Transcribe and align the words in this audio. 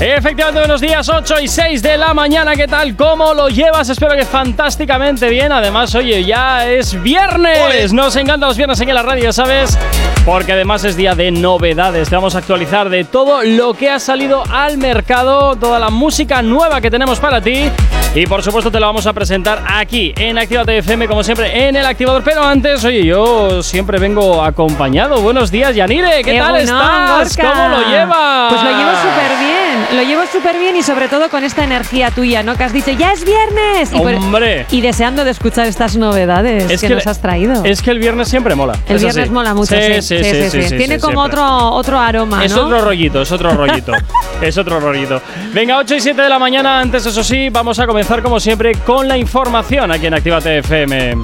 Efectivamente, 0.00 0.58
buenos 0.58 0.80
días, 0.80 1.08
8 1.08 1.36
y 1.40 1.46
6 1.46 1.80
de 1.80 1.96
la 1.96 2.12
mañana. 2.12 2.56
¿Qué 2.56 2.66
tal? 2.66 2.96
¿Cómo 2.96 3.32
lo 3.32 3.48
llevas? 3.48 3.88
Espero 3.88 4.16
que 4.16 4.24
fantásticamente 4.24 5.28
bien. 5.28 5.52
Además, 5.52 5.94
oye, 5.94 6.24
ya 6.24 6.66
es 6.66 7.00
viernes. 7.00 7.92
Nos 7.92 8.16
encantan 8.16 8.48
los 8.48 8.56
viernes 8.56 8.80
aquí 8.80 8.90
en 8.90 8.96
la 8.96 9.02
radio, 9.02 9.32
¿sabes? 9.32 9.78
Porque 10.26 10.52
además 10.52 10.82
es 10.84 10.96
día 10.96 11.14
de 11.14 11.30
novedades. 11.30 12.08
Te 12.08 12.16
vamos 12.16 12.34
a 12.34 12.38
actualizar 12.38 12.90
de 12.90 13.04
todo 13.04 13.44
lo 13.44 13.74
que 13.74 13.88
ha 13.88 14.00
salido 14.00 14.42
al 14.50 14.78
mercado, 14.78 15.54
toda 15.54 15.78
la 15.78 15.90
música 15.90 16.42
nueva 16.42 16.80
que 16.80 16.90
tenemos 16.90 17.20
para 17.20 17.40
ti. 17.40 17.70
Y 18.16 18.26
por 18.26 18.42
supuesto 18.42 18.70
te 18.70 18.78
la 18.78 18.86
vamos 18.86 19.06
a 19.06 19.12
presentar 19.12 19.64
aquí 19.66 20.12
en 20.16 20.38
Actívate 20.38 20.78
FM, 20.78 21.08
como 21.08 21.24
siempre, 21.24 21.68
en 21.68 21.76
el 21.76 21.84
activador. 21.84 22.22
Pero 22.24 22.44
antes, 22.44 22.84
oye, 22.84 23.04
yo 23.04 23.62
siempre 23.62 23.98
vengo 23.98 24.42
acompañado. 24.42 25.20
Buenos 25.20 25.50
días, 25.50 25.74
Yanire. 25.74 26.22
¿Qué, 26.22 26.38
tal 26.38 26.56
estás? 26.56 27.36
¿Cómo 27.36 27.68
lo 27.68 27.88
llevas? 27.88 28.52
Pues 28.52 28.62
lo 28.62 28.70
llevo 28.70 28.90
súper 28.90 29.38
bien. 29.38 29.83
Lo 29.92 30.02
llevo 30.02 30.22
súper 30.30 30.58
bien 30.58 30.76
y 30.76 30.82
sobre 30.82 31.08
todo 31.08 31.28
con 31.28 31.44
esta 31.44 31.64
energía 31.64 32.10
tuya, 32.10 32.42
¿no? 32.42 32.56
Que 32.56 32.64
has 32.64 32.72
dicho, 32.72 32.90
ya 32.92 33.12
es 33.12 33.24
viernes. 33.24 33.92
Y 33.92 33.96
¡Hombre! 33.96 34.66
y 34.70 34.80
deseando 34.80 35.24
de 35.24 35.30
escuchar 35.30 35.66
estas 35.66 35.96
novedades 35.96 36.80
que, 36.80 36.88
nos 36.88 37.06
has 37.06 37.20
traído. 37.20 37.64
Es 37.64 37.82
que 37.82 37.90
el 37.90 37.98
viernes 37.98 38.28
siempre 38.28 38.54
mola. 38.54 38.78
El 38.88 38.98
viernes 38.98 39.30
mola 39.30 39.54
mucho, 39.54 39.74
sí. 39.74 40.02
Sí, 40.02 40.24
sí, 40.24 40.62
sí. 40.68 40.76
Tiene 40.76 40.98
como 40.98 41.20
otro, 41.20 41.44
otro 41.70 41.98
aroma, 41.98 42.38
¿no? 42.38 42.42
Es 42.42 42.56
otro 42.56 42.80
rollito, 42.80 43.22
es 43.22 43.32
otro 43.32 43.52
rollito. 43.52 43.92
es 44.42 44.56
otro 44.58 44.80
rollito. 44.80 45.20
Venga, 45.52 45.78
8 45.78 45.94
y 45.96 46.00
7 46.00 46.22
de 46.22 46.28
la 46.28 46.38
mañana. 46.38 46.80
Antes, 46.80 47.06
eso 47.06 47.22
sí, 47.22 47.48
vamos 47.50 47.78
a 47.78 47.86
comenzar 47.86 48.22
como 48.22 48.40
siempre 48.40 48.74
con 48.76 49.08
la 49.08 49.16
información 49.16 49.90
aquí 49.90 50.06
en 50.06 50.14
Actívate 50.14 50.58
FM. 50.58 51.16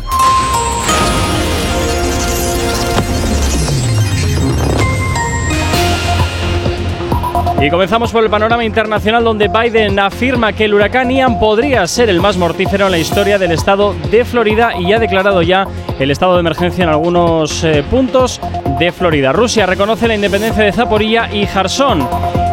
Y 7.61 7.69
comenzamos 7.69 8.11
por 8.11 8.25
el 8.25 8.31
panorama 8.31 8.65
internacional 8.65 9.23
donde 9.23 9.49
Biden 9.49 9.99
afirma 9.99 10.55
que 10.55 10.65
el 10.65 10.73
huracán 10.73 11.11
Ian 11.11 11.39
podría 11.39 11.87
ser 11.87 12.09
el 12.09 12.19
más 12.19 12.39
mortífero 12.39 12.87
en 12.87 12.93
la 12.93 12.99
historia 12.99 13.39
del 13.39 13.53
estado 13.53 13.95
de 14.11 14.25
Florida 14.25 14.73
y 14.81 14.95
ha 14.95 14.99
declarado 14.99 15.43
ya 15.43 15.67
el 15.99 16.11
estado 16.11 16.35
de 16.35 16.41
emergencia 16.41 16.85
en 16.85 16.89
algunos 16.89 17.63
eh, 17.63 17.85
puntos 17.91 18.41
de 18.79 18.91
Florida. 18.93 19.33
Rusia 19.33 19.67
reconoce 19.67 20.09
la 20.09 20.15
independencia 20.15 20.65
de 20.65 20.73
Zaporilla 20.73 21.31
y 21.31 21.45
Jarsón. 21.45 22.09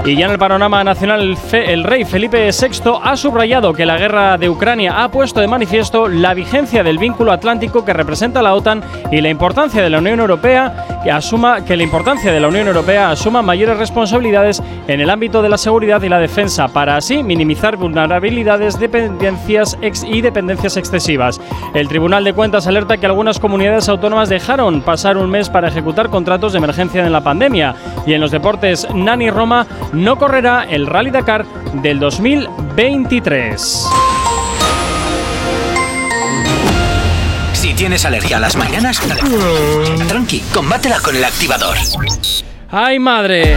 Y 0.08 0.16
ya 0.16 0.26
en 0.26 0.32
el 0.32 0.40
panorama 0.40 0.84
nacional, 0.86 1.38
el, 1.52 1.84
rey 1.84 2.06
Felipe 2.06 2.50
VI 2.50 2.92
ha 3.04 3.18
subrayado 3.18 3.74
que 3.74 3.86
la 3.86 3.98
guerra 3.98 4.38
de 4.38 4.50
Ucrania 4.50 5.04
ha 5.04 5.12
puesto 5.12 5.42
de 5.42 5.48
manifiesto 5.48 6.08
la 6.08 6.34
vigencia 6.34 6.82
del 6.82 6.98
vínculo 6.98 7.34
atlántico 7.34 7.84
que 7.84 7.92
representa 7.92 8.42
la 8.42 8.56
OTAN 8.56 8.82
y 9.12 9.20
la 9.20 9.30
importancia 9.30 9.82
de 9.84 9.90
la 9.90 9.98
Unión 9.98 10.22
Europea 10.22 10.97
que 11.04 11.12
asuma 11.12 11.64
que 11.64 11.78
la 11.78 11.84
importancia 11.84 12.32
de 12.32 12.40
la 12.40 12.48
Unión 12.48 12.68
Europea 12.68 13.12
asuma 13.12 13.42
mayores 13.42 13.78
responsabilidades 13.78 14.62
en 14.88 15.00
el 15.00 15.10
ámbito 15.10 15.42
de 15.42 15.50
la 15.50 15.58
seguridad 15.58 16.02
y 16.02 16.10
la 16.10 16.20
defensa 16.20 16.68
para 16.68 16.98
así 16.98 17.24
minimizar 17.24 17.78
vulnerabilidades, 17.78 18.80
dependencias 18.80 19.78
y 20.06 20.22
dependencias 20.22 20.78
excesivas. 20.78 21.40
El 21.74 21.88
Tribunal 21.88 22.24
de 22.24 22.34
Cuentas 22.34 22.68
alerta 22.68 22.98
que 22.98 23.06
algunas 23.06 23.40
comunidades 23.40 23.90
autónomas 23.90 24.30
dejaron 24.30 24.82
pasar 24.82 25.18
un 25.18 25.30
mes 25.30 25.50
para 25.50 25.70
ejecutar 25.70 26.10
contratos 26.10 26.54
de 26.54 26.60
emergencia 26.60 27.06
en 27.06 27.12
la 27.12 27.22
pandemia 27.22 27.76
y 28.06 28.14
en 28.14 28.22
los 28.22 28.32
deportes 28.32 28.88
Nani 28.94 29.30
Roma 29.30 29.68
no 29.94 30.18
correrá 30.18 30.66
el 30.70 30.88
Rally 30.88 31.12
Dakar 31.12 31.46
del 31.82 32.00
2023. 32.00 34.17
Tienes 37.78 38.06
alergia 38.06 38.38
a 38.38 38.40
las 38.40 38.56
mañanas, 38.56 39.00
tranqui, 40.08 40.40
combátela 40.52 41.00
con 41.00 41.16
el 41.16 41.24
activador. 41.24 41.78
¡Ay, 42.72 42.98
madre! 42.98 43.56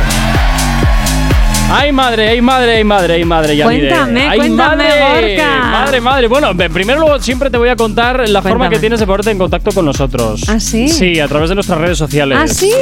Ay, 1.72 1.92
madre, 1.92 2.31
ay, 2.31 2.41
madre, 2.41 2.75
ay, 2.75 2.84
madre, 2.84 3.14
ay, 3.14 3.25
madre. 3.25 3.62
Cuéntame, 3.62 4.28
ay, 4.28 4.38
cuéntame, 4.38 4.84
madre, 4.84 5.38
Madre, 5.70 6.00
madre. 6.00 6.26
Bueno, 6.26 6.56
primero 6.56 6.98
luego 6.98 7.20
siempre 7.20 7.48
te 7.48 7.58
voy 7.58 7.69
a 7.69 7.76
contar 7.76 8.28
la 8.28 8.42
forma 8.42 8.69
que 8.69 8.81
tienes 8.81 8.98
de 8.98 9.06
ponerte 9.06 9.31
en 9.31 9.38
contacto 9.38 9.70
con 9.70 9.84
nosotros. 9.84 10.42
¿Ah, 10.48 10.59
sí? 10.59 10.88
Sí, 10.88 11.20
a 11.20 11.28
través 11.28 11.48
de 11.48 11.54
nuestras 11.54 11.78
redes 11.78 11.97
sociales. 11.97 12.38
¿Ah, 12.41 12.48
sí? 12.48 12.72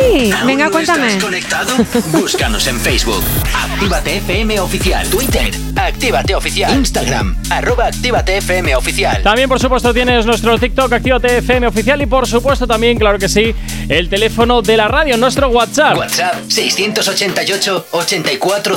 Venga, 0.46 0.64
¿Aún 0.64 0.72
cuéntame. 0.72 1.08
¿Estás 1.08 1.24
conectado? 1.24 1.74
Búscanos 2.12 2.66
en 2.66 2.80
Facebook. 2.80 3.22
Actívate 3.54 4.16
FM 4.16 4.58
Oficial. 4.60 5.06
Twitter. 5.08 5.50
Actívate 5.76 6.34
Oficial. 6.34 6.74
Instagram. 6.74 7.36
Arroba 7.50 7.86
Actívate 7.86 8.38
FM 8.38 8.74
Oficial. 8.74 9.22
También, 9.22 9.50
por 9.50 9.60
supuesto, 9.60 9.92
tienes 9.92 10.24
nuestro 10.24 10.58
TikTok 10.58 10.90
Actívate 10.90 11.38
FM 11.38 11.66
Oficial 11.66 12.00
y, 12.00 12.06
por 12.06 12.26
supuesto, 12.26 12.66
también, 12.66 12.98
claro 12.98 13.18
que 13.18 13.28
sí, 13.28 13.54
el 13.90 14.08
teléfono 14.08 14.62
de 14.62 14.76
la 14.78 14.88
radio, 14.88 15.18
nuestro 15.18 15.48
WhatsApp. 15.48 15.98
WhatsApp 15.98 16.34
688 16.48 17.86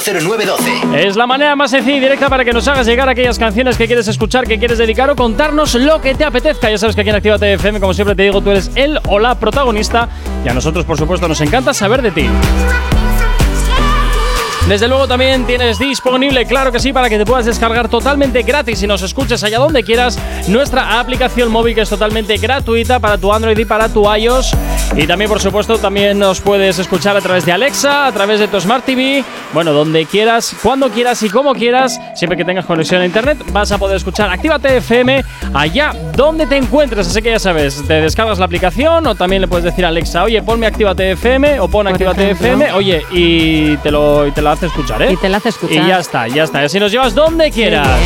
840912. 0.02 0.96
Es 0.96 1.16
la 1.16 1.28
manera 1.28 1.56
más 1.56 1.72
sencilla 1.72 1.98
y 1.98 2.00
directa 2.00 2.30
para 2.30 2.44
que 2.44 2.54
nos 2.54 2.68
hagas 2.68 2.88
llegar 2.88 3.08
aquellas 3.08 3.38
canciones 3.38 3.78
que 3.78 3.88
quieres 3.88 4.08
escuchar, 4.08 4.48
que 4.48 4.58
quieres 4.58 4.78
dedicar 4.78 5.10
o 5.10 5.16
contarnos 5.16 5.76
lo 5.76 6.02
que 6.02 6.16
te 6.16 6.24
apetezca. 6.24 6.70
Ya 6.70 6.78
sabes 6.78 6.96
que 6.96 7.02
aquí 7.02 7.10
en 7.10 7.16
Actívate 7.16 7.54
FM, 7.54 7.80
como 7.80 7.94
siempre 7.94 8.16
te 8.16 8.24
digo, 8.24 8.42
tú 8.42 8.52
eres 8.52 8.72
el 8.76 9.00
o 9.08 9.20
la 9.20 9.36
protagonista 9.36 10.10
y 10.44 10.50
a 10.50 10.54
nosotros, 10.54 10.86
por 10.86 10.98
supuesto, 10.98 11.28
nos 11.28 11.42
encanta 11.42 11.74
saber 11.74 12.02
de 12.02 12.12
ti. 12.12 12.28
Desde 14.72 14.88
luego 14.88 15.06
también 15.06 15.46
tienes 15.46 15.78
disponible, 15.78 16.46
claro 16.46 16.72
que 16.72 16.80
sí, 16.80 16.94
para 16.94 17.10
que 17.10 17.18
te 17.18 17.26
puedas 17.26 17.46
descargar 17.46 17.90
totalmente 17.90 18.42
gratis 18.42 18.82
y 18.82 18.88
nos 18.88 19.02
escuches 19.02 19.44
allá 19.44 19.60
donde 19.60 19.84
quieras 19.84 20.18
nuestra 20.48 20.98
aplicación 20.98 21.52
móvil 21.52 21.76
que 21.76 21.82
es 21.82 21.90
totalmente 21.90 22.38
gratuita 22.38 22.98
para 22.98 23.18
tu 23.18 23.34
Android 23.34 23.58
y 23.58 23.66
para 23.66 23.90
tu 23.90 24.10
iOS. 24.10 24.54
Y 24.96 25.08
también, 25.08 25.30
por 25.30 25.42
supuesto, 25.42 25.78
también 25.78 26.20
nos 26.20 26.40
puedes 26.40 26.80
escuchar 26.80 27.18
a 27.18 27.22
través 27.22 27.46
de 27.46 27.52
Alexa, 27.52 28.08
a 28.08 28.12
través 28.14 28.40
de 28.40 28.48
tu 28.48 28.62
Smart 28.62 28.86
TV, 28.86 29.26
bueno, 29.54 29.74
donde 29.74 30.06
quieras, 30.06 30.56
cuando 30.64 30.90
quieras 30.90 31.22
y 31.24 31.30
como 31.30 31.54
quieras, 31.54 32.00
siempre 32.16 32.38
que 32.38 32.46
tengas 32.46 32.66
conexión 32.66 33.02
a 33.02 33.06
Internet, 33.06 33.40
vas 33.52 33.74
a 33.74 33.78
poder 33.78 33.98
escuchar 33.98 34.30
Actívate 34.30 34.78
FM 34.78 35.22
allá 35.54 35.94
donde 36.16 36.46
te 36.46 36.56
encuentres. 36.56 37.08
Así 37.08 37.22
que 37.22 37.32
ya 37.32 37.40
sabes, 37.40 37.86
te 37.86 37.96
descargas 37.96 38.40
la 38.40 38.46
aplicación 38.46 39.06
o 39.06 39.16
también 39.16 39.42
le 39.42 39.50
puedes 39.50 39.66
decir 39.66 39.84
a 39.84 39.90
Alexa, 39.90 40.24
oye, 40.24 40.42
ponme 40.42 40.66
Actívate 40.66 41.12
FM 41.12 41.60
o 41.60 41.68
pon 41.68 41.88
Actívate. 41.88 42.32
FM, 42.32 42.72
oye, 42.74 43.04
y 43.12 43.76
te 43.78 43.92
lo, 43.92 44.28
y 44.28 44.32
te 44.32 44.42
lo 44.42 44.50
hace 44.52 44.61
escuchar, 44.68 45.02
¿eh? 45.04 45.14
Y 45.14 45.18
te 45.18 45.30
la 45.30 45.38
hace 45.38 45.50
escuchar. 45.50 45.84
Y 45.84 45.88
ya 45.88 46.00
está, 46.00 46.28
ya 46.28 46.44
está. 46.44 46.60
Así 46.62 46.80
nos 46.80 46.92
llevas 46.92 47.14
donde 47.16 47.52
quieras. 47.52 47.88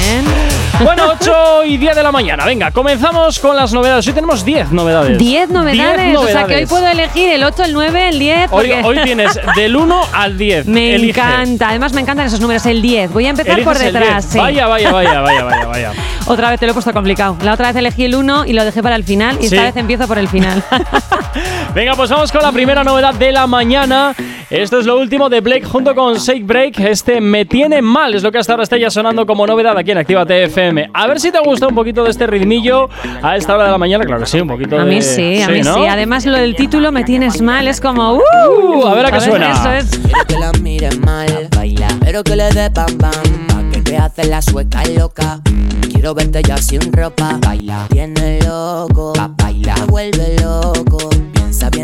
Bueno, 0.84 1.04
8 1.22 1.64
y 1.68 1.78
10 1.78 1.96
de 1.96 2.04
la 2.04 2.12
mañana. 2.12 2.44
Venga, 2.44 2.70
comenzamos 2.70 3.40
con 3.40 3.56
las 3.56 3.72
novedades. 3.72 4.06
Hoy 4.08 4.12
tenemos 4.14 4.44
10 4.44 4.74
novedades. 4.74 5.18
10 5.18 5.50
novedades. 5.50 6.08
10 6.08 6.18
O 6.18 6.26
sea 6.28 6.34
que 6.34 6.56
hoy 6.56 6.66
novedades. 6.66 6.70
puedo 6.70 6.88
elegir 6.90 7.30
el 7.32 7.44
8, 7.46 7.64
el 7.64 7.72
9, 7.74 8.10
el 8.10 8.20
10. 8.20 8.48
Hoy, 8.52 8.72
hoy 8.84 9.00
tienes 9.06 9.40
del 9.56 9.74
1 9.78 10.02
al 10.12 10.38
10. 10.38 10.66
Me 10.68 10.96
Elige. 10.96 11.22
encanta. 11.22 11.70
Además, 11.70 11.94
me 11.94 12.02
encantan 12.02 12.28
esos 12.28 12.42
números. 12.42 12.66
El 12.66 12.82
10. 12.82 13.14
Voy 13.14 13.26
a 13.26 13.30
empezar 13.30 13.54
Eliges 13.54 13.74
por 13.74 13.78
detrás. 13.82 14.24
10. 14.26 14.34
sí. 14.34 14.38
Vaya, 14.38 14.68
vaya, 14.68 14.92
vaya, 14.92 15.22
vaya, 15.22 15.44
vaya, 15.46 15.66
vaya. 15.66 15.92
Otra 16.28 16.50
vez 16.50 16.60
te 16.60 16.66
lo 16.66 16.72
he 16.72 16.74
puesto 16.74 16.92
complicado. 16.92 17.38
La 17.44 17.54
otra 17.54 17.68
vez 17.68 17.76
elegí 17.78 18.04
el 18.04 18.16
1 18.16 18.46
y 18.48 18.52
lo 18.54 18.66
dejé 18.66 18.84
para 18.84 18.98
el 18.98 19.06
final. 19.06 19.38
Y 19.40 19.48
Sí. 19.48 19.56
esta 19.56 19.64
vez 19.68 19.78
empiezo 19.78 20.08
por 20.10 20.18
el 20.18 20.28
final. 20.28 20.62
Venga, 21.74 21.94
pues 21.96 22.10
vamos 22.10 22.32
con 22.32 22.42
la 22.42 22.52
primera 22.52 22.84
novedad 22.84 23.14
de 23.14 23.32
la 23.32 23.48
mañana. 23.48 24.16
Esto 24.50 24.80
es 24.80 24.86
lo 24.86 24.98
último 25.00 25.28
de 25.28 25.42
Blake 25.42 25.66
junto 25.66 25.96
con 25.96 26.16
Shake 26.16 26.46
Break. 26.46 26.80
Este 26.80 27.20
Me 27.20 27.46
Tiene 27.46 27.82
Mal 27.82 28.14
es 28.14 28.22
lo 28.24 28.32
que 28.32 28.38
hasta 28.38 28.54
ahora 28.54 28.64
está 28.64 28.78
ya 28.78 28.90
sonando 28.92 29.26
como 29.26 29.46
novedad 29.48 29.76
aquí 29.78 29.92
en 29.92 29.98
Actívate 29.98 30.44
FM. 30.46 30.92
A 30.94 31.08
ver 31.08 31.20
si 31.20 31.32
te 31.32 31.40
gusta 31.40 31.68
un 31.68 31.74
poquito 31.76 32.04
de 32.04 32.12
este 32.12 32.28
ritmillo 32.28 32.88
a 33.24 33.36
esta 33.36 33.56
hora 33.56 33.66
de 33.66 33.72
la 33.72 33.78
mañana. 33.78 34.06
Claro 34.06 34.22
que 34.22 34.28
sí, 34.28 34.40
un 34.40 34.48
poquito 34.48 34.78
A 34.78 34.86
de... 34.86 34.92
mí 34.92 35.02
sí, 35.02 35.42
a 35.42 35.50
mí 35.50 35.62
¿no? 35.62 35.76
sí. 35.76 35.86
Además, 35.86 36.26
lo 36.26 36.38
del 36.38 36.56
título 36.56 36.92
me 36.92 37.04
tienes 37.04 37.42
mal. 37.42 37.68
Es 37.68 37.82
como. 37.82 38.14
¡Uh! 38.14 38.22
Uh, 38.62 38.88
a 38.88 38.94
ver 38.94 39.08
a 39.08 39.12
qué 39.12 39.22
suena. 39.22 39.52
Eso 39.52 39.72
es. 39.72 40.00
Quiero 40.00 40.26
que 40.28 40.38
la 40.38 40.52
mire 40.62 40.90
mal, 40.98 41.50
baila, 41.56 41.88
pero 42.02 42.24
que 42.24 42.36
le 42.36 42.50
dé 42.52 42.70
pam 42.70 42.98
pam, 42.98 43.12
pa' 43.48 43.64
que 43.72 43.82
te 43.82 43.98
hace 43.98 44.26
la 44.26 44.42
sueca 44.42 44.84
loca. 44.98 45.40
Quiero 45.92 46.14
verte 46.14 46.44
ya 46.44 46.58
sin 46.58 46.94
ropa, 46.94 47.40
baila, 47.42 47.88
tiene 47.90 48.40
loco, 48.46 49.14
pa' 49.14 49.32
baila, 49.36 49.76
me 49.76 49.86
vuelve 49.86 50.36
loco. 50.42 51.05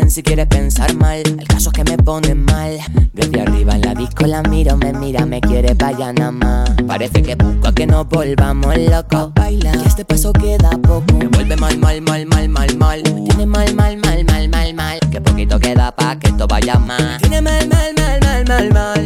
Si 0.08 0.22
quieres 0.22 0.46
pensar 0.46 0.94
mal, 0.96 1.22
el 1.26 1.48
caso 1.48 1.70
es 1.70 1.72
que 1.72 1.84
me 1.84 1.96
pone 1.96 2.34
mal. 2.34 2.78
Desde 3.12 3.40
arriba 3.40 3.74
en 3.74 3.82
la 3.82 3.94
disco 3.94 4.26
la 4.26 4.42
miro, 4.42 4.76
me 4.76 4.92
mira, 4.92 5.24
me 5.24 5.40
quiere 5.40 5.74
vaya 5.74 6.12
nada 6.12 6.30
más. 6.30 6.70
Parece 6.86 7.22
que 7.22 7.34
busca 7.34 7.72
que 7.72 7.86
nos 7.86 8.06
volvamos 8.08 8.76
locos, 8.78 9.32
baila, 9.34 9.72
y 9.74 9.86
este 9.86 10.04
paso 10.04 10.32
queda 10.32 10.70
poco. 10.82 11.14
Me 11.18 11.28
vuelve 11.28 11.56
mal, 11.56 11.78
mal, 11.78 12.00
mal, 12.02 12.26
mal, 12.26 12.48
mal, 12.48 12.76
mal. 12.76 13.02
Me 13.02 13.22
tiene 13.22 13.46
mal, 13.46 13.74
mal, 13.74 13.96
mal, 13.96 14.24
mal, 14.24 14.48
mal, 14.48 14.74
mal. 14.74 14.98
Que 15.10 15.20
poquito 15.20 15.58
queda 15.58 15.94
pa' 15.94 16.18
que 16.18 16.28
esto 16.28 16.46
vaya 16.46 16.78
más. 16.78 17.18
Tiene 17.20 17.40
mal, 17.40 17.66
mal, 17.68 17.94
mal, 17.96 18.20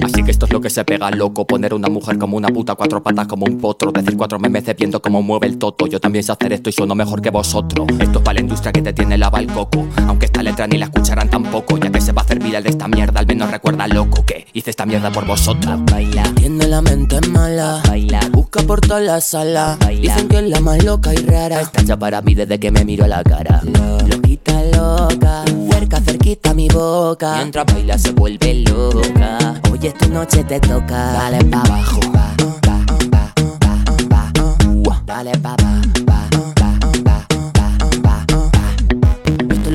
Así 0.02 0.22
que 0.24 0.30
Esto 0.30 0.46
es 0.46 0.52
lo 0.52 0.60
que 0.60 0.70
se 0.70 0.84
pega 0.84 1.10
loco, 1.10 1.46
poner 1.46 1.72
una 1.72 1.88
mujer 1.88 2.18
como 2.18 2.36
una 2.36 2.48
puta, 2.48 2.74
cuatro 2.74 3.02
patas 3.02 3.26
como 3.26 3.46
un 3.46 3.58
potro, 3.58 3.90
decir 3.92 4.16
cuatro 4.16 4.38
memes 4.38 4.64
viendo 4.76 5.00
cómo 5.00 5.22
mueve 5.22 5.46
el 5.46 5.56
toto. 5.56 5.86
Yo 5.86 6.00
también 6.00 6.24
sé 6.24 6.32
hacer 6.32 6.52
esto 6.52 6.68
y 6.68 6.72
sueno 6.72 6.94
mejor 6.94 7.22
que 7.22 7.30
vosotros. 7.30 7.86
Esto 7.98 8.18
es 8.18 8.24
para 8.24 8.34
la 8.34 8.40
industria 8.40 8.72
que 8.72 8.82
te 8.82 8.92
tiene 8.92 9.16
lava 9.16 9.38
el 9.38 9.46
coco, 9.46 9.86
aunque 10.06 10.26
esta 10.26 10.42
letra 10.42 10.66
ni 10.66 10.78
la 10.78 10.86
escucharán 10.86 11.30
tampoco, 11.30 11.78
ya 11.78 11.90
que 11.90 12.00
se 12.00 12.12
va 12.12 12.22
a 12.22 12.24
hacer 12.24 12.38
viral 12.40 12.64
de 12.64 12.70
esta 12.70 12.88
mierda, 12.88 13.20
al 13.20 13.26
menos 13.26 13.50
recuerda 13.50 13.86
loco 13.86 14.24
que 14.26 14.46
hice 14.52 14.70
esta 14.70 14.84
mierda 14.84 15.10
por 15.10 15.26
vosotras. 15.26 15.78
Baila, 15.90 16.24
tiene 16.34 16.66
la 16.66 16.82
mente 16.82 17.20
mala, 17.28 17.80
baila, 17.86 18.20
busca 18.32 18.62
por 18.62 18.80
toda 18.80 19.00
la 19.00 19.20
sala, 19.20 19.78
baila. 19.80 20.14
dicen 20.14 20.28
que 20.28 20.38
es 20.38 20.50
la 20.50 20.60
más 20.60 20.84
loca 20.84 21.14
y 21.14 21.18
rara. 21.18 21.60
Está 21.60 21.82
hecha 21.82 21.96
para 21.96 22.20
mí 22.20 22.34
desde 22.34 22.58
que 22.58 22.70
me 22.70 22.84
miro 22.84 23.04
a 23.04 23.08
la 23.08 23.22
cara. 23.22 23.62
Loquita 24.06 24.62
loca, 24.64 25.44
cerca, 25.70 26.00
cerquita 26.00 26.52
mi 26.52 26.68
boca, 26.68 27.36
mientras 27.36 27.64
baila 27.66 27.96
se 27.96 28.12
vuelve 28.12 28.64
loca. 28.64 29.35
Hoy 29.70 29.86
esta 29.86 30.06
noche 30.08 30.44
te 30.44 30.60
toca, 30.60 31.12
dale 31.12 31.44
pa' 31.44 31.60
abajo. 31.62 32.00
Dale 35.06 35.32
pa' 35.38 35.56
Esto 35.56 35.95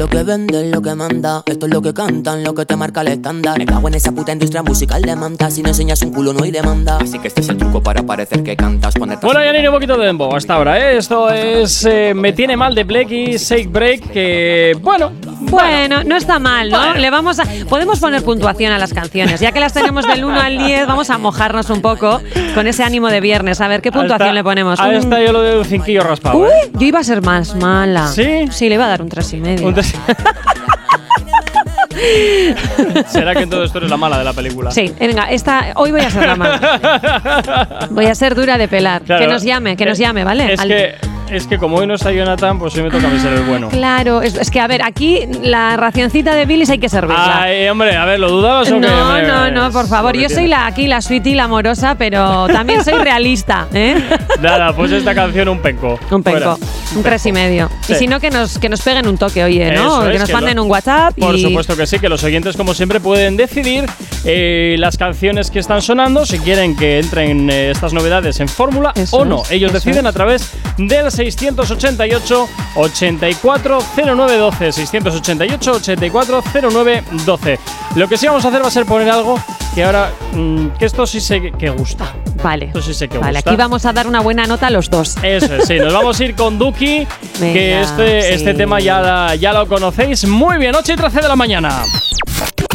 lo 0.02 0.10
que 0.10 0.24
venden, 0.24 0.72
lo 0.72 0.82
que 0.82 0.96
manda. 0.96 1.44
Esto 1.46 1.68
es 1.68 1.72
lo 1.72 1.80
que 1.80 1.94
cantan, 1.94 2.44
lo 2.44 2.56
que 2.56 2.66
te 2.66 2.76
marca 2.76 3.02
el 3.02 3.10
estándar. 3.10 3.60
Me 3.60 3.68
cago 3.68 3.88
en 3.88 3.94
esa 3.94 4.12
puta 4.12 4.32
industria 4.32 4.64
musical 4.64 5.00
de 5.04 5.16
manta. 5.16 5.52
Si 5.52 5.62
no 5.62 5.70
enseñas 5.70 6.02
un 6.02 6.12
culo, 6.12 6.34
no 6.34 6.44
hay 6.44 6.50
demanda. 6.50 6.98
Así 6.98 7.20
que 7.20 7.28
este 7.28 7.42
es 7.42 7.50
el 7.50 7.58
truco 7.58 7.84
para 7.84 8.02
parecer 8.02 8.42
que 8.42 8.56
cantas. 8.56 8.96
Ponerte 8.96 9.28
bueno, 9.28 9.44
ya 9.44 9.54
ni 9.54 9.68
un 9.68 9.72
poquito 9.72 9.96
de 9.98 10.08
dembow 10.08 10.36
hasta 10.36 10.56
ahora, 10.56 10.80
¿eh? 10.80 10.98
Esto 10.98 11.30
es 11.30 11.86
eh, 11.86 12.16
Me 12.16 12.34
tiene 12.34 12.58
mal 12.58 12.74
de 12.74 12.84
Blacky, 12.84 13.38
Shake 13.38 13.72
Break. 13.72 14.10
Que 14.10 14.76
bueno, 14.82 15.12
bueno, 15.42 16.04
no 16.04 16.16
está 16.16 16.40
mal, 16.40 16.72
¿no? 16.72 16.96
Le 16.96 17.10
vamos 17.12 17.38
a, 17.40 17.44
podemos 17.70 18.00
poner 18.00 18.24
puntuación 18.24 18.72
a 18.72 18.80
las 18.80 18.94
canciones. 18.94 19.40
Ya 19.40 19.52
que 19.52 19.60
las 19.60 19.74
tenemos 19.74 20.08
del 20.08 20.26
1 20.26 20.42
al 20.42 20.58
10, 20.58 20.88
vamos 20.88 21.12
a 21.12 21.20
mojarnos 21.20 21.70
un 21.70 21.82
poco 21.82 22.22
con 22.56 22.66
ese 22.66 22.84
ánimo 22.84 23.10
de 23.10 23.22
viernes. 23.22 23.62
A 23.62 23.68
ver, 23.68 23.82
¿qué 23.82 23.92
puntuación 23.92 24.34
le 24.34 24.44
ponemos? 24.44 24.80
A 24.80 24.92
esta 24.94 25.22
yo 25.22 25.32
lo 25.32 25.44
doy 25.44 25.60
un 25.60 25.66
cinquillo 25.66 26.02
raspado. 26.02 26.40
Uy, 26.40 26.48
¿eh? 26.48 26.72
yo 26.74 26.88
iba 26.88 27.00
a 27.00 27.04
ser 27.04 27.22
más 27.22 27.54
mala. 27.56 28.08
¿Sí? 28.08 28.48
Sí, 28.50 28.68
le 28.68 28.76
iba 28.76 28.86
a 28.86 28.90
dar 28.90 29.04
un 29.04 29.10
3,5. 29.10 29.38
y 29.38 29.42
medio. 29.42 29.74
¿Será 33.08 33.36
que 33.36 33.48
todo 33.48 33.64
esto 33.64 33.78
eres 33.80 33.90
la 33.90 33.98
mala 33.98 34.18
de 34.18 34.24
la 34.24 34.34
película? 34.34 34.72
Sí, 34.72 34.94
venga, 35.00 35.30
esta, 35.30 35.74
hoy 35.76 35.92
voy 35.92 36.02
a 36.02 36.10
ser 36.10 36.26
la 36.26 36.36
mala. 36.36 37.88
Voy 37.92 38.06
a 38.06 38.16
ser 38.16 38.36
dura 38.36 38.58
de 38.58 38.68
pelar. 38.68 39.04
que 39.04 39.28
nos 39.28 39.44
llame, 39.44 39.78
que 39.78 39.86
nos 39.86 39.98
llame, 39.98 40.24
¿vale? 40.24 40.54
Es 40.54 40.62
que 40.62 40.96
es 41.32 41.48
que 41.48 41.58
como 41.58 41.78
hoy 41.78 41.88
no 41.88 41.96
está 41.96 42.12
Jonathan, 42.12 42.60
pues 42.60 42.76
hoy 42.76 42.84
me 42.84 42.90
toca 42.90 43.08
a 43.08 43.10
mí 43.10 43.20
ser 43.20 43.34
el 43.34 43.44
bueno. 43.44 43.70
Claro, 43.70 44.22
es, 44.22 44.52
que 44.52 44.60
a 44.60 44.68
ver, 44.68 44.82
aquí 44.84 45.22
la 45.42 45.78
racioncita 45.78 46.36
de 46.36 46.46
Billy 46.46 46.66
hay 46.70 46.78
que 46.78 46.90
servirla. 46.90 47.42
Ay, 47.42 47.70
hombre, 47.70 47.96
a 47.96 48.06
ver, 48.06 48.20
¿lo 48.20 48.30
dudabas 48.30 48.70
o 48.70 48.80
no, 48.80 48.88
qué? 48.88 48.94
No, 48.94 49.22
no, 49.22 49.52
no, 49.52 49.72
por 49.72 49.88
favor. 49.88 50.16
Yo 50.16 50.30
soy 50.30 50.48
la 50.48 50.66
aquí 50.66 50.88
la 50.88 51.02
sweetie, 51.02 51.36
la 51.36 51.46
amorosa, 51.46 51.96
pero 51.96 52.48
también 52.48 52.84
soy 52.84 52.96
realista, 52.96 53.68
¿eh? 53.74 53.96
Nada, 54.42 54.76
pues 54.76 54.92
esta 54.92 55.16
canción 55.16 55.48
un 55.48 55.60
penco. 55.60 55.98
Un 56.12 56.22
penco. 56.22 56.60
Un 56.96 57.04
tres 57.04 57.26
y 57.26 57.32
medio. 57.32 57.70
Y 57.88 57.96
si 57.96 58.08
no, 58.08 58.20
que 58.20 58.30
nos, 58.30 58.60
que 58.60 58.68
nos 58.68 58.82
peguen 58.82 59.08
un 59.08 59.18
toque, 59.18 59.44
oye, 59.44 59.72
¿no? 59.72 60.04
que 60.04 60.20
nos 60.20 60.32
manden 60.32 60.60
un 60.60 60.70
WhatsApp. 60.70 61.16
Por 61.18 61.40
supuesto 61.40 61.78
que 61.78 61.88
sí, 61.88 62.00
que 62.00 62.10
los 62.10 62.24
oyentes, 62.24 62.58
como 62.58 62.74
siempre, 62.74 63.00
pueden 63.00 63.38
decidir 63.38 63.86
eh, 64.26 64.76
las 64.78 64.98
canciones 64.98 65.50
que 65.50 65.60
están 65.60 65.82
sonando, 65.82 66.26
si 66.26 66.40
quieren 66.40 66.76
que 66.76 67.00
entren 67.00 67.50
eh, 67.50 67.72
estas 67.72 67.94
novedades 67.94 68.40
en 68.40 68.50
fórmula 68.50 68.94
o 69.12 69.24
no. 69.24 69.44
Ellos 69.50 69.72
deciden 69.72 70.06
a 70.08 70.12
través 70.12 70.52
del 70.78 71.12
688 71.24 72.50
840912 72.76 74.72
688 74.72 75.72
840912 75.74 77.60
Lo 77.96 78.08
que 78.08 78.18
sí 78.18 78.28
vamos 78.28 78.46
a 78.46 78.48
hacer 78.48 78.64
va 78.64 78.68
a 78.68 78.72
ser 78.72 78.86
poner 78.86 79.10
algo 79.10 79.40
que 79.76 79.84
ahora 79.84 80.12
mm, 80.34 80.70
que 80.78 80.86
esto 80.86 81.06
sí 81.06 81.22
sé 81.22 81.52
que 81.58 81.70
gusta. 81.70 82.14
Vale. 82.44 82.66
Esto 82.68 82.82
sí 82.82 82.94
sé 82.94 83.08
que 83.08 83.18
vale, 83.18 83.40
aquí 83.40 83.56
vamos 83.56 83.86
a 83.86 83.94
dar 83.94 84.08
una 84.08 84.20
buena 84.20 84.46
nota 84.46 84.68
a 84.68 84.70
los 84.70 84.90
dos. 84.90 85.16
Eso 85.22 85.56
es, 85.56 85.68
sí, 85.68 85.78
nos 85.78 85.94
vamos 85.94 86.20
a 86.20 86.24
ir 86.24 86.36
con 86.36 86.58
Duki, 86.58 87.08
que 87.40 87.82
este, 87.82 88.34
este 88.34 88.54
tema 88.54 88.80
ya, 88.80 89.36
ya 89.36 89.54
lo 89.54 89.68
conocéis. 89.68 90.26
Muy 90.28 90.58
bien, 90.58 90.76
8 90.76 90.94
y 90.94 90.96
13 90.96 91.22
de 91.22 91.28
la 91.28 91.36
mañana. 91.36 91.84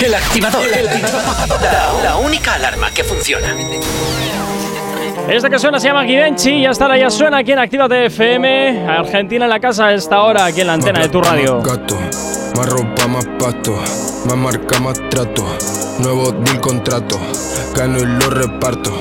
El 0.03 0.15
activador. 0.15 0.63
El 0.63 0.89
activador. 0.89 1.63
La, 2.03 2.17
única 2.17 2.55
alarma 2.55 2.91
que 2.91 3.03
funciona. 3.03 3.55
Esta 5.29 5.59
suena 5.59 5.81
se 5.81 5.89
llama 5.89 6.05
Givenchy 6.05 6.51
y 6.51 6.67
hasta 6.67 6.85
ahora 6.85 6.99
ya 6.99 7.11
suena 7.11 7.39
aquí 7.39 7.51
en 7.51 7.59
Actívate 7.59 8.07
FM. 8.07 8.87
Argentina 8.89 9.45
en 9.45 9.51
la 9.51 9.59
casa 9.59 9.87
a 9.87 9.95
esta 9.95 10.23
hora, 10.23 10.45
aquí 10.45 10.61
en 10.61 10.69
la 10.69 10.75
antena 10.75 11.01
de 11.01 11.09
tu 11.09 11.21
radio. 11.21 11.61
Gato, 11.63 11.97
más 12.57 12.69
ropa, 12.69 13.09
más 13.09 13.27
pasto, 13.39 13.73
más 14.27 14.37
marca, 14.37 14.79
más 14.79 15.01
trato. 15.11 15.45
Nuevo 15.99 16.31
deal 16.31 16.61
contrato, 16.61 17.19
gano 17.75 17.99
y 17.99 18.07
lo 18.07 18.31
reparto. 18.31 18.93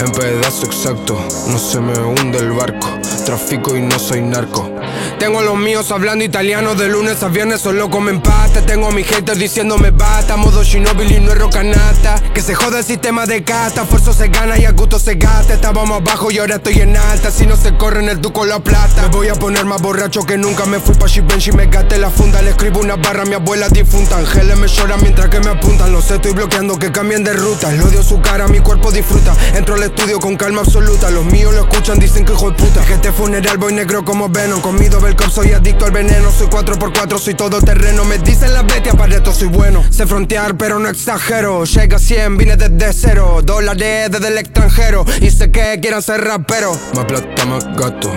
En 0.00 0.12
pedazo 0.12 0.66
exacto, 0.66 1.18
no 1.50 1.58
se 1.58 1.80
me 1.80 1.98
hunde 1.98 2.38
el 2.38 2.52
barco. 2.52 2.88
Trafico 3.26 3.76
y 3.76 3.80
no 3.80 3.98
soy 3.98 4.22
narco. 4.22 4.73
Tengo 5.18 5.38
a 5.38 5.42
los 5.42 5.56
míos 5.56 5.90
hablando 5.90 6.24
italiano 6.24 6.74
de 6.74 6.88
lunes 6.88 7.22
a 7.22 7.28
viernes, 7.28 7.60
solo 7.60 7.88
comen 7.88 8.20
pasta. 8.20 8.60
Tengo 8.66 8.88
a 8.88 8.90
mis 8.90 9.06
haters 9.06 9.38
diciéndome 9.38 9.90
basta, 9.90 10.36
modo 10.36 10.62
Shinobi 10.62 11.04
y 11.04 11.20
no 11.20 11.32
es 11.32 11.38
rocanata. 11.38 12.20
Que 12.34 12.42
se 12.42 12.54
joda 12.54 12.80
el 12.80 12.84
sistema 12.84 13.24
de 13.24 13.42
casta, 13.42 13.82
esfuerzo 13.82 14.12
se 14.12 14.28
gana 14.28 14.58
y 14.58 14.64
a 14.64 14.72
gusto 14.72 14.98
se 14.98 15.14
gasta. 15.14 15.54
Estábamos 15.54 16.00
abajo 16.02 16.30
y 16.30 16.38
ahora 16.38 16.56
estoy 16.56 16.80
en 16.80 16.96
alta. 16.96 17.30
Si 17.30 17.46
no 17.46 17.56
se 17.56 17.76
corre 17.76 18.00
en 18.00 18.08
el 18.08 18.20
duco 18.20 18.44
la 18.44 18.60
plata. 18.60 19.02
Me 19.02 19.08
voy 19.08 19.28
a 19.28 19.34
poner 19.34 19.64
más 19.64 19.80
borracho 19.80 20.24
que 20.24 20.36
nunca. 20.36 20.66
Me 20.66 20.78
fui 20.78 20.94
pa' 20.94 21.08
Givenchy, 21.08 21.52
me 21.52 21.66
gasté 21.66 21.96
la 21.98 22.10
funda. 22.10 22.42
Le 22.42 22.50
escribo 22.50 22.80
una 22.80 22.96
barra 22.96 23.22
a 23.22 23.26
mi 23.26 23.34
abuela 23.34 23.68
difunta. 23.68 24.18
Ángeles 24.18 24.58
me 24.58 24.68
lloran 24.68 25.00
mientras 25.00 25.28
que 25.28 25.40
me 25.40 25.50
apuntan. 25.50 25.92
Lo 25.92 26.02
sé, 26.02 26.16
estoy 26.16 26.32
bloqueando 26.32 26.78
que 26.78 26.92
cambien 26.92 27.24
de 27.24 27.32
ruta. 27.32 27.72
Lo 27.72 27.86
odio 27.86 28.02
su 28.02 28.20
cara, 28.20 28.48
mi 28.48 28.58
cuerpo 28.58 28.90
disfruta. 28.90 29.34
Entro 29.54 29.76
al 29.76 29.84
estudio 29.84 30.18
con 30.18 30.36
calma 30.36 30.62
absoluta. 30.62 31.10
Los 31.10 31.24
míos 31.24 31.54
lo 31.54 31.62
escuchan, 31.62 31.98
dicen 31.98 32.24
que 32.24 32.32
hijo 32.32 32.50
de 32.50 32.56
puta. 32.56 32.84
Que 32.84 32.94
este 32.94 33.12
funeral 33.12 33.56
voy 33.56 33.72
negro 33.72 34.04
como 34.04 34.28
Venom. 34.28 34.60
Comido 34.60 35.00
soy 35.34 35.52
adicto 35.52 35.84
al 35.84 35.90
veneno. 35.90 36.30
Soy 36.30 36.46
4x4, 36.46 37.18
soy 37.18 37.34
todo 37.34 37.60
terreno. 37.60 38.04
Me 38.04 38.18
dicen 38.18 38.52
las 38.54 38.64
bestias, 38.64 38.94
para 38.94 39.16
esto 39.16 39.32
soy 39.32 39.48
bueno. 39.48 39.82
Sé 39.90 40.06
frontear, 40.06 40.56
pero 40.56 40.78
no 40.78 40.88
exagero. 40.88 41.64
Llega 41.64 41.96
a 41.96 42.00
100, 42.00 42.36
vine 42.36 42.56
desde 42.56 42.92
cero. 42.92 43.40
Dólares 43.42 44.10
desde 44.10 44.28
el 44.28 44.38
extranjero. 44.38 45.04
Y 45.20 45.30
sé 45.30 45.50
que 45.50 45.78
quieran 45.80 46.02
ser 46.02 46.22
rapero. 46.22 46.72
Más 46.94 47.04
plata, 47.04 47.44
más 47.46 47.64
gato. 47.76 48.12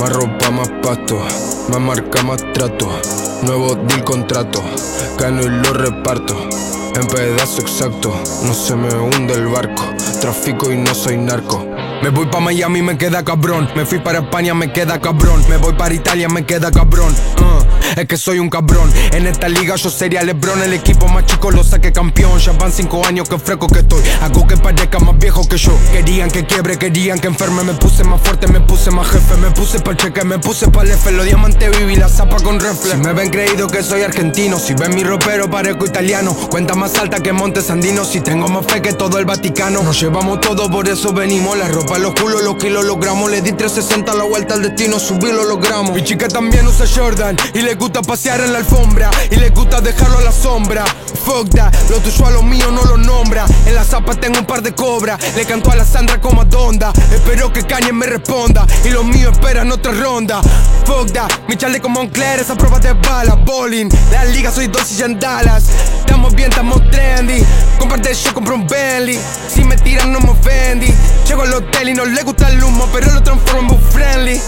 Más 0.00 0.10
ropa, 0.10 0.50
más 0.50 0.70
pasto. 0.82 1.18
Más 1.68 1.80
marca, 1.80 2.22
más 2.22 2.42
trato. 2.52 2.88
Nuevo 3.42 3.74
deal, 3.74 4.04
contrato. 4.04 4.62
Gano 5.18 5.42
y 5.42 5.48
lo 5.48 5.72
reparto. 5.72 6.36
En 6.96 7.06
pedazo 7.08 7.60
exacto, 7.60 8.14
no 8.44 8.54
se 8.54 8.76
me 8.76 8.94
hunde 8.94 9.34
el 9.34 9.48
barco. 9.48 9.82
Trafico 10.20 10.72
y 10.72 10.76
no 10.76 10.94
soy 10.94 11.16
narco. 11.16 11.66
Me 12.04 12.10
voy 12.10 12.26
pa' 12.26 12.38
Miami, 12.38 12.82
me 12.82 12.98
queda 12.98 13.24
cabrón. 13.24 13.66
Me 13.74 13.86
fui 13.86 13.98
para 13.98 14.18
España, 14.18 14.52
me 14.52 14.70
queda 14.70 15.00
cabrón. 15.00 15.42
Me 15.48 15.56
voy 15.56 15.72
para 15.72 15.94
Italia, 15.94 16.28
me 16.28 16.44
queda 16.44 16.70
cabrón. 16.70 17.14
Uh, 17.38 17.98
es 17.98 18.06
que 18.06 18.18
soy 18.18 18.40
un 18.40 18.50
cabrón. 18.50 18.92
En 19.12 19.26
esta 19.26 19.48
liga 19.48 19.74
yo 19.76 19.88
sería 19.88 20.22
Lebron. 20.22 20.62
El 20.62 20.74
equipo 20.74 21.08
más 21.08 21.24
chico 21.24 21.50
lo 21.50 21.64
saqué 21.64 21.94
campeón. 21.94 22.38
Ya 22.40 22.52
van 22.52 22.72
cinco 22.72 23.06
años 23.06 23.26
que 23.26 23.38
fresco 23.38 23.68
que 23.68 23.78
estoy. 23.78 24.02
Hago 24.20 24.46
que 24.46 24.58
parezca 24.58 24.98
más 24.98 25.18
viejo 25.18 25.48
que 25.48 25.56
yo. 25.56 25.72
Querían 25.92 26.30
que 26.30 26.44
quiebre, 26.44 26.76
querían 26.76 27.18
que 27.18 27.28
enferme. 27.28 27.64
Me 27.64 27.72
puse 27.72 28.04
más 28.04 28.20
fuerte, 28.20 28.48
me 28.48 28.60
puse 28.60 28.90
más 28.90 29.08
jefe. 29.08 29.38
Me 29.38 29.50
puse 29.52 29.80
pa' 29.80 29.96
cheque, 29.96 30.24
me 30.24 30.38
puse 30.38 30.68
pa' 30.68 30.82
el 30.82 30.90
F. 30.90 31.10
Los 31.10 31.24
diamantes 31.24 31.78
viví 31.78 31.96
la 31.96 32.10
zapa 32.10 32.36
con 32.42 32.60
reflex. 32.60 32.96
Si 32.96 32.96
me 32.98 33.14
ven 33.14 33.30
creído 33.30 33.66
que 33.66 33.82
soy 33.82 34.02
argentino. 34.02 34.58
Si 34.58 34.74
ven 34.74 34.94
mi 34.94 35.04
ropero, 35.04 35.48
parezco 35.48 35.86
italiano. 35.86 36.34
Cuenta 36.50 36.74
más 36.74 36.98
alta 36.98 37.20
que 37.20 37.32
Montes 37.32 37.70
Andinos. 37.70 38.08
Si 38.08 38.20
tengo 38.20 38.46
más 38.48 38.66
fe 38.66 38.82
que 38.82 38.92
todo 38.92 39.18
el 39.18 39.24
Vaticano. 39.24 39.82
Nos 39.82 39.98
llevamos 39.98 40.42
todo, 40.42 40.70
por 40.70 40.86
eso 40.86 41.14
venimos. 41.14 41.56
La 41.56 41.68
ropa 41.68 41.93
los 41.98 42.14
culos, 42.14 42.42
los 42.42 42.56
kilos 42.56 42.84
logramos. 42.84 43.30
Le 43.30 43.40
di 43.40 43.52
360 43.52 44.12
a 44.12 44.14
la 44.14 44.24
vuelta 44.24 44.54
al 44.54 44.62
destino, 44.62 44.98
subí 44.98 45.30
lo 45.32 45.44
logramos. 45.44 45.92
Mi 45.92 46.02
chica 46.02 46.28
también 46.28 46.66
usa 46.66 46.86
Jordan 46.86 47.36
y 47.54 47.60
le 47.60 47.74
gusta 47.74 48.02
pasear 48.02 48.40
en 48.40 48.52
la 48.52 48.58
alfombra 48.58 49.10
y 49.30 49.36
le 49.36 49.50
gusta 49.50 49.80
dejarlo 49.80 50.18
a 50.18 50.22
la 50.22 50.32
sombra. 50.32 50.84
Fuck 51.24 51.50
that, 51.50 51.72
lo 51.90 51.98
tuyo 51.98 52.26
a 52.26 52.30
lo 52.30 52.42
mío 52.42 52.70
no 52.70 52.84
lo 52.84 52.96
nombra. 52.96 53.46
En 53.66 53.74
la 53.74 53.84
zapa 53.84 54.14
tengo 54.14 54.38
un 54.38 54.46
par 54.46 54.62
de 54.62 54.74
cobras. 54.74 55.18
Le 55.36 55.44
canto 55.44 55.70
a 55.70 55.76
la 55.76 55.84
Sandra 55.84 56.20
como 56.20 56.42
a 56.42 56.44
Donda. 56.44 56.92
Espero 57.12 57.52
que 57.52 57.62
Kanye 57.62 57.92
me 57.92 58.06
responda 58.06 58.66
y 58.84 58.90
los 58.90 59.04
míos 59.04 59.32
esperan 59.32 59.70
otra 59.72 59.92
ronda. 59.92 60.42
Fuck 60.84 61.12
that, 61.12 61.30
mi 61.48 61.56
chaleco 61.56 61.88
Moncler, 61.88 62.40
esa 62.40 62.54
prueba 62.54 62.78
de 62.78 62.92
bala. 62.92 63.34
Bowling, 63.34 63.88
la 64.10 64.24
liga 64.26 64.50
soy 64.50 64.68
dos 64.68 64.98
y 64.98 65.02
en 65.02 65.18
Dallas. 65.18 65.64
Estamos 66.00 66.34
bien, 66.34 66.50
estamos 66.50 66.80
trendy. 66.90 67.44
Comparte 67.78 68.14
yo 68.14 68.34
compro 68.34 68.54
un 68.54 68.66
Bentley. 68.66 69.18
Si 69.48 69.64
me 69.64 69.76
tiran 69.76 70.12
no 70.12 70.20
me 70.20 70.30
ofendí. 70.30 70.92
Llego 71.26 71.42
al 71.42 71.54
hotel 71.54 71.73
y 71.82 71.92
no 71.92 72.04
le 72.06 72.22
gusta 72.22 72.48
el 72.48 72.62
humo, 72.62 72.88
pero 72.92 73.12
lo 73.12 73.22
transformo 73.22 73.74
en 73.74 73.82
friendly. 73.90 74.40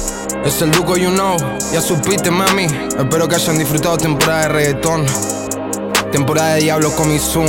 Es 0.45 0.63
el 0.63 0.71
Duco, 0.71 0.97
you 0.97 1.11
know, 1.11 1.37
ya 1.73 1.83
supiste, 1.83 2.31
mami. 2.31 2.65
Espero 2.65 3.29
que 3.29 3.35
hayan 3.35 3.59
disfrutado 3.59 3.99
temporada 3.99 4.43
de 4.43 4.49
reggaetón. 4.49 5.05
Temporada 6.13 6.55
de 6.55 6.63
Diablo 6.63 6.95
con 6.95 7.09
mi 7.09 7.19
Zoom. 7.19 7.49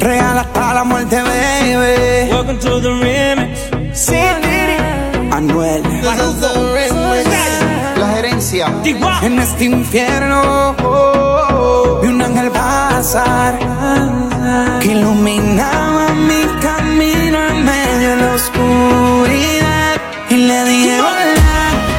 Real 0.00 0.38
hasta 0.38 0.72
la 0.72 0.84
muerte, 0.84 1.20
baby. 1.20 2.30
Welcome 2.32 2.58
to 2.60 2.80
the 2.80 2.88
remix. 2.88 3.70
Anuel. 5.30 5.82
La 7.96 8.08
gerencia. 8.14 8.66
En 9.22 9.38
este 9.38 9.64
infierno 9.64 10.74
vi 12.00 12.08
un 12.08 12.22
ángel 12.22 12.50
pasar 12.50 13.58
que 14.80 14.88
iluminaba 14.88 16.08
mi 16.14 16.44
camino 16.62 17.38
en 17.48 17.64
medio 17.64 18.08
de 18.08 18.16
la 18.16 18.32
oscuridad. 18.32 20.00
Y 20.30 20.36
le 20.36 20.64
dije, 20.64 20.98
hola, 20.98 21.52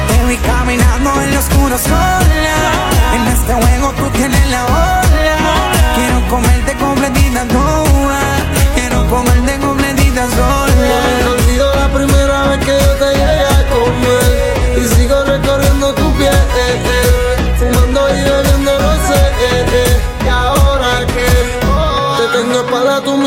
te 0.08 0.26
vi 0.26 0.36
caminando 0.38 1.22
en 1.22 1.34
la 1.34 1.38
oscuro 1.38 1.78
sola. 1.78 2.58
En 3.14 3.28
este 3.28 3.52
juego 3.54 3.92
tú 3.96 4.10
tienes 4.18 4.50
la 4.50 4.64
ola. 4.64 5.38
Quiero 5.94 6.28
comerte 6.28 6.74
completita 6.74 7.44
toda. 7.46 7.91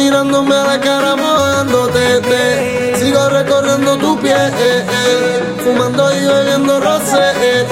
Mirándome 0.05 0.55
a 0.55 0.63
la 0.63 0.79
cara 0.79 1.15
mojándote 1.15 2.21
te. 2.21 2.95
Sigo 2.97 3.29
recorriendo 3.29 3.97
tu 3.97 4.19
piel, 4.19 4.35
eh, 4.35 4.85
eh. 4.89 5.43
fumando 5.63 6.13
y 6.13 6.25
bebiendo 6.25 6.79
rosé, 6.79 7.31
eh, 7.41 7.65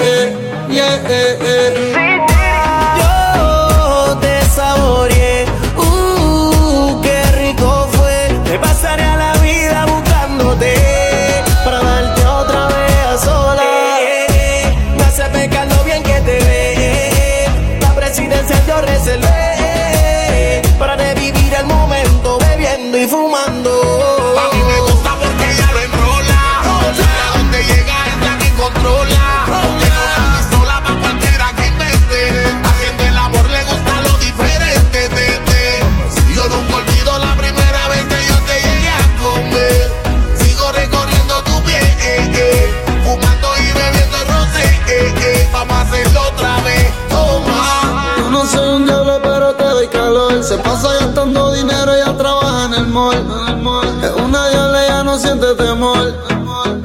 siente 55.18 55.54
temor. 55.54 56.12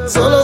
Solo 0.08 0.39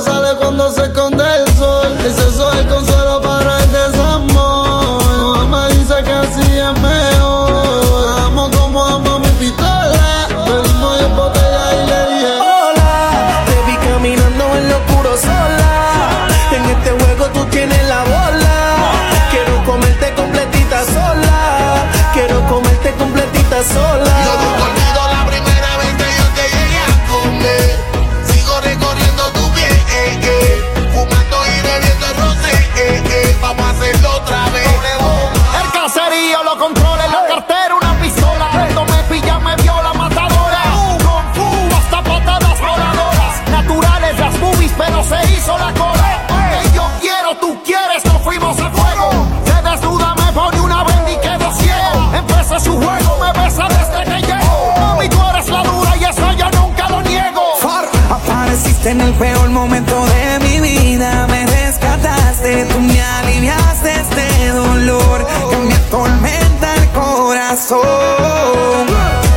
en 58.85 59.01
el 59.01 59.13
peor 59.13 59.49
momento 59.49 60.05
de 60.05 60.39
mi 60.41 60.59
vida 60.59 61.25
me 61.27 61.45
rescataste, 61.47 62.65
tú 62.65 62.79
me 62.79 63.01
aliviaste 63.01 63.91
este 63.91 64.49
dolor 64.49 65.25
que 65.49 65.57
me 65.57 65.73
atormenta 65.73 66.75
el 66.75 66.89
corazón. 66.89 67.81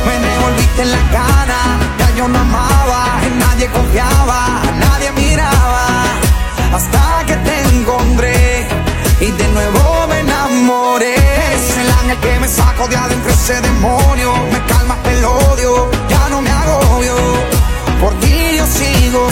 Me 0.05 0.27
devolviste 0.27 0.81
en 0.83 0.91
la 0.91 1.03
cara, 1.11 1.59
ya 1.97 2.15
yo 2.15 2.27
no 2.27 2.39
amaba, 2.39 3.21
en 3.25 3.39
nadie 3.39 3.67
confiaba, 3.71 4.61
nadie 4.77 5.11
miraba, 5.13 5.87
hasta 6.73 7.25
que 7.25 7.35
te 7.37 7.61
encontré 7.75 8.67
y 9.19 9.31
de 9.31 9.47
nuevo 9.47 10.07
me 10.09 10.19
enamoré. 10.19 11.15
Es 11.15 11.77
el 11.77 11.89
ángel 12.01 12.17
que 12.19 12.39
me 12.39 12.47
saco 12.47 12.87
de 12.87 12.97
adentro 12.97 13.31
ese 13.31 13.59
demonio, 13.61 14.33
sigo 19.09 19.29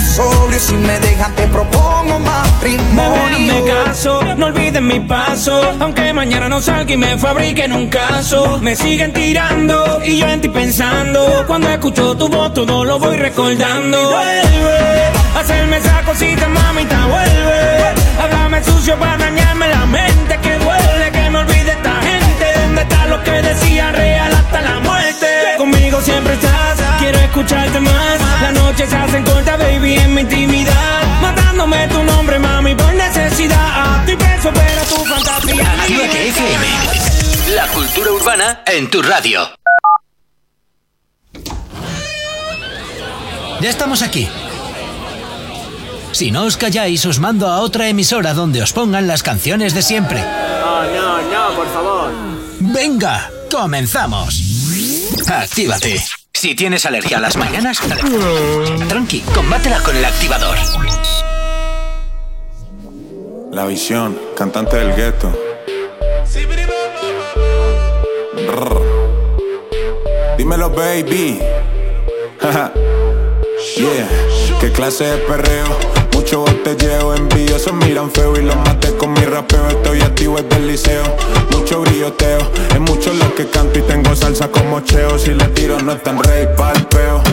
si 0.59 0.75
me 0.75 0.99
dejan 0.99 1.35
te 1.35 1.47
propongo 1.47 2.19
matrimonio. 2.19 3.39
Me 3.39 3.63
caso, 3.63 4.21
no 4.35 4.47
olviden 4.47 4.87
mi 4.87 4.99
paso, 4.99 5.61
aunque 5.79 6.13
mañana 6.13 6.49
no 6.49 6.61
salga 6.61 6.93
y 6.93 6.97
me 6.97 7.17
fabriquen 7.17 7.73
un 7.73 7.87
caso. 7.87 8.59
Me 8.61 8.75
siguen 8.75 9.13
tirando 9.13 9.99
y 10.03 10.17
yo 10.17 10.27
en 10.27 10.41
ti 10.41 10.49
pensando. 10.49 11.43
Cuando 11.45 11.69
escucho 11.69 12.15
tu 12.17 12.27
voz 12.27 12.53
todo 12.53 12.83
lo 12.83 12.97
voy 12.99 13.17
recordando. 13.17 13.97
Vuelve, 14.09 15.11
hacerme 15.39 15.77
esa 15.77 16.01
cosita, 16.03 16.47
mamita, 16.47 17.05
vuelve. 17.05 17.93
Háblame 18.19 18.63
sucio 18.63 18.95
para 18.97 19.17
dañarme 19.17 19.67
la 19.67 19.85
mente, 19.85 20.39
que 20.41 20.57
duele 20.57 21.11
que 21.11 21.29
me 21.29 21.39
olvide 21.39 21.71
esta 21.71 22.01
gente. 22.01 22.45
¿Dónde 22.61 22.81
está 22.81 23.05
lo 23.07 23.23
que 23.23 23.31
decía 23.31 23.91
real? 23.91 24.16
Conmigo 25.97 26.01
siempre 26.01 26.33
estás, 26.33 26.79
quiero 26.99 27.17
escucharte 27.19 27.79
más. 27.79 28.21
La 28.41 28.51
noche 28.51 28.87
se 28.87 28.95
hace 28.95 29.23
corta, 29.23 29.57
baby, 29.57 29.95
en 29.95 30.13
mi 30.13 30.21
intimidad. 30.21 31.21
Matándome 31.21 31.87
tu 31.87 32.03
nombre, 32.03 32.37
mami, 32.37 32.75
por 32.75 32.93
necesidad. 32.93 34.01
A 34.01 34.05
ti 34.05 34.15
peso, 34.15 34.51
pero 34.53 34.81
tu 34.83 35.05
fantasía. 35.05 35.71
Actívate 35.71 36.27
FM. 36.29 36.65
La 37.55 37.67
cultura 37.67 38.11
urbana 38.11 38.61
en 38.67 38.89
tu 38.89 39.01
radio. 39.01 39.49
Ya 43.59 43.69
estamos 43.69 44.01
aquí. 44.03 44.27
Si 46.11 46.31
no 46.31 46.43
os 46.43 46.57
calláis, 46.57 47.05
os 47.05 47.19
mando 47.19 47.47
a 47.47 47.59
otra 47.61 47.87
emisora 47.87 48.33
donde 48.33 48.61
os 48.61 48.71
pongan 48.71 49.07
las 49.07 49.23
canciones 49.23 49.73
de 49.73 49.81
siempre. 49.81 50.21
No, 50.21 50.83
no, 50.83 51.17
no, 51.21 51.55
por 51.55 51.67
favor. 51.73 52.11
Venga, 52.59 53.31
comenzamos. 53.49 54.46
Actívate. 55.29 56.01
Si 56.33 56.55
tienes 56.55 56.85
alergia 56.85 57.17
a 57.17 57.19
las 57.19 57.35
mañanas, 57.35 57.79
tranqui, 58.87 59.21
combátela 59.33 59.81
con 59.81 59.95
el 59.95 60.05
activador. 60.05 60.57
La 63.51 63.65
visión, 63.65 64.17
cantante 64.37 64.77
del 64.77 64.95
gueto. 64.95 65.33
Dímelo, 70.37 70.69
baby. 70.69 71.39
yeah, 73.75 74.07
qué 74.61 74.71
clase 74.71 75.05
de 75.05 75.17
perreo 75.17 76.06
mucho 76.27 76.41
botelleo, 76.41 77.15
envidiosos 77.15 77.71
miran 77.71 78.11
feo 78.11 78.35
y 78.35 78.41
los 78.41 78.57
maté 78.57 78.93
con 78.97 79.13
mi 79.13 79.21
rapeo. 79.21 79.65
Estoy 79.69 80.01
activo 80.01 80.35
desde 80.35 80.57
el 80.57 80.67
liceo, 80.67 81.03
mucho 81.51 81.79
brilloteo. 81.79 82.39
Es 82.69 82.81
mucho 82.81 83.13
lo 83.13 83.33
que 83.33 83.47
canto 83.47 83.79
y 83.79 83.81
tengo 83.83 84.13
salsa 84.13 84.49
como 84.49 84.81
cheo. 84.81 85.17
Si 85.17 85.33
le 85.33 85.45
tiro 85.49 85.79
no 85.79 85.93
es 85.93 86.03
tan 86.03 86.21
rey 86.21 86.45
palpeo. 86.57 87.23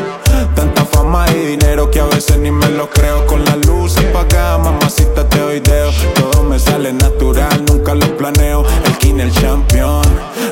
Tanta 0.55 0.85
fama 0.85 1.27
y 1.33 1.45
dinero 1.45 1.91
que 1.91 1.99
a 1.99 2.05
veces 2.05 2.39
ni 2.39 2.53
me 2.53 2.69
lo 2.69 2.89
creo. 2.89 3.27
Con 3.27 3.45
las 3.45 3.67
luces 3.67 4.15
acá, 4.15 4.59
mamacita 4.59 5.29
te 5.29 5.41
doy 5.41 5.59
deo. 5.59 5.91
Todo 6.15 6.45
me 6.45 6.61
sale 6.61 6.93
natural, 6.93 7.65
nunca 7.67 7.97
lo 7.97 8.17
planeo. 8.17 8.65
El 8.85 8.97
king, 8.99 9.19
el 9.19 9.33
champion. 9.33 10.05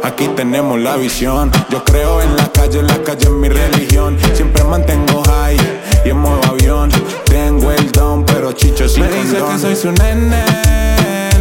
Aquí 0.03 0.27
tenemos 0.35 0.81
la 0.81 0.97
visión. 0.97 1.53
Yo 1.71 1.85
creo 1.85 2.21
en 2.21 2.37
la 2.37 2.51
calle, 2.51 2.83
la 2.83 3.01
calle 3.05 3.23
es 3.23 3.31
mi 3.31 3.49
religión. 3.49 4.19
Siempre 4.35 4.65
mantengo 4.65 5.23
high 5.29 5.82
y 6.05 6.11
en 6.11 6.19
modo 6.19 6.41
avión. 6.49 6.91
Tengo 7.27 7.71
el 7.73 7.91
don, 7.93 8.25
pero 8.25 8.53
chicho 8.53 8.89
sin 8.89 9.05
Me 9.05 9.11
dice 9.11 9.37
que 9.37 9.59
soy 9.59 9.77
su 9.77 9.93
nene. 9.93 10.45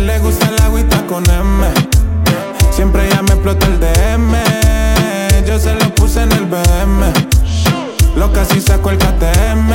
Le 0.06 0.20
gusta 0.20 0.48
el 0.48 0.62
agüita 0.62 1.06
con 1.08 1.24
M. 1.30 1.68
Siempre 2.72 3.08
ya 3.10 3.22
me 3.22 3.32
explota 3.32 3.68
el 3.68 3.80
DM. 3.80 4.34
Yo 5.46 5.60
se 5.60 5.74
lo 5.76 5.94
puse 5.96 6.22
en 6.22 6.32
el 6.32 6.46
BM. 6.46 7.12
Lo 8.16 8.32
casi 8.32 8.62
saco 8.62 8.90
el 8.90 8.98
KTM. 8.98 9.70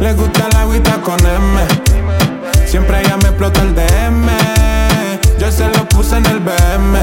Le 0.00 0.12
gusta 0.14 0.48
el 0.50 0.56
agüita 0.56 1.00
con 1.02 1.18
M. 1.20 1.60
Siempre 2.66 3.02
ya 3.04 3.16
me 3.16 3.28
explota 3.28 3.62
el 3.62 3.74
DM. 3.74 4.55
Yo 5.46 5.52
se 5.52 5.68
lo 5.68 5.88
puse 5.88 6.16
en 6.16 6.26
el 6.26 6.40
BM. 6.40 6.98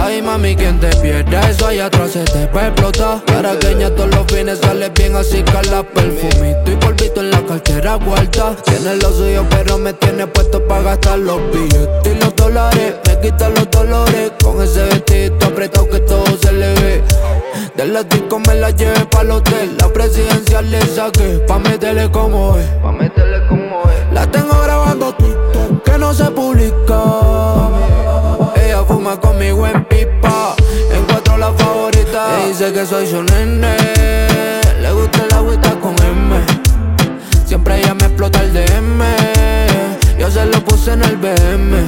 Ay 0.00 0.22
mami, 0.22 0.54
quien 0.54 0.78
te 0.78 0.86
pierde 0.98 1.40
eso 1.50 1.66
allá 1.66 1.86
atrás 1.86 2.12
se 2.12 2.22
te 2.22 2.46
va 2.46 2.62
a 2.62 2.66
explotar. 2.68 3.24
Caraqueña 3.24 3.90
todos 3.90 4.14
los 4.14 4.26
fines 4.28 4.60
sale 4.60 4.90
bien 4.90 5.16
así 5.16 5.42
que 5.42 5.70
la 5.70 5.82
perfumito 5.82 6.70
y 6.70 6.76
polvito 6.76 7.20
en 7.20 7.32
la 7.32 7.42
cartera 7.42 7.96
vuelta. 7.96 8.54
Tiene 8.64 8.94
lo 8.94 9.12
suyo 9.12 9.44
pero 9.50 9.76
me 9.76 9.92
tiene 9.94 10.28
puesto 10.28 10.64
para 10.68 10.82
gastar 10.82 11.18
los 11.18 11.40
billetes 11.50 12.14
y 12.14 12.20
los 12.20 12.36
dólares. 12.36 12.94
Me 13.04 13.20
quita 13.20 13.48
los 13.48 13.68
dolores 13.72 14.30
con 14.40 14.62
ese 14.62 14.84
vestido 14.84 15.34
apretado 15.44 15.88
que 15.88 15.98
todo 15.98 16.38
se 16.40 16.52
le 16.52 16.74
ve. 16.74 17.02
De 17.74 17.86
la 17.86 18.04
disco 18.04 18.38
me 18.38 18.54
la 18.54 18.70
llevé 18.70 19.04
para 19.06 19.24
el 19.24 19.30
hotel. 19.32 19.76
La 19.80 19.88
presidencial 19.88 20.70
le 20.70 20.80
saqué 20.82 21.40
pa' 21.48 21.58
meterle 21.58 22.08
como 22.12 22.56
es. 22.56 22.68
Pa' 22.80 22.92
meterle 22.92 23.48
como 23.48 23.82
es. 23.90 24.14
La 24.14 24.30
tengo 24.30 24.62
grabando 24.62 25.12
TikTok 25.16 25.59
que 25.90 25.98
no 25.98 26.14
se 26.14 26.24
publica. 26.30 27.02
Ella 28.56 28.84
fuma 28.86 29.18
conmigo 29.20 29.66
en 29.66 29.84
pipa. 29.84 30.54
Encuentro 30.92 31.36
la 31.36 31.52
favorita. 31.52 32.38
Y 32.44 32.48
dice 32.48 32.72
que 32.72 32.86
soy 32.86 33.06
su 33.06 33.22
nene. 33.22 33.76
Le 34.80 34.92
gusta 34.92 35.24
el 35.24 35.34
agüita 35.34 35.70
con 35.80 35.94
M. 36.02 36.36
Siempre 37.44 37.80
ella 37.80 37.94
me 37.94 38.06
explota 38.06 38.40
el 38.40 38.52
DM. 38.52 39.00
Yo 40.18 40.30
se 40.30 40.44
lo 40.46 40.64
puse 40.64 40.92
en 40.92 41.02
el 41.02 41.16
BM. 41.16 41.84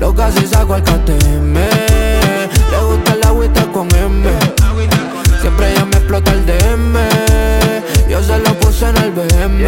Lo 0.00 0.14
casi 0.14 0.46
saco 0.46 0.74
al 0.74 0.82
KTM. 0.82 1.54
Le 1.54 2.78
gusta 2.88 3.12
el 3.12 3.26
agüita 3.26 3.66
con 3.72 3.88
M. 3.94 4.30
Siempre 5.40 5.72
ella 5.72 5.84
me 5.84 5.96
explota 5.96 6.32
el 6.32 6.46
DM. 6.46 6.94
Yo 8.08 8.22
se 8.22 8.38
lo 8.38 8.54
puse 8.60 8.88
en 8.88 8.96
el 8.96 9.10
BM. 9.10 9.64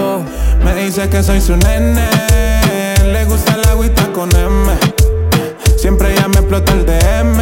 Oh. 0.00 0.45
Me 0.64 0.74
dice 0.74 1.08
que 1.08 1.22
soy 1.22 1.40
su 1.40 1.56
nene. 1.56 2.08
Le 3.04 3.24
gusta 3.24 3.54
el 3.54 3.68
agüita 3.68 4.10
con 4.12 4.28
M. 4.34 4.72
Siempre 5.76 6.12
ella 6.12 6.28
me 6.28 6.36
explota 6.36 6.72
el 6.72 6.86
DM. 6.86 7.38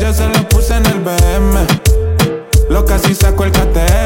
Yo 0.00 0.12
se 0.12 0.28
lo 0.28 0.48
puse 0.48 0.76
en 0.76 0.86
el 0.86 1.00
BM. 1.00 1.66
Lo 2.68 2.84
casi 2.84 3.14
saco 3.14 3.44
el 3.44 3.52
KTM. 3.52 4.03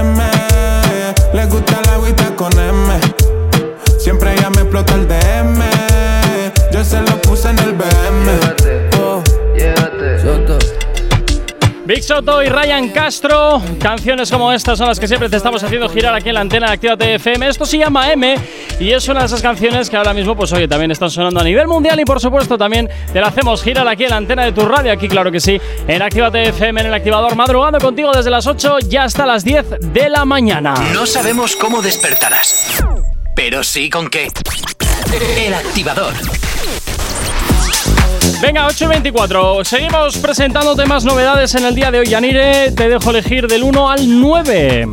Y 12.19 12.49
Ryan 12.49 12.89
Castro. 12.89 13.63
Canciones 13.81 14.29
como 14.29 14.53
estas 14.53 14.77
son 14.77 14.89
las 14.89 14.99
que 14.99 15.07
siempre 15.07 15.29
te 15.29 15.37
estamos 15.37 15.63
haciendo 15.63 15.89
girar 15.89 16.13
aquí 16.17 16.31
en 16.31 16.35
la 16.35 16.41
antena 16.41 16.67
de 16.67 16.73
Actívate 16.73 17.15
FM. 17.15 17.47
Esto 17.47 17.65
se 17.65 17.79
llama 17.79 18.11
M 18.11 18.35
y 18.81 18.91
es 18.91 19.07
una 19.07 19.21
de 19.21 19.27
esas 19.27 19.41
canciones 19.41 19.89
que 19.89 19.97
ahora 19.97 20.13
mismo, 20.13 20.37
pues 20.37 20.53
oye, 20.53 20.67
también 20.67 20.91
están 20.91 21.11
sonando 21.11 21.39
a 21.39 21.45
nivel 21.45 21.69
mundial 21.69 22.01
y 22.01 22.05
por 22.05 22.21
supuesto 22.21 22.59
también 22.59 22.89
te 23.13 23.21
la 23.21 23.29
hacemos 23.29 23.63
girar 23.63 23.87
aquí 23.87 24.03
en 24.03 24.11
la 24.11 24.17
antena 24.17 24.45
de 24.45 24.51
tu 24.51 24.63
radio. 24.63 24.91
Aquí, 24.91 25.07
claro 25.07 25.31
que 25.31 25.39
sí, 25.39 25.61
en 25.87 26.03
Actívate 26.03 26.49
FM, 26.49 26.81
en 26.81 26.87
el 26.89 26.95
activador, 26.95 27.37
madrugando 27.37 27.79
contigo 27.79 28.11
desde 28.13 28.31
las 28.31 28.49
8 28.49 28.81
ya 28.89 29.05
hasta 29.05 29.25
las 29.25 29.45
10 29.45 29.67
de 29.81 30.09
la 30.09 30.25
mañana. 30.25 30.75
No 30.93 31.07
sabemos 31.07 31.55
cómo 31.55 31.83
despertarás, 31.83 32.83
pero 33.37 33.63
sí 33.63 33.89
con 33.91 34.11
qué. 34.11 34.29
El 35.37 35.55
activador. 35.55 36.15
Venga, 38.41 38.67
8 38.67 38.85
y 38.85 38.89
24. 38.89 39.65
Seguimos 39.65 40.17
presentándote 40.19 40.87
más 40.87 41.05
novedades 41.05 41.57
en 41.57 41.65
el 41.65 41.75
día 41.75 41.91
de 41.91 41.99
hoy. 41.99 42.07
Yanire, 42.07 42.71
te 42.71 42.89
dejo 42.89 43.11
elegir 43.11 43.49
del 43.49 43.65
1 43.65 43.91
al 43.91 44.21
9. 44.21 44.89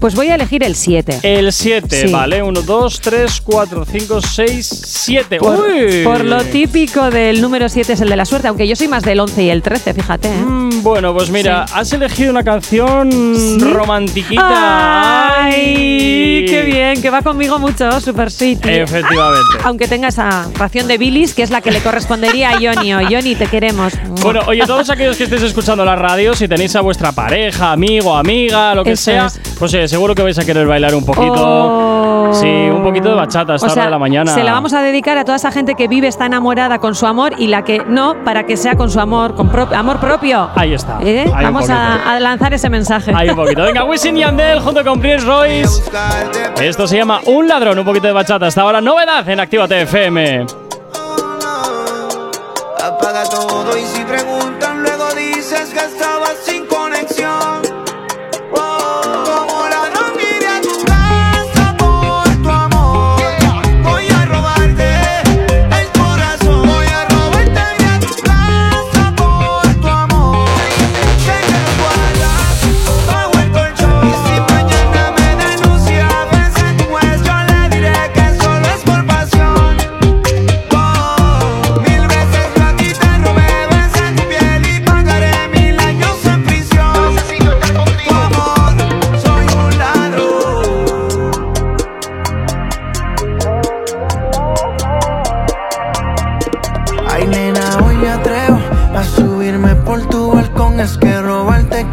Pues 0.00 0.14
voy 0.14 0.28
a 0.28 0.34
elegir 0.34 0.62
el 0.62 0.74
7. 0.76 1.20
El 1.22 1.52
7, 1.52 2.06
Sí. 2.06 2.12
vale. 2.12 2.42
1, 2.42 2.62
2, 2.62 3.00
3, 3.00 3.40
4, 3.42 3.84
5, 3.84 4.20
6, 4.20 4.66
7. 4.86 5.38
Por, 5.38 5.58
Uy. 5.58 6.02
por 6.04 6.24
lo 6.24 6.42
típico 6.44 7.10
del 7.10 7.40
número 7.40 7.68
7 7.68 7.94
es 7.94 8.00
el 8.00 8.08
de 8.08 8.16
la 8.16 8.24
suerte, 8.24 8.48
aunque 8.48 8.68
yo 8.68 8.76
soy 8.76 8.88
más 8.88 9.02
del 9.04 9.18
11 9.20 9.42
y 9.44 9.50
el 9.50 9.62
13, 9.62 9.94
fíjate. 9.94 10.28
¿eh? 10.28 10.36
Mm, 10.36 10.82
Bueno, 10.82 11.14
pues 11.14 11.30
mira, 11.30 11.64
has 11.72 11.92
elegido 11.92 12.30
una 12.30 12.44
canción 12.44 13.10
romantiquita. 13.60 15.44
¡Ay! 15.46 16.44
¡Qué 16.48 16.62
bien! 16.66 17.00
Que 17.02 17.10
va 17.10 17.22
conmigo 17.22 17.58
mucho, 17.58 18.00
Super 18.00 18.30
City. 18.30 18.68
Efectivamente. 18.68 19.58
Aunque 19.64 19.88
tenga 19.88 20.08
esa 20.08 20.48
ración 20.54 20.86
de 20.88 20.98
bilis, 20.98 21.34
que 21.34 21.42
es 21.42 21.50
la 21.50 21.60
que 21.60 21.70
le 21.70 21.80
correspondería 21.80 22.50
a 22.50 22.52
Johnny. 22.60 22.94
O 22.94 23.00
Johnny, 23.00 23.34
te 23.34 23.46
queremos. 23.46 23.92
Bueno, 24.22 24.40
oye, 24.46 24.62
todos 24.66 24.90
aquellos 24.90 25.16
que 25.16 25.24
estéis 25.24 25.42
escuchando 25.42 25.84
la 25.84 25.96
radio, 25.96 26.34
si 26.34 26.46
tenéis 26.48 26.74
a 26.76 26.80
vuestra 26.80 27.12
pareja, 27.12 27.72
amigo, 27.72 28.16
amiga, 28.16 28.74
lo 28.74 28.84
que 28.84 28.92
Eso 28.92 29.02
sea, 29.04 29.26
es. 29.26 29.40
pues 29.58 29.72
seguro 29.88 30.14
que 30.14 30.22
vais 30.22 30.38
a 30.38 30.44
querer 30.44 30.66
bailar 30.66 30.94
un 30.94 31.04
poquito. 31.04 31.34
Oh. 31.36 32.30
Sí, 32.34 32.46
un 32.46 32.82
poquito 32.82 33.08
de 33.10 33.14
bachata 33.14 33.54
esta 33.54 33.66
O 33.68 33.70
sea, 33.70 33.82
hora 33.82 33.84
de 33.86 33.90
la 33.92 33.98
mañana. 33.98 34.32
se 34.34 34.42
la 34.42 34.52
vamos 34.52 34.72
a 34.72 34.82
dedicar 34.82 35.16
a 35.16 35.24
toda 35.24 35.36
esa 35.36 35.52
gente 35.52 35.74
que 35.76 35.86
vive, 35.88 36.08
está 36.08 36.26
enamorada 36.26 36.78
con 36.80 36.94
su 36.94 37.06
amor 37.06 37.34
y 37.38 37.46
la 37.46 37.62
que 37.62 37.78
no, 37.86 38.16
para 38.24 38.44
que 38.46 38.56
sea 38.56 38.74
con 38.76 38.90
su 38.90 38.98
amor, 39.00 39.34
con 39.36 39.48
pro- 39.48 39.68
amor 39.74 39.98
propio. 40.00 40.50
Ahí 40.56 40.74
está. 40.74 40.98
¿Eh? 41.02 41.30
Ahí 41.34 41.44
Vamos 41.44 41.70
a, 41.70 42.14
a 42.14 42.20
lanzar 42.20 42.52
ese 42.52 42.68
mensaje. 42.68 43.12
Hay 43.14 43.30
un 43.30 43.36
poquito. 43.36 43.62
Venga, 43.62 43.84
Wisin 43.84 44.16
y 44.16 44.20
Yandel 44.20 44.60
junto 44.60 44.82
con 44.84 45.00
Prince 45.00 45.24
Royce. 45.24 45.82
Esto 46.60 46.86
se 46.86 46.96
llama 46.96 47.20
Un 47.26 47.46
ladrón, 47.46 47.78
un 47.78 47.84
poquito 47.84 48.08
de 48.08 48.12
bachata. 48.12 48.46
Hasta 48.46 48.62
ahora, 48.62 48.80
novedad 48.80 49.26
en 49.28 49.38
Actívate 49.40 49.82
FM. 49.82 50.46
Apaga 52.82 53.24
todo 53.28 53.45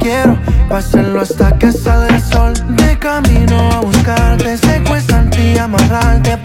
quiero. 0.04 0.38
Pásenlo 0.70 1.22
hasta 1.22 1.58
que 1.58 1.72
salga 1.72 2.16
el 2.16 2.22
sol. 2.22 2.54
De 2.76 3.00
camino 3.00 3.72
a 3.72 3.80
buscarte 3.80 4.58
Secuestrarte 4.58 5.54
y 5.54 5.58
amarrarte 5.58 6.38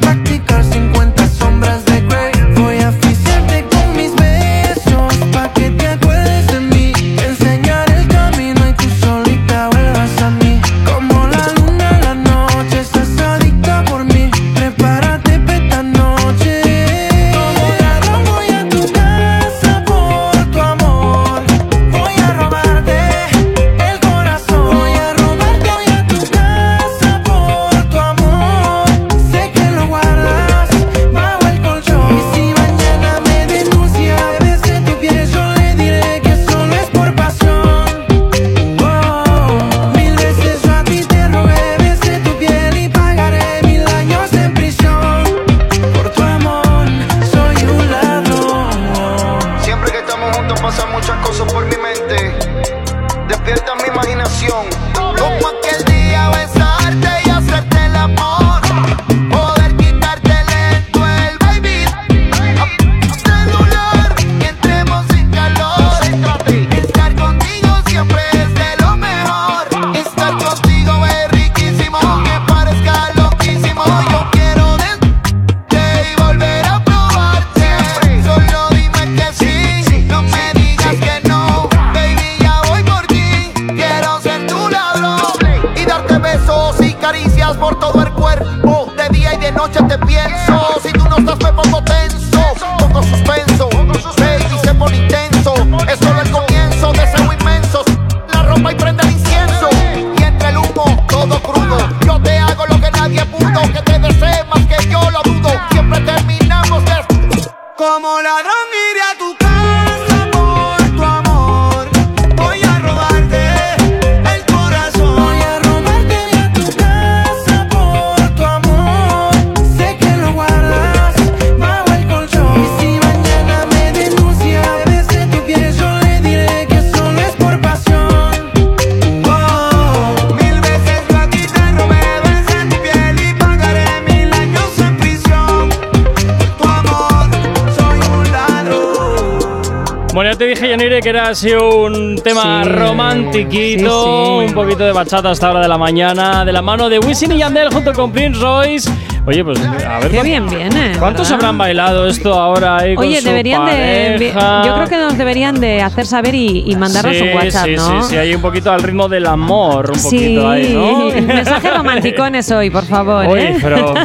Así 141.29 141.53
un 141.53 142.17
tema 142.25 142.62
Sí. 142.64 142.71
romantiquito, 142.71 144.05
Sí, 144.05 144.47
sí. 144.47 144.49
un 144.49 144.55
poquito 144.55 144.85
de 144.85 144.93
bachata 144.93 145.31
hasta 145.31 145.51
hora 145.51 145.61
de 145.61 145.69
la 145.69 145.77
mañana, 145.77 146.43
de 146.45 146.53
la 146.53 146.62
mano 146.62 146.88
de 146.88 146.99
Wisin 147.01 147.33
y 147.33 147.38
Yandel 147.38 147.71
junto 147.71 147.93
con 147.93 148.11
Prince 148.11 148.41
Royce. 148.41 148.91
Oye, 149.27 149.45
pues 149.45 149.61
a 149.61 149.99
ver. 149.99 150.09
Qué 150.09 150.14
¿cuán- 150.17 150.25
bien 150.25 150.49
viene. 150.49 150.93
¿Cuántos 150.99 151.29
¿verdad? 151.29 151.35
habrán 151.45 151.59
bailado 151.59 152.07
esto 152.07 152.33
ahora 152.33 152.79
ahí 152.79 152.95
con 152.95 153.07
Oye, 153.07 153.19
su 153.21 153.27
deberían 153.27 153.67
de. 153.67 154.14
pareja? 154.33 154.62
Yo 154.64 154.75
creo 154.75 154.88
que 154.88 154.97
nos 154.97 155.19
deberían 155.19 155.61
de 155.61 155.83
hacer 155.83 156.07
saber 156.07 156.35
y, 156.35 156.64
y 156.67 156.77
mandarnos 156.77 157.14
sí, 157.14 157.23
un 157.23 157.35
WhatsApp, 157.37 157.64
sí, 157.67 157.77
¿no? 157.77 158.03
Sí, 158.05 158.09
sí, 158.09 158.17
hay 158.17 158.35
un 158.35 158.41
poquito 158.41 158.73
al 158.73 158.83
ritmo 158.83 159.07
del 159.07 159.27
amor, 159.27 159.91
un 159.91 159.99
Sí, 159.99 160.17
poquito 160.17 160.49
ahí, 160.49 160.73
¿no? 160.73 161.11
mensajes 161.27 161.77
romanticones 161.77 162.51
hoy, 162.51 162.71
por 162.71 162.87
favor. 162.87 163.27
Uy, 163.27 163.38
¿eh? 163.41 163.57
pero- 163.61 163.93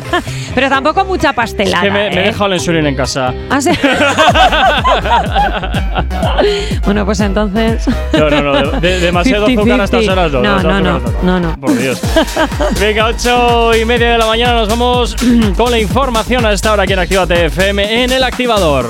Pero 0.56 0.70
tampoco 0.70 1.04
mucha 1.06 1.30
Es 1.32 1.36
pastelada. 1.36 1.82
que 1.82 1.90
me, 1.90 2.10
me 2.12 2.18
he 2.18 2.20
¿eh? 2.20 2.26
dejado 2.28 2.50
la 2.50 2.56
insulina 2.58 2.88
en 2.90 2.96
casa. 2.96 3.34
Ah, 3.50 3.60
sí. 3.60 3.72
bueno, 6.86 7.06
pues 7.06 7.20
entonces. 7.20 7.86
No, 8.14 8.30
no, 8.30 8.42
no, 8.42 8.72
de- 8.72 8.80
de- 8.82 9.00
demasiado 9.00 9.46
azúcar 9.46 9.82
a 9.82 9.84
estas 9.86 10.08
horas 10.08 10.32
no, 10.32 10.42
No, 10.42 10.62
no, 10.62 10.82
no, 10.82 11.00
no, 11.22 11.40
no. 11.40 11.60
Por 11.60 11.78
Dios. 11.78 12.02
Venga, 12.80 13.08
ocho 13.08 13.76
y 13.76 13.86
media 13.86 14.12
de 14.14 14.18
la 14.18 14.26
mañana 14.26 14.54
nos 14.54 14.68
vamos 14.70 15.16
con 15.58 15.72
la 15.72 15.80
información 15.80 16.46
a 16.46 16.52
esta 16.54 16.74
hora 16.74 16.84
aquí 16.84 16.94
en 16.94 17.00
Actívate 17.00 17.46
FM 17.46 18.04
en 18.04 18.12
el 18.12 18.24
activador. 18.24 18.90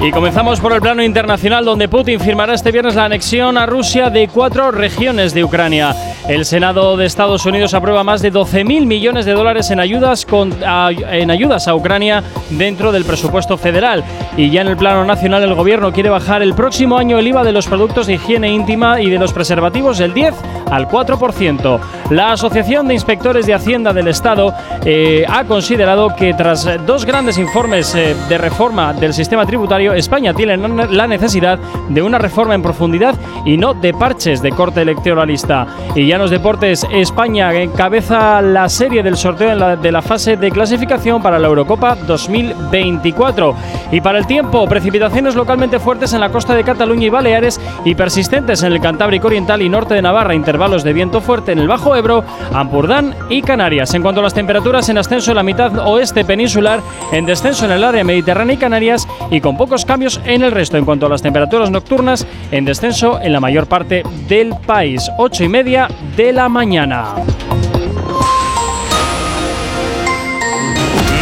Y 0.00 0.10
comenzamos 0.10 0.58
por 0.58 0.72
el 0.72 0.80
plano 0.80 1.02
internacional, 1.02 1.64
donde 1.64 1.88
Putin 1.88 2.18
firmará 2.18 2.54
este 2.54 2.72
viernes 2.72 2.96
la 2.96 3.04
anexión 3.04 3.56
a 3.56 3.66
Rusia 3.66 4.10
de 4.10 4.26
cuatro 4.26 4.72
regiones 4.72 5.32
de 5.32 5.44
Ucrania. 5.44 5.94
El 6.28 6.44
Senado 6.44 6.96
de 6.96 7.04
Estados 7.04 7.44
Unidos 7.46 7.74
aprueba 7.74 8.04
más 8.04 8.22
de 8.22 8.32
12.000 8.32 8.86
millones 8.86 9.24
de 9.24 9.32
dólares 9.32 9.70
en 9.70 9.80
ayudas, 9.80 10.24
a, 10.64 10.90
en 10.92 11.30
ayudas 11.30 11.66
a 11.66 11.74
Ucrania 11.74 12.22
dentro 12.50 12.92
del 12.92 13.04
presupuesto 13.04 13.58
federal. 13.58 14.04
Y 14.36 14.50
ya 14.50 14.60
en 14.60 14.68
el 14.68 14.76
plano 14.76 15.04
nacional, 15.04 15.42
el 15.42 15.54
gobierno 15.54 15.92
quiere 15.92 16.10
bajar 16.10 16.42
el 16.42 16.54
próximo 16.54 16.96
año 16.96 17.18
el 17.18 17.26
IVA 17.26 17.42
de 17.42 17.52
los 17.52 17.66
productos 17.66 18.06
de 18.06 18.14
higiene 18.14 18.52
íntima 18.52 19.00
y 19.00 19.10
de 19.10 19.18
los 19.18 19.32
preservativos 19.32 19.98
del 19.98 20.14
10 20.14 20.34
al 20.72 20.88
4%. 20.88 21.78
La 22.10 22.32
Asociación 22.32 22.88
de 22.88 22.94
Inspectores 22.94 23.46
de 23.46 23.54
Hacienda 23.54 23.92
del 23.92 24.08
Estado 24.08 24.52
eh, 24.84 25.24
ha 25.28 25.44
considerado 25.44 26.14
que 26.16 26.34
tras 26.34 26.68
dos 26.86 27.04
grandes 27.04 27.38
informes 27.38 27.94
eh, 27.94 28.16
de 28.28 28.38
reforma 28.38 28.92
del 28.92 29.12
sistema 29.14 29.46
tributario, 29.46 29.92
España 29.92 30.34
tiene 30.34 30.56
la 30.56 31.06
necesidad 31.06 31.58
de 31.88 32.02
una 32.02 32.18
reforma 32.18 32.54
en 32.54 32.62
profundidad 32.62 33.14
y 33.44 33.56
no 33.56 33.74
de 33.74 33.92
parches 33.92 34.42
de 34.42 34.50
corte 34.50 34.82
electoralista. 34.82 35.66
Y 35.94 36.06
ya 36.06 36.16
en 36.16 36.22
los 36.22 36.30
deportes, 36.30 36.86
España 36.90 37.52
encabeza 37.54 38.40
la 38.42 38.68
serie 38.68 39.02
del 39.02 39.16
sorteo 39.16 39.54
la- 39.54 39.76
de 39.76 39.92
la 39.92 40.02
fase 40.02 40.36
de 40.36 40.50
clasificación 40.50 41.22
para 41.22 41.38
la 41.38 41.48
Eurocopa 41.48 41.96
2024. 42.06 43.54
Y 43.90 44.00
para 44.00 44.18
el 44.18 44.26
tiempo, 44.26 44.66
precipitaciones 44.66 45.34
localmente 45.34 45.78
fuertes 45.78 46.12
en 46.12 46.20
la 46.20 46.30
costa 46.30 46.54
de 46.54 46.64
Cataluña 46.64 47.06
y 47.06 47.10
Baleares 47.10 47.60
y 47.84 47.94
persistentes 47.94 48.62
en 48.62 48.72
el 48.72 48.80
Cantábrico 48.80 49.26
Oriental 49.26 49.60
y 49.62 49.68
norte 49.68 49.94
de 49.94 50.02
Navarra, 50.02 50.34
intervalos 50.34 50.61
de 50.62 50.92
viento 50.92 51.20
fuerte 51.20 51.50
en 51.50 51.58
el 51.58 51.66
Bajo 51.66 51.96
Ebro, 51.96 52.22
Ampurdán 52.52 53.16
y 53.28 53.42
Canarias. 53.42 53.94
En 53.94 54.02
cuanto 54.02 54.20
a 54.20 54.22
las 54.22 54.32
temperaturas, 54.32 54.88
en 54.88 54.96
ascenso 54.96 55.32
en 55.32 55.36
la 55.36 55.42
mitad 55.42 55.76
oeste 55.76 56.24
peninsular, 56.24 56.80
en 57.10 57.26
descenso 57.26 57.64
en 57.64 57.72
el 57.72 57.82
área 57.82 58.04
mediterránea 58.04 58.54
y 58.54 58.58
Canarias 58.58 59.08
y 59.32 59.40
con 59.40 59.56
pocos 59.56 59.84
cambios 59.84 60.20
en 60.24 60.42
el 60.42 60.52
resto. 60.52 60.76
En 60.76 60.84
cuanto 60.84 61.06
a 61.06 61.08
las 61.08 61.20
temperaturas 61.20 61.68
nocturnas, 61.72 62.28
en 62.52 62.64
descenso 62.64 63.20
en 63.20 63.32
la 63.32 63.40
mayor 63.40 63.66
parte 63.66 64.04
del 64.28 64.54
país. 64.64 65.10
8 65.18 65.42
y 65.42 65.48
media 65.48 65.88
de 66.16 66.32
la 66.32 66.48
mañana. 66.48 67.06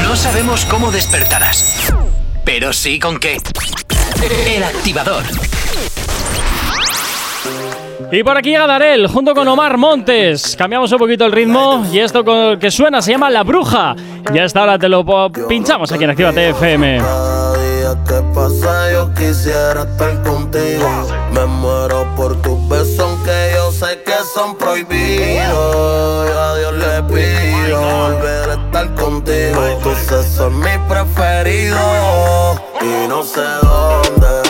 No 0.06 0.16
sabemos 0.16 0.66
cómo 0.66 0.92
despertarás, 0.92 1.90
pero 2.44 2.74
sí 2.74 2.98
con 2.98 3.18
qué. 3.18 3.38
El 4.46 4.64
activador. 4.64 5.24
Y 8.12 8.24
por 8.24 8.36
aquí 8.36 8.50
llega 8.50 8.66
Darel 8.66 9.06
junto 9.06 9.34
con 9.34 9.46
Omar 9.46 9.76
Montes. 9.76 10.56
Cambiamos 10.56 10.90
un 10.90 10.98
poquito 10.98 11.24
el 11.26 11.32
ritmo 11.32 11.86
y 11.92 12.00
esto 12.00 12.24
con 12.24 12.36
el 12.36 12.58
que 12.58 12.70
suena 12.70 13.00
se 13.00 13.12
llama 13.12 13.30
La 13.30 13.44
Bruja. 13.44 13.94
Y 14.34 14.38
hasta 14.38 14.60
ahora 14.60 14.78
te 14.78 14.88
lo 14.88 15.04
pinchamos 15.48 15.92
aquí 15.92 16.04
en 16.04 16.10
Activa 16.10 16.32
TFM. 16.32 17.00
Que 18.06 18.22
pasa, 18.34 18.90
yo 18.92 19.12
quisiera 19.14 19.82
estar 19.82 20.22
contigo. 20.22 20.88
Me 21.32 21.44
muero 21.44 22.06
por 22.16 22.40
tus 22.42 22.68
besos, 22.68 22.98
aunque 22.98 23.52
yo 23.54 23.70
sé 23.72 24.02
que 24.04 24.14
son 24.34 24.56
prohibidos. 24.56 26.30
a 26.30 26.56
Dios 26.56 26.72
le 26.74 27.02
pido 27.04 27.80
volver 27.80 28.50
a 28.50 28.54
estar 28.54 28.94
contigo. 28.94 29.78
Tus 29.82 29.98
sesos 29.98 30.26
son 30.26 30.58
mi 30.58 30.76
preferido. 30.88 31.76
Y 32.80 33.08
no 33.08 33.22
sé 33.22 33.42
dónde. 33.62 34.49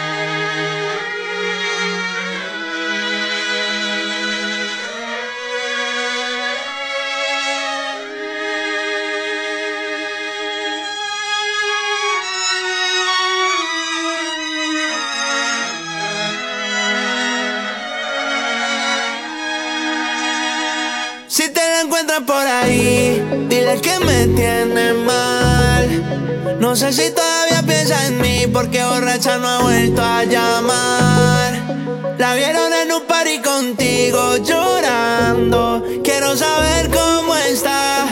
No 26.71 26.77
sé 26.77 26.93
si 26.93 27.11
todavía 27.11 27.61
piensa 27.63 28.07
en 28.07 28.21
mí 28.21 28.47
porque 28.47 28.81
borracha 28.81 29.37
no 29.37 29.45
ha 29.45 29.61
vuelto 29.61 30.01
a 30.01 30.23
llamar. 30.23 32.15
La 32.17 32.33
vieron 32.33 32.71
en 32.71 32.93
un 32.93 33.01
party 33.07 33.39
contigo 33.39 34.37
llorando. 34.37 35.83
Quiero 36.01 36.33
saber 36.37 36.89
cómo 36.89 37.35
está. 37.35 38.07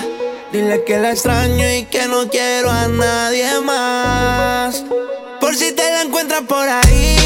Dile 0.52 0.84
que 0.84 0.98
la 0.98 1.12
extraño 1.12 1.72
y 1.74 1.86
que 1.86 2.06
no 2.08 2.30
quiero 2.30 2.70
a 2.70 2.90
nadie 2.90 3.62
más. 3.62 4.84
Por 5.40 5.56
si 5.56 5.72
te 5.72 5.90
la 5.90 6.02
encuentras 6.02 6.42
por 6.42 6.68
ahí. 6.68 7.19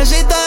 No 0.00 0.39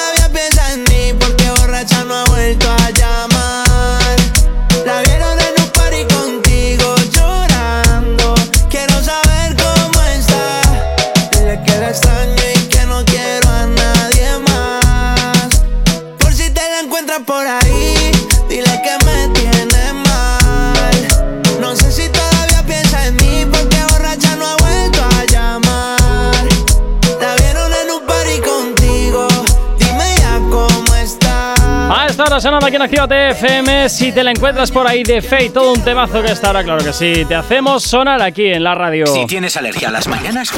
sonando 32.44 32.68
aquí 32.68 32.76
en 32.76 32.82
Actívate 32.82 33.30
FM. 33.30 33.88
Si 33.88 34.12
te 34.12 34.22
la 34.22 34.32
encuentras 34.32 34.70
por 34.70 34.86
ahí 34.86 35.04
de 35.04 35.22
Fate, 35.22 35.52
todo 35.52 35.72
un 35.72 35.82
temazo 35.82 36.22
que 36.22 36.34
está 36.34 36.48
ahora, 36.48 36.62
claro 36.62 36.84
que 36.84 36.92
sí. 36.92 37.24
Te 37.26 37.36
hacemos 37.36 37.84
sonar 37.84 38.22
aquí 38.22 38.48
en 38.48 38.66
la 38.66 38.76
radio. 38.76 39.08
Si 39.08 39.26
tienes 39.26 39.56
alergia 39.56 39.88
a 39.88 39.92
las 39.92 40.10
mañanas, 40.10 40.52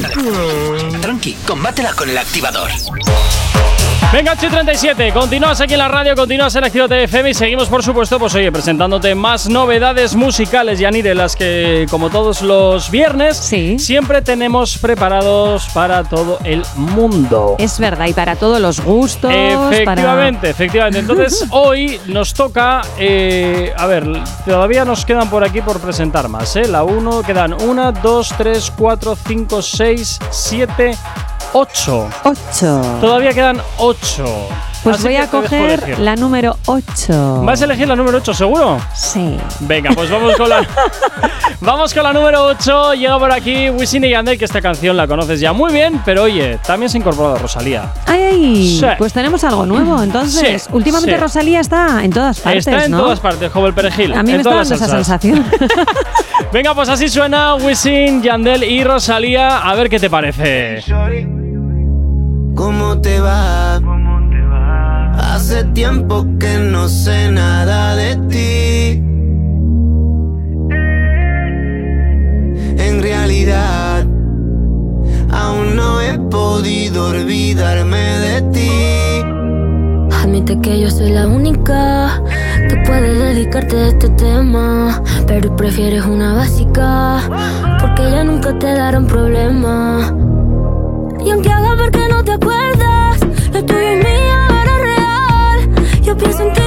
tranqui, 1.02 1.38
combátela 1.46 1.94
con 1.94 2.10
el 2.10 2.18
activador. 2.18 2.72
Venga, 4.16 4.34
8.37, 4.34 5.12
continúas 5.12 5.60
aquí 5.60 5.74
en 5.74 5.80
la 5.80 5.90
radio, 5.90 6.16
continúas 6.16 6.56
en 6.56 6.64
Actívate 6.64 7.04
FM 7.04 7.32
y 7.32 7.34
seguimos, 7.34 7.68
por 7.68 7.84
supuesto, 7.84 8.18
pues 8.18 8.34
oye, 8.34 8.50
presentándote 8.50 9.14
más 9.14 9.50
novedades 9.50 10.16
musicales, 10.16 10.80
Yanire, 10.80 11.14
las 11.14 11.36
que, 11.36 11.86
como 11.92 12.10
todos 12.10 12.42
los 12.42 12.90
viernes, 12.90 13.36
siempre 13.36 14.22
tenemos 14.22 14.78
preparados 14.78 15.68
para 15.74 16.06
todo 16.06 16.40
el 16.46 16.64
mundo. 16.78 17.58
Es 17.60 17.78
verdad, 17.78 18.08
y 18.08 18.14
para 18.14 18.38
todos 18.38 18.62
los 18.62 18.80
gustos. 18.80 19.34
Efectivamente, 19.34 20.50
efectivamente. 20.50 21.00
Entonces, 21.00 21.46
hoy 21.52 22.00
nos 22.08 22.34
toca. 22.34 22.84
eh, 22.98 23.74
a 23.76 23.86
ver, 23.86 24.08
todavía 24.46 24.86
nos 24.86 25.04
quedan 25.04 25.30
por 25.30 25.44
aquí 25.44 25.60
por 25.60 25.82
presentar 25.82 26.30
más, 26.30 26.56
¿eh? 26.56 26.70
La 26.70 26.86
1, 26.86 27.22
quedan 27.24 27.62
1, 27.62 27.92
2, 27.92 28.34
3, 28.38 28.72
4, 28.78 29.18
5, 29.28 29.62
6, 29.62 30.20
7, 30.30 30.98
8. 31.58 32.10
8. 32.26 32.98
Todavía 33.00 33.32
quedan 33.32 33.62
8. 33.78 34.26
Pues 34.84 35.02
voy 35.02 35.16
a 35.16 35.28
coger 35.28 35.98
la 36.00 36.16
número 36.18 36.58
8. 36.66 37.42
¿Vas 37.44 37.62
a 37.62 37.66
elegir 37.66 37.88
la 37.88 37.96
número 37.96 38.18
8, 38.18 38.34
seguro? 38.34 38.78
Sí. 38.94 39.38
Venga, 39.62 39.92
pues 39.96 40.12
vamos 40.12 40.36
con 40.36 40.50
la. 40.50 40.68
vamos 41.62 41.94
con 41.94 42.04
la 42.04 42.12
número 42.14 42.44
8. 42.48 42.94
Llega 42.96 43.18
por 43.18 43.32
aquí 43.32 43.70
Wisin 43.70 44.04
y 44.04 44.10
Yandel, 44.10 44.38
que 44.38 44.44
esta 44.46 44.62
canción 44.62 44.96
la 44.98 45.08
conoces 45.08 45.40
ya 45.40 45.54
muy 45.54 45.72
bien, 45.72 46.02
pero 46.06 46.24
oye, 46.24 46.60
también 46.68 46.90
se 46.90 46.98
ha 46.98 47.00
incorporado 47.00 47.38
Rosalía. 47.38 47.92
Ay, 48.06 48.22
ay, 48.22 48.80
Sí. 48.80 48.86
pues 48.98 49.14
tenemos 49.14 49.42
algo 49.46 49.66
nuevo. 49.66 50.04
Entonces, 50.04 50.64
Sí, 50.64 50.70
últimamente 50.74 51.16
sí. 51.16 51.22
Rosalía 51.22 51.62
está 51.62 52.04
en 52.04 52.12
todas 52.12 52.42
partes, 52.42 52.68
Está 52.68 52.84
en 52.86 52.92
¿no? 52.92 53.00
todas 53.00 53.20
partes, 53.22 53.50
como 53.50 53.66
el 53.68 53.74
perejil. 53.74 54.14
A 54.14 54.22
mí 54.24 54.32
en 54.32 54.36
me 54.38 54.42
está 54.42 54.50
todas 54.52 54.70
dando 54.70 54.86
esa 54.86 54.94
sensación. 54.94 55.46
Venga, 56.52 56.76
pues 56.76 56.90
así 56.90 57.08
suena 57.10 57.56
Wisin, 57.56 58.22
Yandel 58.22 58.64
y 58.64 58.84
Rosalía. 58.84 59.60
A 59.68 59.74
ver 59.74 59.90
qué 59.90 60.00
te 60.00 60.10
parece. 60.12 60.84
¿Cómo 62.66 63.00
te 63.00 63.20
va? 63.20 63.76
Hace 65.20 65.66
tiempo 65.66 66.26
que 66.40 66.58
no 66.58 66.90
sé 66.90 67.30
nada 67.30 67.96
de 67.96 68.16
ti. 68.28 69.04
En 72.88 73.04
realidad, 73.04 74.04
aún 75.32 75.76
no 75.76 76.02
he 76.02 76.18
podido 76.18 77.10
olvidarme 77.10 78.04
de 78.26 78.42
ti. 78.52 78.72
Admite 80.24 80.60
que 80.60 80.80
yo 80.80 80.90
soy 80.90 81.12
la 81.12 81.28
única 81.28 82.20
que 82.68 82.78
puede 82.78 83.14
dedicarte 83.14 83.76
a 83.78 83.88
este 83.90 84.10
tema. 84.10 85.04
Pero 85.28 85.56
prefieres 85.56 86.04
una 86.04 86.34
básica, 86.34 87.20
porque 87.80 88.10
ya 88.10 88.24
nunca 88.24 88.58
te 88.58 88.74
darán 88.74 89.06
problema. 89.06 90.12
Y 91.26 91.32
aunque 91.32 91.50
haga 91.50 91.76
ver 91.76 91.92
que 91.92 92.08
no 92.08 92.24
te 92.24 92.34
acuerdas, 92.34 92.55
lo 93.56 93.66
tuyo 93.66 93.80
es 93.80 94.04
mío, 94.04 94.36
ahora 94.50 94.78
real. 94.80 96.02
Yo 96.02 96.18
pienso 96.18 96.44
en 96.44 96.54
ti 96.54 96.65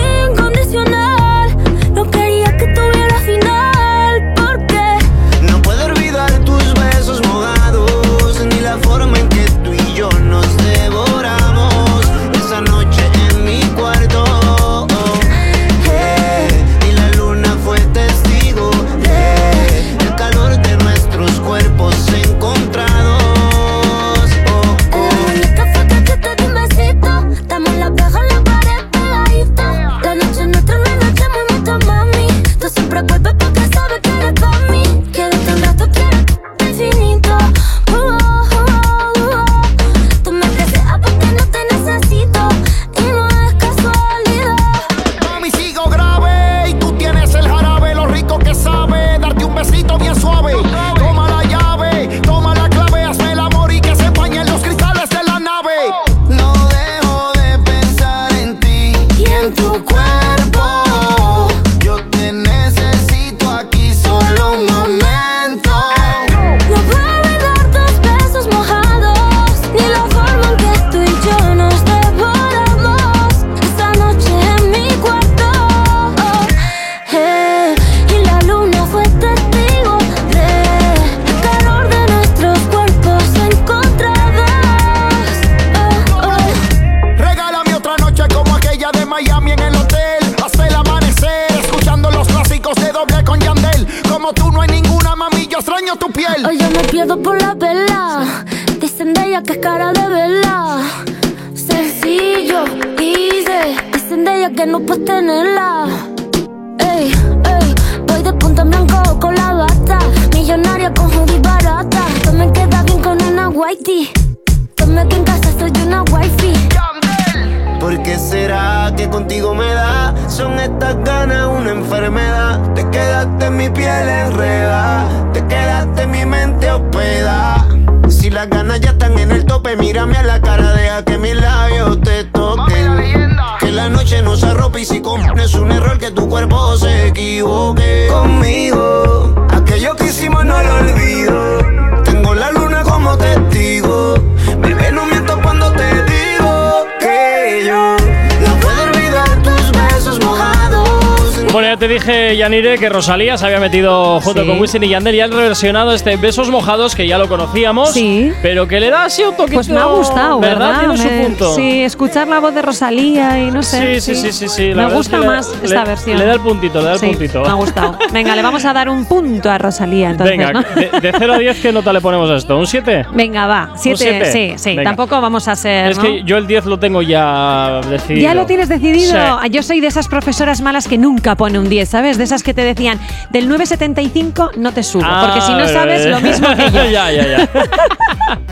te 151.79 151.89
dije, 151.89 152.37
Yanire, 152.37 152.79
que 152.79 152.89
Rosalía 152.89 153.37
se 153.39 153.47
había 153.47 153.61
metido 153.61 154.20
junto 154.20 154.43
Sí. 154.43 154.49
con 154.49 154.61
Wisin 154.61 154.83
y 154.85 154.89
Yandel 154.89 155.14
y 155.14 155.20
han 155.20 155.31
reversionado 155.33 155.93
este 155.93 156.16
Besos 156.16 156.51
Mojados, 156.51 156.95
que 156.95 157.07
ya 157.07 157.18
lo 157.18 157.29
conocíamos, 157.29 157.93
Sí. 157.93 158.33
pero 158.43 158.66
que 158.68 158.81
le 158.81 158.91
da 158.91 159.05
así 159.05 159.22
un 159.22 159.35
poquito... 159.35 159.55
Pues 159.57 159.68
me 159.68 159.79
ha 159.81 159.85
gustado, 159.87 160.41
¿verdad? 160.41 160.81
Tiene 160.81 160.97
su 160.99 161.09
punto. 161.09 161.55
Sí, 161.55 161.83
escuchar 161.83 162.29
la 162.29 162.41
voz 162.41 162.55
de 162.55 162.62
Rosalía 162.62 163.39
y 163.43 163.51
no 163.51 163.62
sé. 163.62 164.01
Sí, 164.01 164.14
sí, 164.14 164.20
sí, 164.20 164.33
sí, 164.33 164.49
sí. 164.49 164.74
Me 164.74 164.87
gusta 164.87 164.99
es 164.99 165.09
que 165.09 165.18
le- 165.18 165.26
más 165.26 165.49
le- 165.61 165.64
esta 165.66 165.85
versión. 165.85 166.18
Le 166.18 166.24
da 166.26 166.33
el 166.35 166.41
puntito, 166.41 166.79
le 166.81 166.85
da 166.87 166.93
el 166.95 166.99
Sí, 166.99 167.07
puntito. 167.07 167.43
Me 167.43 167.49
ha 167.49 167.53
gustado. 167.55 167.99
Venga, 168.12 168.35
le 168.37 168.43
vamos 168.43 168.64
a 168.64 168.72
dar 168.72 168.89
un 168.89 169.05
punto 169.07 169.51
a 169.51 169.59
Rosalía 169.59 170.11
entonces. 170.11 170.37
Venga, 170.37 170.53
¿no? 170.53 170.62
de, 170.74 170.91
de 171.01 171.12
0 171.18 171.33
a 171.35 171.39
10, 171.39 171.61
¿qué 171.61 171.72
nota 171.72 171.93
le 171.93 172.01
ponemos 172.01 172.31
a 172.31 172.37
esto? 172.37 172.57
¿Un 172.59 172.66
7? 172.66 173.07
Venga, 173.12 173.47
va. 173.47 173.70
Siete, 173.76 173.99
siete? 173.99 174.33
sí, 174.33 174.53
sí. 174.57 174.70
Venga. 174.70 174.85
Tampoco 174.85 175.20
vamos 175.20 175.49
a 175.49 175.57
ser. 175.57 175.91
Es 175.93 175.97
¿no? 175.99 176.03
que 176.05 176.22
yo 176.24 176.37
el 176.39 176.47
10 176.47 176.66
lo 176.66 176.79
tengo 176.79 177.03
ya 177.03 177.81
decidido. 177.89 178.22
¿Ya 178.22 178.35
lo 178.35 178.47
tienes 178.47 178.68
decidido? 178.68 179.16
Yo 179.51 179.62
soy 179.62 179.81
de 179.81 179.87
esas 179.87 180.09
profesoras 180.09 180.61
malas 180.61 180.89
que 180.89 180.99
nunca 180.99 181.35
pone 181.37 181.59
un 181.59 181.68
10, 181.69 181.89
¿sabes? 181.89 182.19
De 182.19 182.25
esas 182.25 182.43
que 182.43 182.55
te 182.55 182.62
decían, 182.62 182.99
del 183.31 183.49
9,75 183.49 184.57
no 184.57 184.73
te 184.73 184.83
subo, 184.83 185.05
porque 185.21 185.41
si 185.41 185.53
no 185.53 185.64
Ah, 185.64 185.69
sabes 185.69 186.07
lo 186.07 186.21
mismo 186.21 186.49
que 186.55 186.71
yo. 186.71 186.85
ya, 186.91 187.11
ya, 187.12 187.27
ya. 187.27 187.49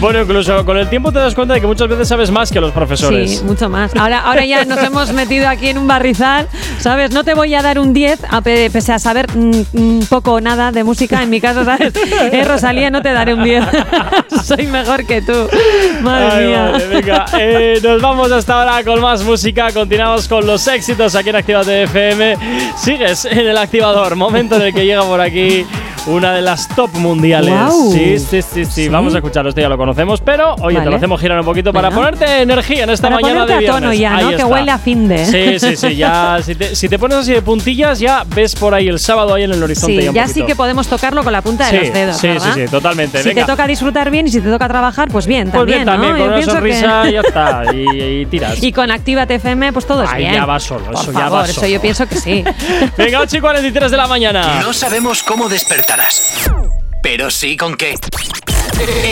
bueno, 0.00 0.22
incluso 0.22 0.64
con 0.64 0.76
el 0.76 0.88
tiempo 0.88 1.12
te 1.12 1.18
das 1.18 1.34
cuenta 1.34 1.54
de 1.54 1.60
que 1.60 1.66
muchas 1.66 1.88
veces 1.88 2.08
sabes 2.08 2.30
más 2.30 2.50
que 2.50 2.60
los 2.60 2.72
profesores. 2.72 3.38
Sí, 3.38 3.44
mucho 3.44 3.68
más. 3.68 3.94
Ahora, 3.96 4.20
ahora 4.20 4.44
ya 4.44 4.64
nos 4.64 4.78
hemos 4.82 5.12
metido 5.12 5.48
aquí 5.48 5.68
en 5.68 5.78
un 5.78 5.86
barrizal, 5.86 6.46
¿sabes? 6.78 7.12
No 7.12 7.24
te 7.24 7.34
voy 7.34 7.54
a 7.54 7.62
dar 7.62 7.78
un 7.78 7.92
10, 7.94 8.20
a 8.30 8.40
pe- 8.42 8.70
pese 8.70 8.92
a 8.92 8.98
saber 8.98 9.26
mm, 9.34 9.60
mm, 9.72 10.00
poco 10.08 10.34
o 10.34 10.40
nada 10.40 10.72
de 10.72 10.84
música. 10.84 11.22
En 11.22 11.30
mi 11.30 11.40
caso, 11.40 11.64
¿sabes? 11.64 11.92
Eh, 12.32 12.44
Rosalía, 12.44 12.90
no 12.90 13.02
te 13.02 13.12
daré 13.12 13.34
un 13.34 13.42
10. 13.44 13.64
Soy 14.44 14.66
mejor 14.66 15.06
que 15.06 15.22
tú. 15.22 15.32
Madre 16.02 16.28
Ay, 16.32 16.46
mía. 16.46 16.68
madre, 16.72 16.86
venga, 16.88 17.24
eh, 17.38 17.80
nos 17.82 18.00
vamos 18.02 18.30
hasta 18.30 18.60
ahora 18.60 18.84
con 18.84 19.00
más 19.00 19.22
música. 19.24 19.72
Continuamos 19.72 20.28
con 20.28 20.46
los 20.46 20.66
éxitos 20.68 21.14
aquí 21.14 21.30
en 21.30 21.36
Actívate 21.36 21.86
Sigues 22.76 23.24
en 23.24 23.46
el 23.46 23.56
activador, 23.58 24.16
momento 24.16 24.56
en 24.56 24.62
el 24.62 24.74
que 24.74 24.84
llega 24.84 25.02
por 25.02 25.20
aquí 25.20 25.66
una 26.06 26.32
de 26.32 26.42
las 26.42 26.68
top 26.68 26.92
mundiales. 26.94 27.50
Guau. 27.52 27.92
Sí, 27.92 28.18
sí, 28.18 28.42
sí, 28.42 28.64
sí, 28.64 28.88
Vamos 28.88 29.14
a 29.14 29.18
escucharlo, 29.18 29.48
esto 29.50 29.60
ya 29.60 29.68
lo 29.68 29.76
conocemos, 29.76 30.20
pero 30.20 30.54
oye, 30.60 30.80
te 30.80 30.90
lo 30.90 30.96
hacemos 30.96 31.20
girar 31.20 31.38
un 31.38 31.44
poquito 31.44 31.72
para 31.72 31.90
ponerte 31.90 32.42
energía 32.42 32.84
en 32.84 32.90
esta 32.90 33.08
Para 33.08 33.20
mañana 33.20 33.46
de 33.46 33.54
a 33.54 33.58
viernes. 33.58 33.80
tono 33.80 33.92
ya, 33.92 34.16
Ahí 34.16 34.24
¿no? 34.24 34.36
Que 34.36 34.44
huele 34.44 34.70
a 34.70 34.78
fin 34.78 35.08
de. 35.08 35.24
Sí, 35.26 35.58
sí, 35.58 35.76
sí, 35.76 35.96
ya 35.96 36.38
si 36.42 36.54
te, 36.54 36.74
si 36.74 36.88
te 36.88 36.98
pones 36.98 37.18
así 37.18 37.32
de 37.32 37.42
puntillas 37.42 37.98
ya 37.98 38.24
ves 38.26 38.54
por 38.56 38.74
ahí 38.74 38.88
el 38.88 38.98
sábado 38.98 39.34
ahí 39.34 39.44
en 39.44 39.52
el 39.52 39.62
horizonte 39.62 39.96
Sí, 39.98 40.02
ya 40.04 40.10
un 40.10 40.14
ya 40.14 40.22
poquito. 40.22 40.40
sí 40.40 40.46
que 40.46 40.56
podemos 40.56 40.88
tocarlo 40.88 41.22
con 41.22 41.32
la 41.32 41.42
punta 41.42 41.70
de 41.70 41.70
Sí, 41.80 41.84
los 41.86 41.94
dedos. 41.94 42.16
sí, 42.16 42.28
¿verdad? 42.28 42.54
sí, 42.54 42.60
sí, 42.64 42.70
totalmente. 42.70 43.22
Si 43.22 43.28
Venga. 43.28 43.46
te 43.46 43.52
toca 43.52 43.66
disfrutar 43.66 44.10
bien 44.10 44.26
y 44.26 44.30
si 44.30 44.40
te 44.40 44.50
toca 44.50 44.68
trabajar, 44.68 45.08
pues 45.08 45.26
bien, 45.26 45.44
Pues 45.50 45.60
también, 45.60 45.78
bien, 45.78 45.86
también, 45.86 46.12
¿no? 46.12 46.18
con 46.18 46.26
Yo 46.26 46.26
una 46.26 46.36
pienso 46.36 46.52
que- 46.52 46.72
sonrisa 46.74 47.10
ya 47.10 47.20
está, 47.20 47.64
y, 47.74 48.20
y 48.22 48.26
tiras. 48.26 48.62
Y 48.62 48.72
con 48.72 48.90
Actívate 48.90 49.34
FM, 49.36 49.72
pues 49.72 49.86
todo 49.86 50.02
es 50.04 50.10
Ahí 50.10 50.22
bien. 50.22 50.34
ya 50.34 50.46
va 50.46 50.58
solo, 50.60 50.84
Por 50.86 50.94
eso 50.94 51.12
ya 51.12 51.18
favor, 51.20 51.38
va 51.40 51.44
eso 51.44 51.54
solo. 51.60 51.66
yo 51.68 51.80
pienso 51.80 52.06
que 52.06 52.16
sí. 52.16 52.44
Venga, 52.96 53.20
8 53.20 53.36
y 53.36 53.40
43 53.40 53.90
de 53.90 53.96
la 53.96 54.06
mañana. 54.06 54.60
No 54.62 54.72
sabemos 54.72 55.22
cómo 55.22 55.48
pero 57.02 57.30
sí 57.30 57.56
con 57.56 57.76
qué. 57.76 57.94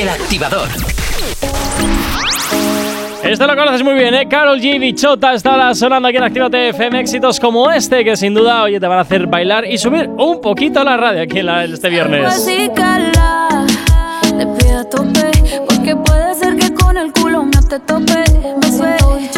El 0.01 0.09
activador. 0.09 0.68
Esto 3.24 3.47
lo 3.49 3.57
conoces 3.57 3.83
muy 3.83 3.95
bien, 3.95 4.14
¿eh? 4.14 4.29
Carol 4.29 4.61
G. 4.61 4.79
Bichota 4.79 5.35
está 5.35 5.51
ahora 5.53 5.74
sonando 5.74 6.09
aquí 6.09 6.18
en 6.18 6.22
Actívate 6.22 6.68
FM. 6.68 7.01
Éxitos 7.01 7.41
como 7.41 7.70
este 7.70 8.05
que 8.05 8.16
sin 8.16 8.33
duda, 8.33 8.62
oye, 8.62 8.79
te 8.79 8.87
van 8.87 8.99
a 8.99 9.03
hacer 9.03 9.26
bailar 9.26 9.64
y 9.66 9.76
subir 9.76 10.09
un 10.09 10.41
poquito 10.41 10.85
la 10.85 10.97
radio 10.97 11.22
aquí 11.22 11.41
en 11.41 11.47
la- 11.47 11.64
este 11.64 11.89
viernes. 11.89 12.26
Así 12.26 12.70
cala, 12.74 13.66
le 14.37 14.47
pido 14.47 14.79
a 14.79 14.85
tope, 14.85 15.31
porque 15.68 15.97
puede 15.97 16.35
ser 16.37 16.57
que 16.57 16.72
con 16.74 16.97
el 16.97 17.12
culo 17.12 17.43
no 17.45 17.62
te 17.68 17.81
tope. 17.81 18.24
Me 18.62 18.70
suelto 18.72 19.16
bichota, 19.18 19.35
sin 19.35 19.38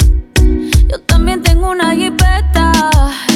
Yo 0.89 0.99
también 1.01 1.41
tengo 1.41 1.71
una 1.71 1.95
jipeta. 1.95 2.71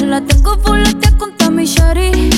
La 0.04 0.20
tengo 0.20 0.56
fuletea 0.58 1.16
con 1.18 1.36
Tommy 1.36 1.64
Shari. 1.64 2.30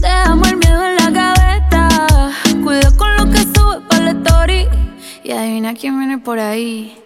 Dejamos 0.00 0.48
el 0.48 0.56
miedo 0.56 0.86
en 0.86 0.96
la 0.96 1.10
gaveta. 1.10 2.30
Cuida 2.62 2.90
con 2.96 3.16
lo 3.16 3.30
que 3.30 3.38
sube 3.38 3.80
para 3.88 4.04
la 4.04 4.10
story. 4.12 4.68
Y 5.24 5.32
adivina 5.32 5.74
quién 5.74 5.98
viene 5.98 6.18
por 6.18 6.38
ahí. 6.38 6.96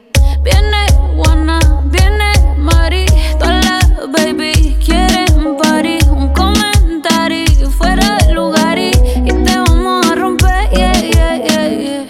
Viene 0.43 0.87
Juana, 1.17 1.59
viene 1.87 2.33
Mari. 2.59 3.07
Todas 3.39 3.65
las 3.65 4.13
baby 4.13 4.77
quieren 4.85 5.57
party. 5.57 5.99
Un 6.11 6.33
comentario 6.33 7.71
fuera 7.71 8.17
del 8.19 8.35
lugar 8.35 8.79
y, 8.79 8.91
y 9.25 9.33
te 9.45 9.59
vamos 9.59 10.07
a 10.07 10.15
romper. 10.15 10.71
Yeah, 10.71 10.93
yeah, 10.93 11.37
yeah, 11.45 11.69
yeah. 11.69 12.05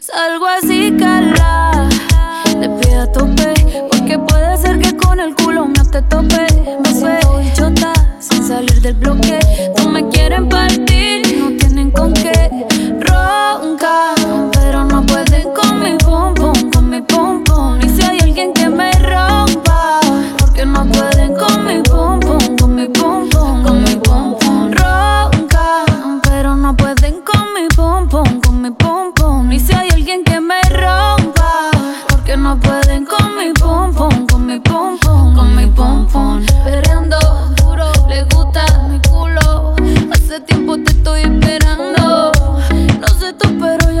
Salgo 0.00 0.46
así, 0.46 0.92
cala. 0.98 1.88
Le 2.64 2.70
pido 2.80 3.02
a 3.02 3.06
tope. 3.12 3.52
Porque 3.90 4.18
puede 4.18 4.56
ser 4.56 4.78
que 4.78 4.96
con 4.96 5.20
el 5.20 5.34
culo 5.34 5.68
no 5.68 5.84
te 5.90 6.00
tope. 6.00 6.46
Me 6.82 6.98
suelto 6.98 7.36
bichota 7.36 7.92
sin 8.18 8.42
salir 8.42 8.80
del 8.80 8.94
bloque. 8.94 9.38
No 9.76 9.90
me 9.90 10.08
quieren 10.08 10.48
partir 10.48 11.26
y 11.26 11.36
no 11.36 11.50
tienen 11.58 11.90
con 11.90 12.14
qué. 12.14 12.66
Ronca, 13.00 14.14
pero 14.52 14.82
no 14.82 15.04
pueden 15.04 15.52
con 15.52 15.78
mi 15.78 15.98
pum 15.98 16.32
pum, 16.32 16.70
con 16.70 16.88
mi 16.88 17.02
pum 17.02 17.44
pum. 17.44 17.78
Y 17.82 17.88
si 17.90 18.02
hay 18.02 18.18
alguien 18.20 18.54
que 18.54 18.70
me 18.70 18.92
rompa, 18.92 20.00
porque 20.38 20.64
no 20.64 20.86
pueden 20.86 21.34
con 21.34 21.66
mi 21.66 21.82
pum 21.82 22.13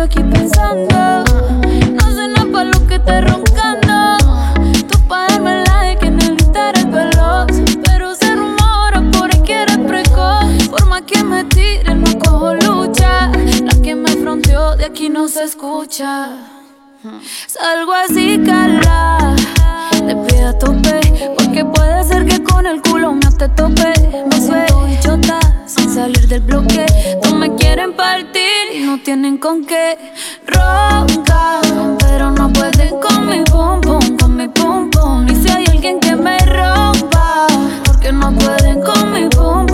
aquí 0.04 0.20
pensando. 0.20 1.24
No 1.92 2.12
sé 2.12 2.28
nada 2.28 2.46
para 2.52 2.64
lo 2.64 2.86
que 2.86 2.98
te 2.98 3.20
roncando. 3.22 4.16
Tú 4.88 4.98
pa' 5.08 5.28
darme 5.28 5.64
la 5.64 5.80
de 5.82 5.96
que 5.96 6.10
necesitar 6.10 6.78
el 6.78 6.86
veloz. 6.86 7.46
Pero 7.84 8.14
se 8.14 8.34
rumora 8.34 9.02
por 9.12 9.34
ahí 9.34 9.40
que 9.42 9.62
eres 9.62 9.78
precoz. 9.78 10.68
Por 10.68 10.86
más 10.86 11.02
que 11.02 11.24
me 11.24 11.44
tire, 11.44 11.94
no 11.94 12.18
cojo 12.18 12.54
lucha. 12.54 13.30
La 13.62 13.82
que 13.82 13.94
me 13.94 14.10
fronteó 14.10 14.76
de 14.76 14.84
aquí 14.86 15.08
no 15.08 15.26
se 15.28 15.44
escucha. 15.44 16.28
Salgo 17.46 17.92
así, 17.94 18.40
cala. 18.44 19.34
Le 20.04 20.16
pido 20.16 20.48
a 20.48 20.58
tope. 20.58 21.00
Porque 21.36 21.64
puede 21.64 22.04
ser 22.04 22.26
que 22.26 22.42
con 22.42 22.66
el 22.66 22.82
culo 22.82 23.14
no 23.14 23.30
te 23.32 23.48
tope. 23.48 23.92
Me 24.30 24.40
suelto 24.40 24.84
bichota 24.84 25.53
salir 25.94 26.26
del 26.26 26.40
bloque. 26.40 26.84
No 27.22 27.36
me 27.36 27.54
quieren 27.54 27.92
partir 27.94 28.62
y 28.74 28.80
no 28.80 28.98
tienen 28.98 29.38
con 29.38 29.64
qué. 29.64 29.96
Ronca, 30.44 31.60
pero 32.00 32.32
no 32.32 32.52
pueden 32.52 32.98
con 33.00 33.28
mi 33.28 33.44
pum 33.44 33.80
pum, 33.80 34.16
con 34.18 34.36
mi 34.36 34.48
pum 34.48 34.90
pum. 34.90 35.26
Y 35.28 35.34
si 35.36 35.48
hay 35.48 35.64
alguien 35.66 36.00
que 36.00 36.16
me 36.16 36.36
rompa, 36.38 37.46
porque 37.84 38.10
no 38.12 38.32
pueden 38.32 38.82
con 38.82 39.12
mi 39.12 39.28
pum 39.28 39.66
pum, 39.66 39.73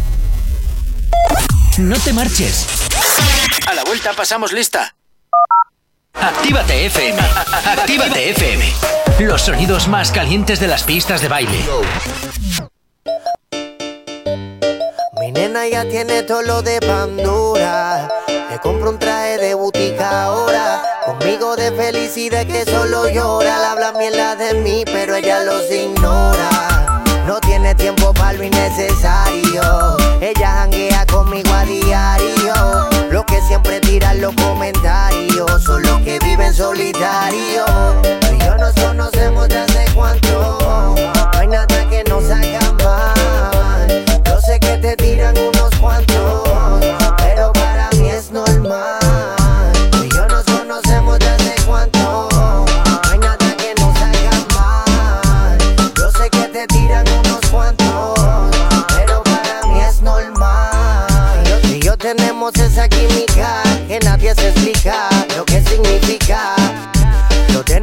No 1.77 1.97
te 1.99 2.11
marches. 2.13 2.67
A 3.67 3.73
la 3.73 3.83
vuelta 3.83 4.11
pasamos 4.13 4.51
lista. 4.51 4.93
Actívate 6.13 6.85
FM. 6.87 7.19
Actívate 7.65 8.29
FM. 8.31 8.65
Los 9.19 9.43
sonidos 9.43 9.87
más 9.87 10.11
calientes 10.11 10.59
de 10.59 10.67
las 10.67 10.83
pistas 10.83 11.21
de 11.21 11.29
baile. 11.29 11.57
Mi 15.19 15.31
nena 15.31 15.67
ya 15.67 15.87
tiene 15.87 16.23
todo 16.23 16.41
lo 16.41 16.61
de 16.61 16.81
Pandora. 16.81 18.09
Le 18.49 18.59
compro 18.59 18.89
un 18.89 18.99
traje 18.99 19.37
de 19.37 19.53
butica 19.53 20.25
ahora. 20.25 20.83
Conmigo 21.05 21.55
de 21.55 21.71
felicidad 21.71 22.45
que 22.45 22.65
solo 22.65 23.09
llora. 23.09 23.59
Le 23.59 23.65
habla 23.65 23.91
mierda 23.93 24.35
de 24.35 24.55
mí, 24.55 24.83
pero 24.85 25.15
ella 25.15 25.43
los 25.43 25.71
ignora. 25.71 26.80
No 27.25 27.39
tiene 27.39 27.75
tiempo 27.75 28.13
para 28.13 28.33
lo 28.33 28.43
innecesario. 28.43 29.97
Ella 30.19 30.47
janguea 30.57 31.05
conmigo 31.05 31.53
a 31.53 31.63
diario. 31.65 32.53
Lo 33.11 33.25
que 33.25 33.41
siempre 33.41 33.79
tiran 33.79 34.21
los 34.21 34.33
comentarios 34.35 35.63
son 35.63 35.83
los 35.83 36.01
que 36.01 36.19
viven 36.19 36.53
solitario. 36.53 37.65
Tú 38.01 38.27
y 38.33 38.39
yo 38.39 38.57
nos 38.57 38.73
conocemos 38.73 39.47
desde 39.47 39.79
hace 39.79 39.93
cuánto. 39.93 40.57
No 41.33 41.39
hay 41.39 41.47
nada 41.47 41.89
que 41.89 42.03
nos 42.09 42.29
haga 42.29 42.73
mal. 42.83 44.05
Yo 44.25 44.41
sé 44.41 44.59
que 44.59 44.77
te 44.77 44.95
tiran 44.95 45.37
unos 45.37 45.69
cuantos. 45.79 46.10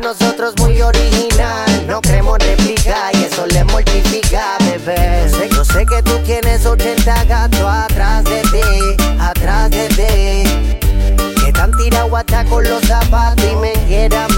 nosotros 0.09 0.55
muy 0.59 0.81
original. 0.81 1.87
No 1.87 2.01
creemos 2.01 2.39
replica 2.39 3.11
y 3.13 3.25
eso 3.25 3.47
le 3.47 3.63
mortifica, 3.65 4.57
bebé. 4.61 5.27
Yo 5.31 5.37
sé, 5.37 5.49
yo 5.51 5.65
sé 5.67 5.85
que 5.85 6.03
tú 6.03 6.19
tienes 6.25 6.65
80 6.65 7.25
gatos 7.25 7.61
atrás 7.61 8.25
de 8.25 8.41
ti, 8.41 9.03
atrás 9.21 9.71
de 9.71 9.89
ti. 9.89 11.45
Que 11.45 11.53
tan 11.53 11.77
tirado 11.77 12.17
hasta 12.17 12.43
con 12.47 12.65
los 12.65 12.83
zapatos 12.87 13.45
y 13.53 13.57
me 13.57 13.73
quieran. 13.87 14.38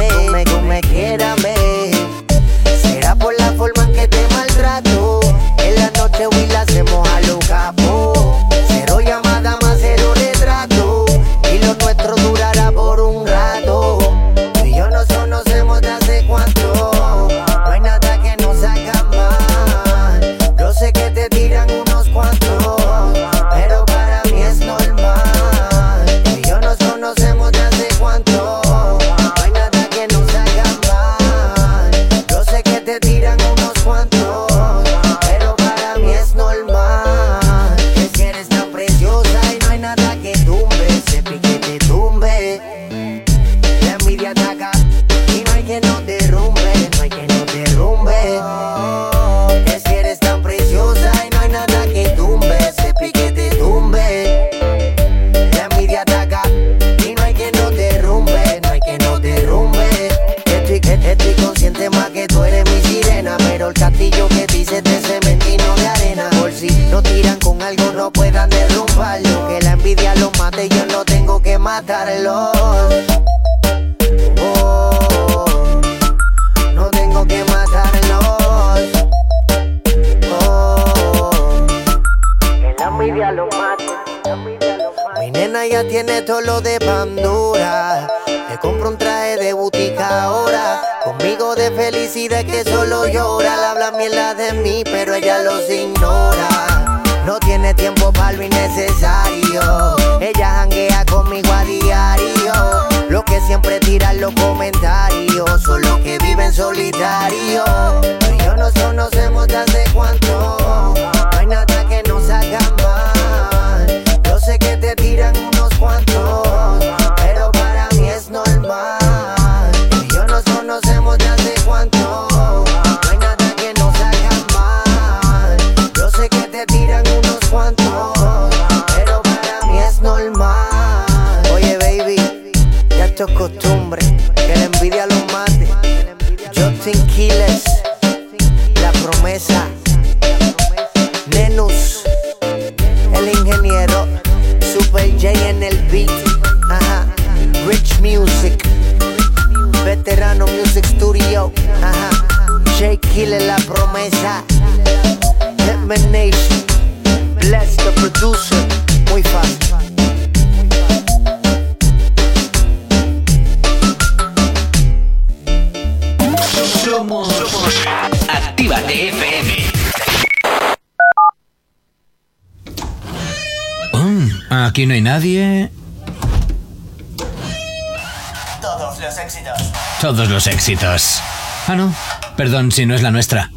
Ah, 181.67 181.75
no. 181.75 181.95
Perdón 182.37 182.71
si 182.71 182.85
no 182.85 182.95
es 182.95 183.03
la 183.03 183.11
nuestra. 183.11 183.51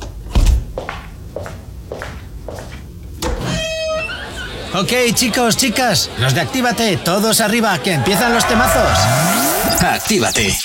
Ok, 4.73 4.91
chicos, 5.13 5.57
chicas, 5.57 6.09
los 6.17 6.33
de 6.33 6.41
Actívate, 6.41 6.97
todos 6.97 7.41
arriba, 7.41 7.77
que 7.79 7.91
empiezan 7.91 8.33
los 8.33 8.47
temazos. 8.47 8.97
Actívate. 9.81 10.57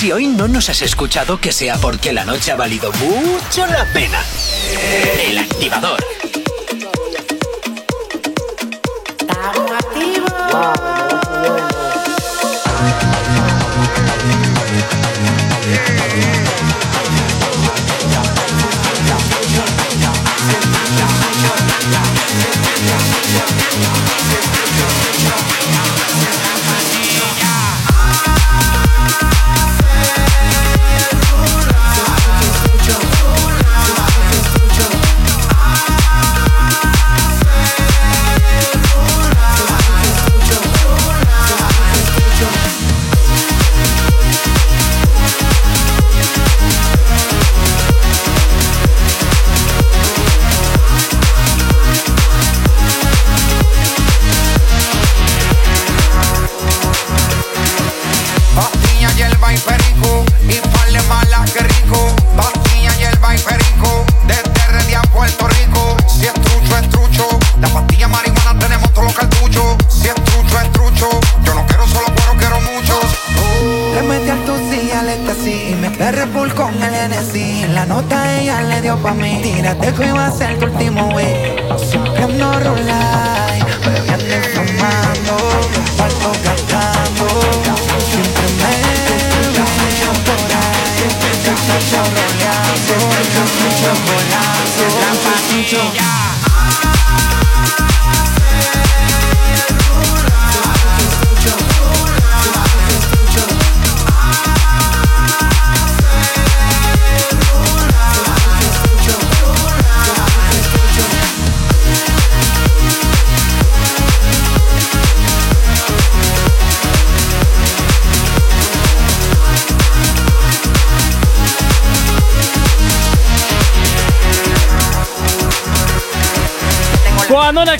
Si 0.00 0.10
hoy 0.10 0.26
no 0.26 0.48
nos 0.48 0.70
has 0.70 0.80
escuchado, 0.82 1.38
que 1.38 1.52
sea 1.52 1.76
porque 1.76 2.12
la 2.12 2.24
noche 2.24 2.50
ha 2.50 2.56
valido 2.56 2.90
mucho 2.92 3.66
la 3.66 3.84
pena. 3.92 4.20
El 5.28 5.38
activador. 5.38 6.13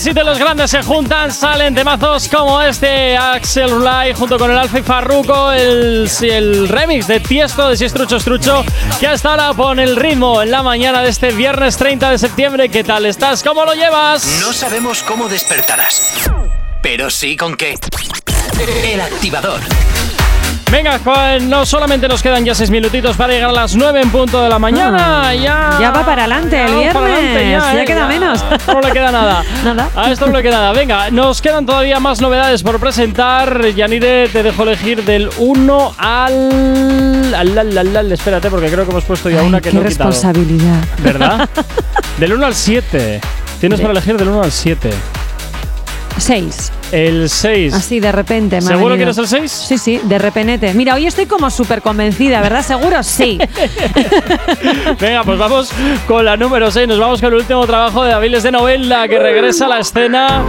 Éxito 0.05 0.21
y 0.21 0.25
los 0.25 0.37
grandes 0.37 0.69
se 0.69 0.83
juntan, 0.83 1.31
salen 1.31 1.73
temazos 1.73 2.29
como 2.29 2.61
este 2.61 3.17
Axel 3.17 3.71
Rulay 3.71 4.13
junto 4.13 4.37
con 4.37 4.51
el 4.51 4.57
Alfa 4.59 4.77
y 4.77 4.83
Farruko, 4.83 5.51
el, 5.51 6.07
el 6.21 6.69
remix 6.69 7.07
de 7.07 7.19
Tiesto 7.19 7.69
de 7.69 7.75
Si 7.75 7.85
es 7.85 7.93
trucho, 7.93 8.17
es 8.17 8.23
trucho, 8.23 8.63
que 8.99 9.07
hasta 9.07 9.31
ahora 9.31 9.51
pone 9.55 9.81
el 9.81 9.95
ritmo 9.95 10.43
en 10.43 10.51
la 10.51 10.61
mañana 10.61 11.01
de 11.01 11.09
este 11.09 11.31
viernes 11.31 11.75
30 11.77 12.11
de 12.11 12.19
septiembre. 12.19 12.69
¿Qué 12.69 12.83
tal 12.83 13.07
estás? 13.07 13.41
¿Cómo 13.41 13.65
lo 13.65 13.73
llevas? 13.73 14.23
No 14.41 14.53
sabemos 14.53 15.01
cómo 15.01 15.27
despertarás, 15.27 16.29
pero 16.83 17.09
sí 17.09 17.35
con 17.35 17.57
qué. 17.57 17.75
El 18.83 19.01
activador. 19.01 19.59
Venga, 20.71 20.99
Juan, 20.99 21.49
no 21.49 21.65
solamente 21.65 22.07
nos 22.07 22.21
quedan 22.21 22.43
ya 22.43 22.53
seis 22.55 22.69
minutitos 22.69 23.15
para 23.15 23.31
llegar 23.31 23.49
a 23.51 23.53
las 23.53 23.75
9 23.75 24.01
en 24.01 24.09
punto 24.09 24.41
de 24.41 24.49
la 24.49 24.59
mañana, 24.59 25.33
ya. 25.33 25.77
Ya 25.79 25.91
va 25.91 26.03
para 26.05 26.23
adelante 26.23 26.61
el 26.61 26.67
Ya 26.67 26.73
viernes. 26.75 26.93
para 26.93 27.13
adelante, 27.13 27.51
ya, 27.51 27.81
eh, 27.81 27.85
queda 27.85 28.07
menos. 28.07 28.43
No 28.67 28.81
le 28.81 28.91
queda 28.91 29.11
nada. 29.11 29.43
Nada. 29.63 29.89
A 29.95 30.11
esto 30.11 30.25
no 30.27 30.33
le 30.35 30.43
queda 30.43 30.57
nada. 30.57 30.73
Venga, 30.73 31.11
nos 31.11 31.41
quedan 31.41 31.65
todavía 31.65 31.99
más 31.99 32.19
novedades 32.19 32.61
por 32.63 32.79
presentar. 32.79 33.63
Yanire, 33.73 34.27
te 34.27 34.43
dejo 34.43 34.63
elegir 34.63 35.05
del 35.05 35.29
1 35.37 35.93
al. 35.97 37.33
al, 37.35 37.57
al, 37.57 37.77
al, 37.77 37.95
al- 37.97 38.11
Espérate, 38.11 38.49
porque 38.49 38.67
creo 38.69 38.83
que 38.85 38.91
hemos 38.91 39.03
puesto 39.05 39.29
ya 39.29 39.41
Ay, 39.41 39.47
una 39.47 39.61
que 39.61 39.69
qué 39.69 39.77
no 39.77 39.83
he 39.85 39.87
quitado. 39.89 40.09
responsabilidad. 40.09 40.83
¿Verdad? 40.97 41.47
del 42.19 42.33
1 42.33 42.45
al 42.45 42.55
7. 42.55 43.21
Tienes 43.61 43.79
para 43.79 43.91
elegir 43.91 44.17
del 44.17 44.27
1 44.29 44.43
al 44.43 44.51
7. 44.51 44.89
Seis. 46.17 46.71
El 46.95 47.29
6. 47.29 47.73
Así 47.73 47.99
de 47.99 48.09
repente. 48.09 48.61
me 48.61 48.67
ha 48.67 48.69
¿Seguro 48.69 48.95
que 48.95 49.01
eres 49.01 49.17
el 49.17 49.27
6? 49.27 49.51
Sí, 49.51 49.77
sí, 49.77 49.99
de 50.01 50.17
repente. 50.17 50.73
Mira, 50.73 50.95
hoy 50.95 51.05
estoy 51.05 51.25
como 51.25 51.49
súper 51.49 51.81
convencida, 51.81 52.39
¿verdad? 52.39 52.61
¿Seguro? 52.63 53.03
Sí. 53.03 53.37
Venga, 55.01 55.23
pues 55.25 55.37
vamos 55.37 55.73
con 56.07 56.23
la 56.23 56.37
número 56.37 56.71
6. 56.71 56.87
Nos 56.87 56.97
vamos 56.97 57.19
con 57.19 57.33
el 57.33 57.39
último 57.39 57.67
trabajo 57.67 58.05
de 58.05 58.13
Aviles 58.13 58.43
de 58.43 58.51
Novela 58.53 59.09
que 59.09 59.19
regresa 59.19 59.65
a 59.65 59.67
la 59.67 59.79
escena 59.79 60.41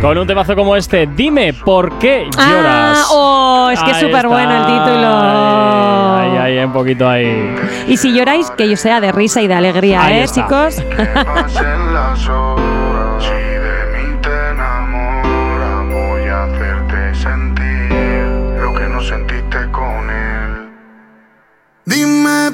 con 0.00 0.16
un 0.16 0.28
temazo 0.28 0.54
como 0.54 0.76
este. 0.76 1.08
Dime 1.08 1.54
por 1.54 1.98
qué 1.98 2.26
lloras. 2.36 2.98
Ah, 3.00 3.04
oh, 3.10 3.70
es 3.72 3.80
que 3.82 3.90
es 3.90 3.96
Ahí 3.96 4.02
súper 4.04 4.28
bueno 4.28 4.58
el 4.58 4.66
título. 4.66 5.18
Ahí, 5.18 6.56
ahí, 6.56 6.64
un 6.64 6.72
poquito 6.72 7.08
ahí. 7.08 7.52
Y 7.88 7.96
si 7.96 8.12
lloráis, 8.12 8.48
que 8.52 8.68
yo 8.68 8.76
sea 8.76 9.00
de 9.00 9.10
risa 9.10 9.42
y 9.42 9.48
de 9.48 9.54
alegría, 9.54 10.04
Ahí 10.04 10.18
¿eh, 10.18 10.22
está. 10.22 10.42
chicos? 10.42 10.76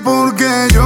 Dime 0.07 0.31
por 0.33 0.86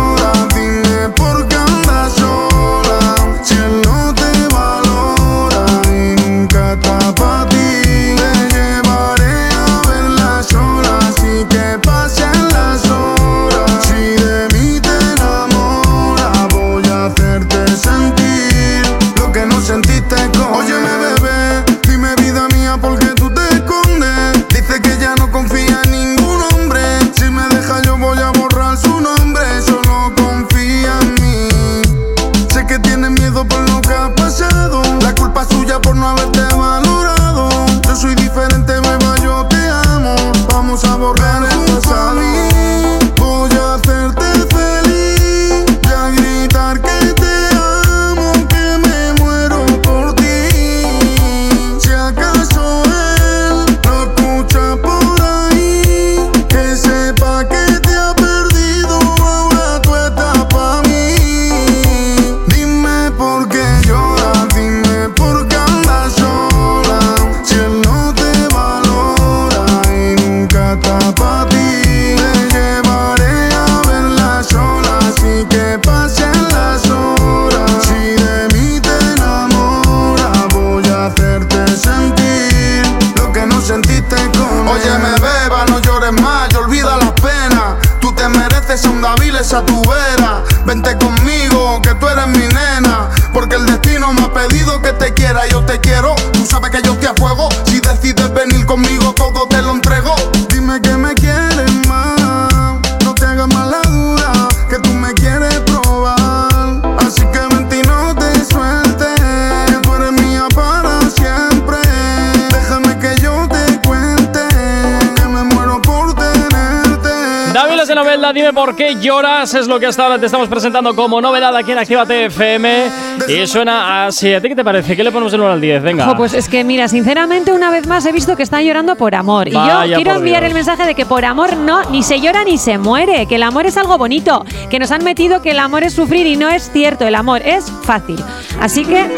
por 118.70 118.76
qué 118.76 118.94
lloras. 119.00 119.52
Es 119.54 119.66
lo 119.66 119.80
que 119.80 119.86
hasta 119.86 120.04
ahora 120.04 120.18
te 120.18 120.26
estamos 120.26 120.48
presentando 120.48 120.94
como 120.94 121.20
novedad 121.20 121.56
aquí 121.56 121.72
en 121.72 121.78
Actívate 121.78 122.26
FM. 122.26 122.84
Y 123.26 123.44
suena 123.48 124.06
así. 124.06 124.32
¿A 124.32 124.40
ti 124.40 124.48
qué 124.48 124.54
te 124.54 124.62
parece? 124.62 124.94
¿Qué 124.94 125.02
le 125.02 125.10
ponemos 125.10 125.32
del 125.32 125.40
1 125.40 125.50
al 125.50 125.60
10? 125.60 125.82
Venga. 125.82 126.04
Jo, 126.04 126.16
pues 126.16 126.34
es 126.34 126.48
que 126.48 126.62
mira, 126.62 126.86
sinceramente 126.86 127.52
una 127.52 127.70
vez 127.70 127.88
más 127.88 128.06
he 128.06 128.12
visto 128.12 128.36
que 128.36 128.44
están 128.44 128.62
llorando 128.62 128.94
por 128.94 129.16
amor. 129.16 129.48
y 129.48 129.52
Vaya 129.52 129.86
yo 129.86 129.96
quiero 129.96 130.12
enviar 130.12 130.42
Dios. 130.42 130.50
el 130.50 130.54
mensaje 130.54 130.86
de 130.86 130.94
que 130.94 131.04
por 131.04 131.24
amor 131.24 131.56
no, 131.56 131.82
ni 131.90 132.04
se 132.04 132.20
llora 132.20 132.44
ni 132.44 132.58
se 132.58 132.78
muere, 132.78 133.26
que 133.26 133.34
el 133.36 133.42
amor 133.42 133.66
es 133.66 133.76
algo 133.76 133.98
bonito, 133.98 134.44
que 134.70 134.78
nos 134.78 134.92
han 134.92 135.02
metido 135.02 135.42
que 135.42 135.50
el 135.50 135.58
amor 135.58 135.82
es 135.82 135.94
sufrir 135.94 136.26
y 136.28 136.36
no 136.36 136.48
es 136.48 136.70
cierto, 136.72 137.04
el 137.08 137.16
amor 137.16 137.42
es 137.44 137.72
fácil. 137.82 138.22
Así 138.60 138.84
que... 138.84 139.10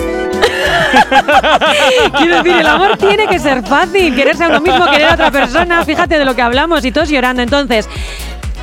Quiero 2.19 2.37
decir, 2.43 2.53
el 2.61 2.67
amor 2.67 2.97
tiene 2.97 3.27
que 3.27 3.39
ser 3.39 3.63
fácil, 3.63 4.15
quererse 4.15 4.45
a 4.45 4.49
uno 4.49 4.61
mismo, 4.61 4.85
querer 4.87 5.09
a 5.09 5.15
otra 5.15 5.31
persona, 5.31 5.85
fíjate 5.85 6.19
de 6.19 6.25
lo 6.25 6.35
que 6.35 6.43
hablamos 6.43 6.85
y 6.85 6.93
todos 6.93 7.09
llorando. 7.09 7.43
Entonces, 7.43 7.89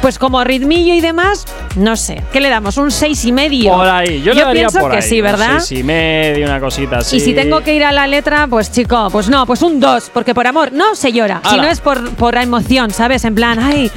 pues 0.02 0.18
como 0.18 0.44
ritmillo 0.44 0.94
y 0.94 1.02
demás, 1.02 1.46
no 1.76 1.96
sé, 1.96 2.24
¿qué 2.32 2.40
le 2.40 2.50
damos? 2.50 2.78
¿Un 2.78 2.92
seis 2.92 3.24
y 3.26 3.32
medio? 3.32 3.74
Por 3.74 3.88
ahí. 3.88 4.22
Yo, 4.22 4.34
le 4.34 4.44
daría 4.44 4.68
pienso 4.68 4.80
por 4.80 4.92
que 4.92 4.98
ahí, 4.98 5.04
sí, 5.04 5.20
un 5.20 5.26
¿verdad? 5.26 5.60
seis 5.60 5.80
y 5.80 5.84
medio, 5.84 6.46
una 6.46 6.60
cosita 6.60 6.98
así. 7.00 7.18
Y 7.18 7.20
si 7.20 7.34
tengo 7.34 7.62
que 7.62 7.74
ir 7.74 7.84
a 7.84 7.92
la 7.92 8.08
letra, 8.08 8.48
pues 8.48 8.72
chico, 8.72 9.10
pues 9.12 9.30
no, 9.30 9.46
pues 9.46 9.62
un 9.62 9.80
2, 9.80 10.12
porque 10.14 10.34
por 10.34 10.48
amor 10.48 10.72
no 10.72 10.96
se 10.96 11.12
llora, 11.12 11.42
si 11.44 11.56
Ala. 11.56 11.64
no 11.64 11.70
es 11.70 11.80
por, 11.82 12.10
por 12.16 12.34
la 12.36 12.44
emoción, 12.44 12.92
¿sabes? 12.92 13.26
En 13.26 13.36
plan, 13.36 13.60
ay, 13.60 13.92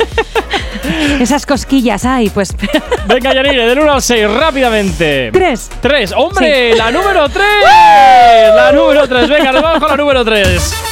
esas 1.20 1.46
cosquillas, 1.46 2.04
ay, 2.04 2.30
pues... 2.30 2.54
Venga, 3.06 3.34
Yanire, 3.34 3.66
del 3.66 3.78
1 3.80 3.92
al 3.92 4.02
6, 4.02 4.30
rápidamente. 4.30 5.30
Tres. 5.32 5.70
3. 5.80 6.14
¡Hombre! 6.16 6.72
Sí. 6.72 6.78
¡La 6.78 6.90
número 6.90 7.28
3! 7.28 7.44
La 8.54 8.72
número 8.72 9.08
3. 9.08 9.28
Venga, 9.28 9.52
nos 9.52 9.62
vamos 9.62 9.80
con 9.80 9.90
la 9.90 9.96
número 9.96 10.24
3. 10.24 10.91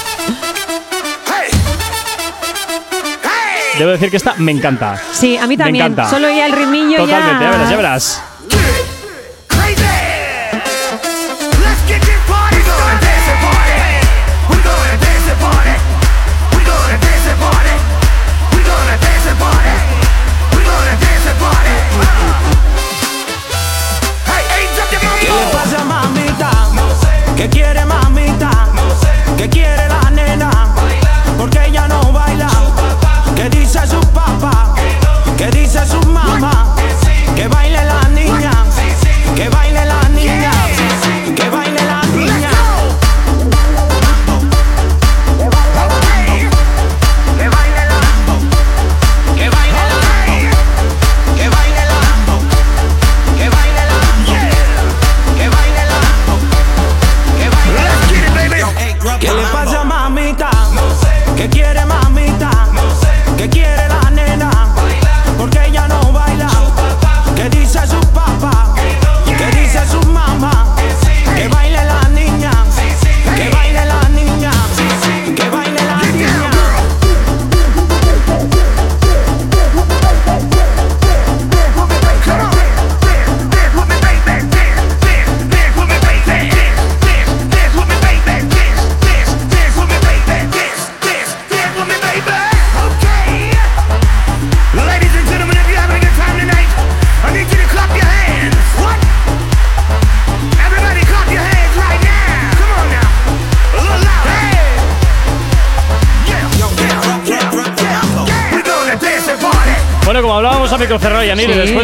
Debo 3.81 3.93
decir 3.93 4.11
que 4.11 4.19
esta 4.19 4.35
me 4.35 4.53
encanta. 4.53 4.95
Sí, 5.11 5.39
a 5.39 5.47
mí 5.47 5.57
Me 5.57 5.65
también, 5.65 5.87
encanta. 5.87 6.11
solo 6.11 6.29
ya 6.29 6.45
el 6.45 6.53
ritmillo 6.53 6.99
Totalmente, 6.99 7.45
ya... 7.45 7.51
ya 7.51 7.51
verás, 7.51 7.71
ya 7.71 7.77
verás. 7.79 8.23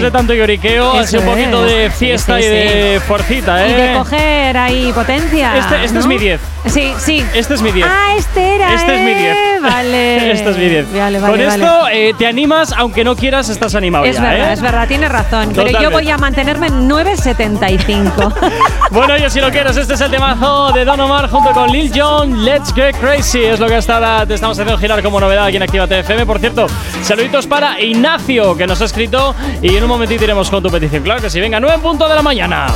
De 0.07 0.11
tanto 0.11 0.33
lloriqueo, 0.35 0.95
Eso 1.01 1.07
sido 1.07 1.23
un 1.23 1.29
poquito 1.29 1.67
es. 1.67 1.73
de 1.73 1.91
fiesta 1.91 2.37
Sí, 2.37 2.43
sí, 2.43 2.49
y 2.49 2.51
de 2.51 2.99
sí. 3.01 3.05
fuercita, 3.07 3.67
Y 3.67 3.71
¿eh? 3.73 3.75
de 3.75 3.95
coger 3.99 4.57
ahí 4.57 4.93
potencia. 4.93 5.57
Este, 5.59 5.85
este 5.85 5.99
es 5.99 6.07
mi 6.07 6.19
10. 6.19 6.41
Sí, 6.67 6.93
sí. 6.99 7.25
Este 7.35 7.55
es 7.55 7.63
mi 7.63 7.71
10. 7.73 7.87
Ah, 7.89 8.15
este 8.17 8.55
era. 8.57 8.75
Este 8.75 8.95
es 8.95 9.01
mi 9.03 9.15
10. 9.15 9.21
eh, 9.37 9.59
Vale. 9.63 10.31
este 10.33 10.51
es 10.51 10.57
mi 10.59 10.69
10. 10.69 10.87
Vale, 10.93 11.01
vale, 11.01 11.19
Con 11.21 11.47
vale. 11.47 11.65
esto 11.65 11.89
eh, 11.93 12.15
te 12.19 12.27
animas, 12.27 12.73
aunque 12.77 13.05
no 13.05 13.15
quieras, 13.17 13.49
estás 13.49 13.75
animado 13.75 14.05
Es 14.05 14.17
ya, 14.17 14.23
verdad, 14.23 14.51
¿eh? 14.51 14.53
es 14.53 14.61
verdad, 14.61 14.89
tienes 14.89 15.11
razón. 15.11 15.53
Pero 15.55 15.81
yo 15.81 15.91
voy 15.91 16.09
a 16.11 16.17
mantenerme 16.19 16.69
en 16.69 16.89
9.75. 16.89 18.33
Bueno, 18.91 19.17
yo 19.19 19.29
si 19.29 19.41
lo 19.41 19.51
quieres, 19.51 19.77
este 19.77 19.95
es 19.95 20.01
el 20.01 20.11
temazo 20.13 20.71
de 20.73 20.85
Don 20.85 20.99
Omar 21.01 21.29
junto 21.29 21.51
con 21.51 21.69
Lil 21.71 21.91
Jon. 21.95 22.45
Let's 22.45 22.73
get 22.73 22.95
crazy. 22.97 23.43
Es 23.45 23.59
lo 23.59 23.67
que 23.67 23.75
hasta 23.75 23.95
ahora 23.95 24.25
te 24.25 24.35
estamos 24.35 24.57
haciendo 24.57 24.79
girar 24.79 25.03
como 25.03 25.21
novedad 25.21 25.47
aquí 25.47 25.57
en 25.57 25.65
Actívate 25.65 25.99
FM. 25.99 26.25
Por 26.25 26.39
cierto, 26.39 26.67
saluditos 27.03 27.47
para 27.49 27.81
Ignacio, 27.81 28.57
que 28.57 28.67
nos 28.67 28.81
ha 28.81 28.85
escrito. 28.85 29.35
Y 29.61 29.75
en 29.77 29.83
un 29.83 29.89
momentito 29.97 30.51
con 30.51 30.63
tu 30.63 30.71
petición. 30.71 31.03
Claro 31.03 31.23
que 31.23 31.31
sí. 31.31 31.41
Venga, 31.41 31.59
9 31.59 31.77
en 31.77 31.81
punto 31.81 32.07
de 32.07 32.15
la 32.15 32.23
mañana. 32.23 32.67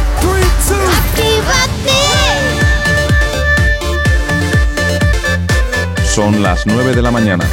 Son 6.06 6.42
las 6.42 6.66
9 6.66 6.94
de 6.94 7.02
la 7.02 7.10
mañana. 7.10 7.44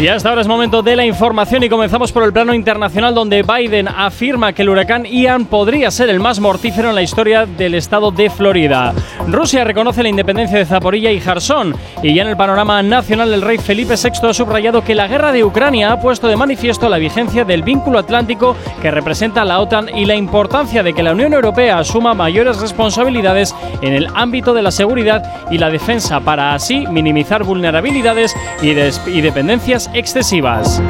Y 0.00 0.06
hasta 0.06 0.28
ahora 0.28 0.42
es 0.42 0.46
momento 0.46 0.80
de 0.80 0.94
la 0.94 1.04
información 1.04 1.64
y 1.64 1.68
comenzamos 1.68 2.12
por 2.12 2.22
el 2.22 2.32
plano 2.32 2.54
internacional 2.54 3.16
donde 3.16 3.42
Biden 3.42 3.88
afirma 3.88 4.52
que 4.52 4.62
el 4.62 4.68
huracán 4.68 5.04
Ian 5.04 5.46
podría 5.46 5.90
ser 5.90 6.08
el 6.08 6.20
más 6.20 6.38
mortífero 6.38 6.90
en 6.90 6.94
la 6.94 7.02
historia 7.02 7.46
del 7.46 7.74
estado 7.74 8.12
de 8.12 8.30
Florida. 8.30 8.94
Rusia 9.26 9.64
reconoce 9.64 10.04
la 10.04 10.08
independencia 10.08 10.56
de 10.56 10.66
Zaporilla 10.66 11.10
y 11.10 11.18
Jarsón 11.18 11.74
y 12.00 12.14
ya 12.14 12.22
en 12.22 12.28
el 12.28 12.36
panorama 12.36 12.80
nacional 12.80 13.34
el 13.34 13.42
rey 13.42 13.58
Felipe 13.58 13.96
VI 13.96 14.28
ha 14.28 14.34
subrayado 14.34 14.84
que 14.84 14.94
la 14.94 15.08
guerra 15.08 15.32
de 15.32 15.42
Ucrania 15.42 15.90
ha 15.90 16.00
puesto 16.00 16.28
de 16.28 16.36
manifiesto 16.36 16.88
la 16.88 16.98
vigencia 16.98 17.44
del 17.44 17.64
vínculo 17.64 17.98
atlántico 17.98 18.54
que 18.80 18.92
representa 18.92 19.44
la 19.44 19.58
OTAN 19.58 19.88
y 19.88 20.04
la 20.04 20.14
importancia 20.14 20.84
de 20.84 20.92
que 20.92 21.02
la 21.02 21.12
Unión 21.12 21.32
Europea 21.34 21.76
asuma 21.76 22.14
mayores 22.14 22.60
responsabilidades 22.60 23.52
en 23.82 23.94
el 23.94 24.06
ámbito 24.14 24.54
de 24.54 24.62
la 24.62 24.70
seguridad 24.70 25.48
y 25.50 25.58
la 25.58 25.70
defensa 25.70 26.20
para 26.20 26.54
así 26.54 26.86
minimizar 26.86 27.42
vulnerabilidades 27.42 28.36
y, 28.62 28.68
y 28.70 29.20
dependencias 29.20 29.87
excesivas. 29.94 30.82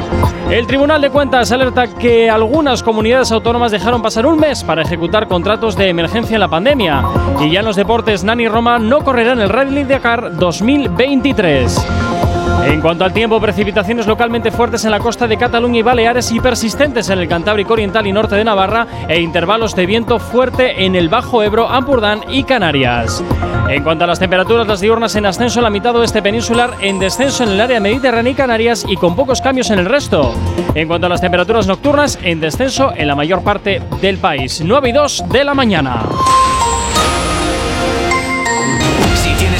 El 0.49 0.65
Tribunal 0.67 1.01
de 1.01 1.09
Cuentas 1.09 1.51
alerta 1.51 1.87
que 1.87 2.29
algunas 2.29 2.81
comunidades 2.81 3.31
autónomas 3.31 3.71
dejaron 3.71 4.01
pasar 4.01 4.25
un 4.25 4.39
mes 4.39 4.63
para 4.63 4.81
ejecutar 4.81 5.27
contratos 5.27 5.75
de 5.75 5.89
emergencia 5.89 6.35
en 6.35 6.39
la 6.39 6.47
pandemia. 6.47 7.03
Y 7.39 7.51
ya 7.51 7.59
en 7.59 7.65
los 7.65 7.75
deportes, 7.75 8.23
Nani 8.23 8.47
Roma 8.47 8.79
no 8.79 9.03
correrá 9.03 9.33
en 9.33 9.41
el 9.41 9.49
Rally 9.49 9.83
Dakar 9.83 10.35
2023. 10.37 12.28
En 12.69 12.81
cuanto 12.81 13.03
al 13.03 13.11
tiempo, 13.11 13.41
precipitaciones 13.41 14.05
localmente 14.05 14.51
fuertes 14.51 14.85
en 14.85 14.91
la 14.91 14.99
costa 14.99 15.27
de 15.27 15.37
Cataluña 15.37 15.79
y 15.79 15.81
Baleares 15.81 16.31
y 16.31 16.39
persistentes 16.39 17.09
en 17.09 17.17
el 17.17 17.27
Cantábrico 17.27 17.73
Oriental 17.73 18.05
y 18.05 18.11
norte 18.11 18.35
de 18.35 18.43
Navarra 18.43 18.85
e 19.07 19.19
intervalos 19.19 19.75
de 19.75 19.87
viento 19.87 20.19
fuerte 20.19 20.85
en 20.85 20.95
el 20.95 21.09
Bajo 21.09 21.41
Ebro, 21.41 21.67
Ampurdán 21.67 22.21
y 22.29 22.43
Canarias. 22.43 23.23
En 23.67 23.83
cuanto 23.83 24.03
a 24.03 24.07
las 24.07 24.19
temperaturas, 24.19 24.67
las 24.67 24.81
diurnas 24.81 25.15
en 25.15 25.25
ascenso 25.25 25.59
en 25.59 25.63
la 25.63 25.71
mitad 25.71 25.95
oeste 25.95 26.21
peninsular, 26.21 26.75
en 26.79 26.99
descenso 26.99 27.43
en 27.43 27.49
el 27.49 27.61
área 27.61 27.79
mediterránea 27.79 28.31
y 28.31 28.35
Canarias 28.35 28.85
y 28.87 28.95
con 28.97 29.15
pocos 29.15 29.41
cambios 29.41 29.71
en 29.71 29.79
el 29.79 29.85
resto. 29.85 30.33
En 30.75 30.87
cuanto 30.87 31.07
a 31.07 31.09
las 31.09 31.21
temperaturas 31.21 31.65
nocturnas, 31.65 32.19
en 32.21 32.39
descenso 32.39 32.93
en 32.95 33.07
la 33.07 33.15
mayor 33.15 33.43
parte 33.43 33.81
del 33.99 34.19
país. 34.19 34.61
9 34.63 34.89
y 34.89 34.91
2 34.91 35.23
de 35.29 35.43
la 35.43 35.55
mañana. 35.55 36.03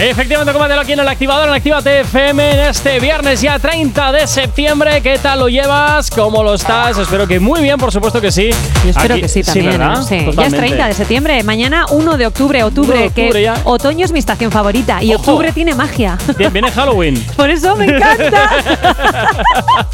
Efectivamente, 0.00 0.52
combátelo 0.52 0.80
aquí 0.82 0.92
en 0.92 1.00
el 1.00 1.08
activador, 1.08 1.48
en 1.48 1.54
Actívate 1.54 2.00
FM, 2.02 2.52
en 2.52 2.58
este 2.68 3.00
viernes 3.00 3.40
ya 3.40 3.58
30 3.58 4.12
de 4.12 4.28
septiembre. 4.28 5.00
¿Qué 5.02 5.18
tal 5.18 5.40
lo 5.40 5.48
llevas? 5.48 6.08
¿Cómo 6.10 6.44
lo 6.44 6.54
estás? 6.54 6.96
Espero 6.98 7.26
que 7.26 7.40
muy 7.40 7.62
bien, 7.62 7.76
por 7.78 7.90
supuesto 7.90 8.20
que 8.20 8.30
sí. 8.30 8.50
Yo 8.84 8.90
espero 8.90 9.14
Aquí- 9.14 9.22
que 9.22 9.28
sí 9.28 9.42
también. 9.42 9.70
¿verdad? 9.76 10.02
sí. 10.02 10.10
Ya 10.14 10.18
es 10.20 10.24
Totalmente. 10.26 10.56
30 10.68 10.86
de 10.86 10.94
septiembre. 10.94 11.42
Mañana 11.42 11.86
1 11.90 12.16
de 12.16 12.26
octubre. 12.28 12.62
Octubre, 12.62 12.90
Uno 12.92 13.00
de 13.00 13.06
octubre 13.08 13.32
que 13.32 13.42
ya. 13.42 13.56
otoño 13.64 14.04
es 14.04 14.12
mi 14.12 14.20
estación 14.20 14.52
favorita. 14.52 15.02
Y 15.02 15.12
Ojo. 15.14 15.32
octubre 15.32 15.50
tiene 15.50 15.74
magia. 15.74 16.16
Bien, 16.38 16.52
viene 16.52 16.70
Halloween. 16.70 17.20
Por 17.36 17.50
eso 17.50 17.74
me 17.74 17.86
encanta. 17.86 18.50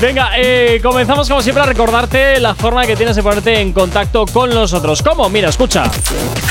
Venga, 0.00 0.30
eh, 0.36 0.78
comenzamos 0.82 1.28
como 1.28 1.42
siempre 1.42 1.64
a 1.64 1.66
recordarte 1.66 2.38
la 2.38 2.54
forma 2.54 2.86
que 2.86 2.94
tienes 2.94 3.16
de 3.16 3.22
ponerte 3.24 3.60
en 3.60 3.72
contacto 3.72 4.24
con 4.26 4.50
nosotros. 4.50 5.02
¿Cómo? 5.02 5.28
Mira, 5.28 5.48
escucha. 5.48 5.90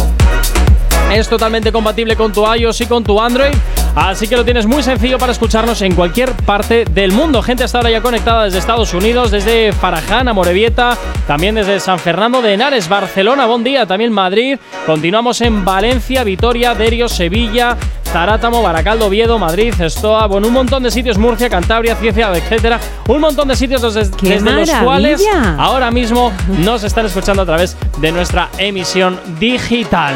Es 1.11 1.27
totalmente 1.27 1.71
compatible 1.71 2.15
con 2.15 2.31
tu 2.31 2.45
iOS 2.53 2.81
y 2.81 2.85
con 2.85 3.03
tu 3.03 3.19
Android, 3.19 3.51
así 3.95 4.27
que 4.27 4.35
lo 4.37 4.45
tienes 4.45 4.67
muy 4.67 4.83
sencillo 4.83 5.17
para 5.17 5.31
escucharnos 5.31 5.81
en 5.81 5.95
cualquier 5.95 6.33
parte 6.33 6.85
del 6.85 7.11
mundo. 7.11 7.41
Gente 7.41 7.63
hasta 7.63 7.79
ahora 7.79 7.89
ya 7.89 8.01
conectada 8.01 8.43
desde 8.43 8.59
Estados 8.59 8.93
Unidos, 8.93 9.31
desde 9.31 9.71
Faraján, 9.73 10.27
Amorebieta, 10.27 10.95
también 11.25 11.55
desde 11.55 11.79
San 11.79 11.97
Fernando 11.97 12.43
de 12.43 12.53
Henares, 12.53 12.87
Barcelona, 12.87 13.47
buen 13.47 13.63
día, 13.63 13.87
también 13.87 14.11
Madrid. 14.13 14.59
Continuamos 14.85 15.41
en 15.41 15.65
Valencia, 15.65 16.23
Vitoria, 16.23 16.75
Derio, 16.75 17.09
Sevilla, 17.09 17.75
Zarátamo, 18.11 18.63
Baracaldo, 18.63 19.05
Oviedo, 19.05 19.37
Madrid, 19.37 19.73
Estoa, 19.79 20.25
bueno, 20.25 20.47
un 20.47 20.53
montón 20.53 20.81
de 20.81 20.89
sitios, 20.89 21.17
Murcia, 21.17 21.47
Cantabria, 21.47 21.95
Cieza, 21.95 22.35
etcétera. 22.35 22.79
Un 23.07 23.21
montón 23.21 23.47
de 23.47 23.55
sitios 23.55 23.81
desde, 23.81 24.09
¡Qué 24.17 24.29
desde 24.29 24.51
los 24.51 24.69
cuales 24.83 25.21
ahora 25.57 25.91
mismo 25.91 26.31
nos 26.59 26.83
están 26.83 27.05
escuchando 27.05 27.43
a 27.43 27.45
través 27.45 27.77
de 27.99 28.11
nuestra 28.11 28.49
emisión 28.57 29.19
digital. 29.39 30.15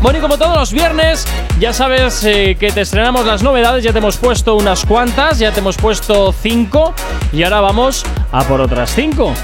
Bueno, 0.00 0.20
y 0.20 0.22
como 0.22 0.38
todos 0.38 0.56
los 0.56 0.72
viernes, 0.72 1.26
ya 1.58 1.72
sabes 1.72 2.22
eh, 2.24 2.56
que 2.58 2.70
te 2.70 2.82
estrenamos 2.82 3.26
las 3.26 3.42
novedades, 3.42 3.82
ya 3.82 3.92
te 3.92 3.98
hemos 3.98 4.16
puesto 4.16 4.54
unas 4.54 4.84
cuantas, 4.84 5.40
ya 5.40 5.50
te 5.50 5.58
hemos 5.58 5.76
puesto 5.76 6.32
cinco, 6.32 6.94
y 7.32 7.42
ahora 7.42 7.60
vamos 7.60 8.04
a 8.30 8.44
por 8.44 8.60
otras 8.60 8.94
cinco. 8.94 9.34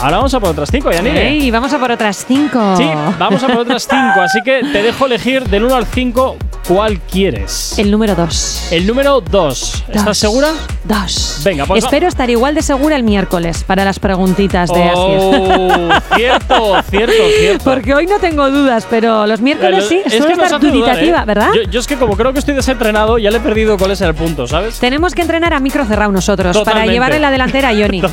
Ahora 0.00 0.16
vamos 0.16 0.34
a 0.34 0.40
por 0.40 0.48
otras 0.50 0.68
cinco, 0.70 0.90
Yanire. 0.90 1.28
Ey, 1.28 1.50
vamos 1.50 1.72
a 1.72 1.78
por 1.78 1.90
otras 1.90 2.24
5. 2.26 2.76
Sí, 2.76 2.90
vamos 3.18 3.42
a 3.42 3.46
por 3.46 3.58
otras 3.58 3.86
cinco, 3.88 4.20
así 4.20 4.40
que 4.44 4.60
te 4.72 4.82
dejo 4.82 5.06
elegir 5.06 5.44
del 5.48 5.64
1 5.64 5.74
al 5.76 5.86
5 5.86 6.36
cuál 6.66 6.98
quieres. 7.00 7.78
El 7.78 7.90
número 7.90 8.14
2. 8.16 8.68
El 8.72 8.86
número 8.86 9.20
2. 9.20 9.84
¿Estás 9.92 10.18
segura? 10.18 10.48
Dos. 10.84 11.40
Venga, 11.44 11.66
pues 11.66 11.84
va- 11.84 11.86
Espero 11.86 12.08
estar 12.08 12.28
igual 12.30 12.54
de 12.56 12.62
segura 12.62 12.96
el 12.96 13.04
miércoles 13.04 13.62
para 13.64 13.84
las 13.84 14.00
preguntitas 14.00 14.70
de 14.72 14.90
Oh, 14.94 15.88
cierto, 16.16 16.82
cierto, 16.90 17.12
cierto. 17.38 17.64
Porque 17.64 17.94
hoy 17.94 18.06
no 18.06 18.18
tengo 18.18 18.50
dudas, 18.50 18.86
pero 18.90 19.26
los 19.28 19.40
miércoles 19.40 19.86
sí, 19.88 20.00
Es 20.04 20.12
que 20.12 20.32
estar 20.32 20.46
hace 20.46 20.58
dudar, 20.58 20.60
duditativa, 20.72 21.18
¿eh? 21.20 21.24
¿verdad? 21.26 21.48
Yo, 21.54 21.62
yo 21.70 21.78
es 21.80 21.86
que 21.86 21.96
como 21.96 22.16
creo 22.16 22.32
que 22.32 22.40
estoy 22.40 22.54
desentrenado, 22.54 23.18
ya 23.18 23.30
le 23.30 23.36
he 23.38 23.40
perdido 23.40 23.78
cuál 23.78 23.92
es 23.92 24.00
el 24.00 24.14
punto, 24.14 24.48
¿sabes? 24.48 24.80
Tenemos 24.80 25.14
que 25.14 25.22
entrenar 25.22 25.54
a 25.54 25.60
micro 25.60 25.84
cerrado 25.84 26.10
nosotros 26.10 26.56
para 26.56 26.64
Totalmente. 26.64 26.92
llevar 26.92 27.12
en 27.12 27.22
la 27.22 27.30
delantera 27.30 27.68
a 27.68 27.72
Johnny. 27.72 28.02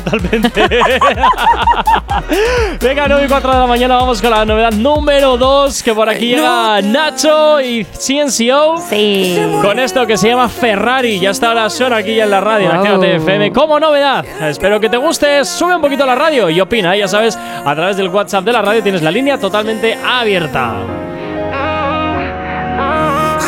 Venga, 2.80 3.06
9 3.08 3.24
y 3.24 3.28
4 3.28 3.52
de 3.52 3.58
la 3.58 3.66
mañana 3.66 3.96
vamos 3.96 4.20
con 4.20 4.30
la 4.30 4.44
novedad 4.44 4.72
número 4.72 5.36
2, 5.36 5.82
que 5.82 5.94
por 5.94 6.08
aquí 6.08 6.28
llega 6.28 6.80
Nacho 6.82 7.60
y 7.60 7.84
CNCO. 7.84 8.78
Sí. 8.88 9.38
Con 9.62 9.78
esto 9.78 10.06
que 10.06 10.16
se 10.16 10.28
llama 10.28 10.48
Ferrari. 10.48 11.18
Ya 11.20 11.30
está 11.30 11.48
ahora 11.48 11.70
suena 11.70 11.96
aquí 11.96 12.14
ya 12.14 12.24
en 12.24 12.30
la 12.30 12.40
radio, 12.40 12.70
en 12.70 12.76
Wow. 12.76 12.84
Actívate 12.84 13.16
FM, 13.16 13.52
como 13.52 13.78
novedad. 13.78 14.24
Espero 14.42 14.80
que 14.80 14.88
te 14.88 14.96
guste. 14.96 15.44
Sube 15.44 15.74
un 15.74 15.82
poquito 15.82 16.06
la 16.06 16.14
radio 16.14 16.48
y 16.50 16.60
opina. 16.60 16.96
Ya 16.96 17.08
sabes, 17.08 17.36
a 17.36 17.74
través 17.74 17.96
del 17.96 18.08
WhatsApp 18.08 18.44
de 18.44 18.52
la 18.52 18.62
radio 18.62 18.82
tienes 18.82 19.02
la 19.02 19.10
línea 19.10 19.38
totalmente 19.38 19.94
abierta. 20.04 20.74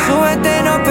Súbete, 0.06 0.62
no 0.62 0.81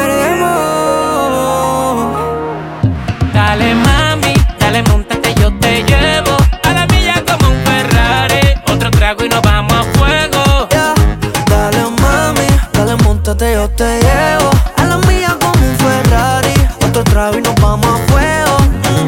yo 13.49 13.67
te 13.71 13.99
llevo. 13.99 14.51
A 14.77 14.85
la 14.85 14.97
mía 15.07 15.35
como 15.41 15.65
un 15.65 15.75
Ferrari. 15.77 16.53
Otro 16.85 17.03
trago 17.03 17.37
y 17.39 17.41
nos 17.41 17.55
vamos 17.55 17.87
a 17.87 18.11
fuego. 18.11 18.57
Mm. 18.91 19.07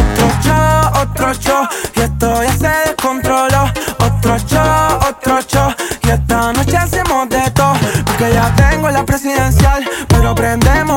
Otro 0.00 0.26
show, 0.42 1.02
otro 1.02 1.34
show. 1.34 1.68
Y 1.96 2.00
esto 2.00 2.42
ya 2.44 2.52
se 2.56 2.88
descontroló. 2.88 3.64
Otro 3.98 4.38
show, 4.38 4.98
otro 5.08 5.40
show. 5.42 5.74
Y 6.04 6.10
esta 6.10 6.52
noche 6.52 6.76
hacemos 6.76 7.28
de 7.28 7.50
todo. 7.50 7.74
Porque 8.06 8.32
ya 8.32 8.54
tengo 8.54 8.90
la 8.90 9.04
presidencial 9.04 9.84
Pero 10.08 10.34
prendemos 10.34 10.93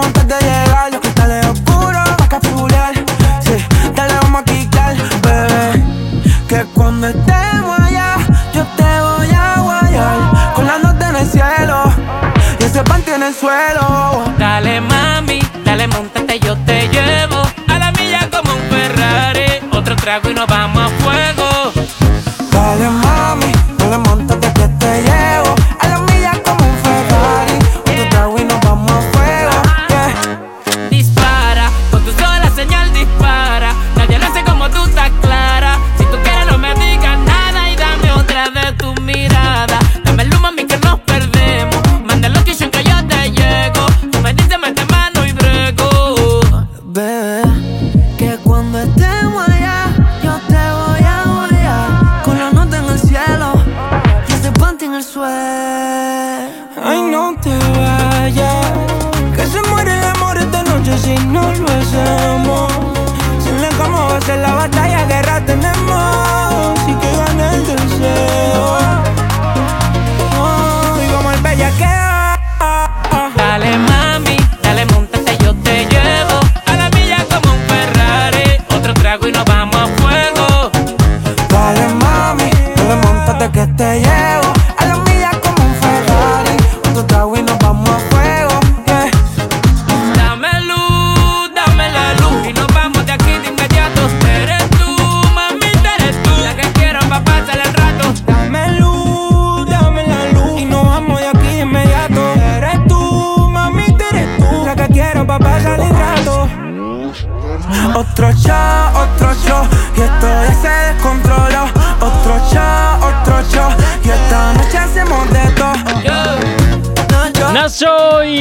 Dale, 14.38 14.82
mami, 14.82 15.40
dale, 15.64 15.88
montate, 15.88 16.40
yo 16.40 16.58
te 16.66 16.88
llevo. 16.90 17.44
A 17.68 17.78
la 17.78 17.92
milla 17.92 18.28
como 18.32 18.52
un 18.52 18.62
Ferrari. 18.70 19.46
Otro 19.72 19.96
trago 19.96 20.32
y 20.32 20.34
nos 20.34 20.48
vamos 20.48 20.77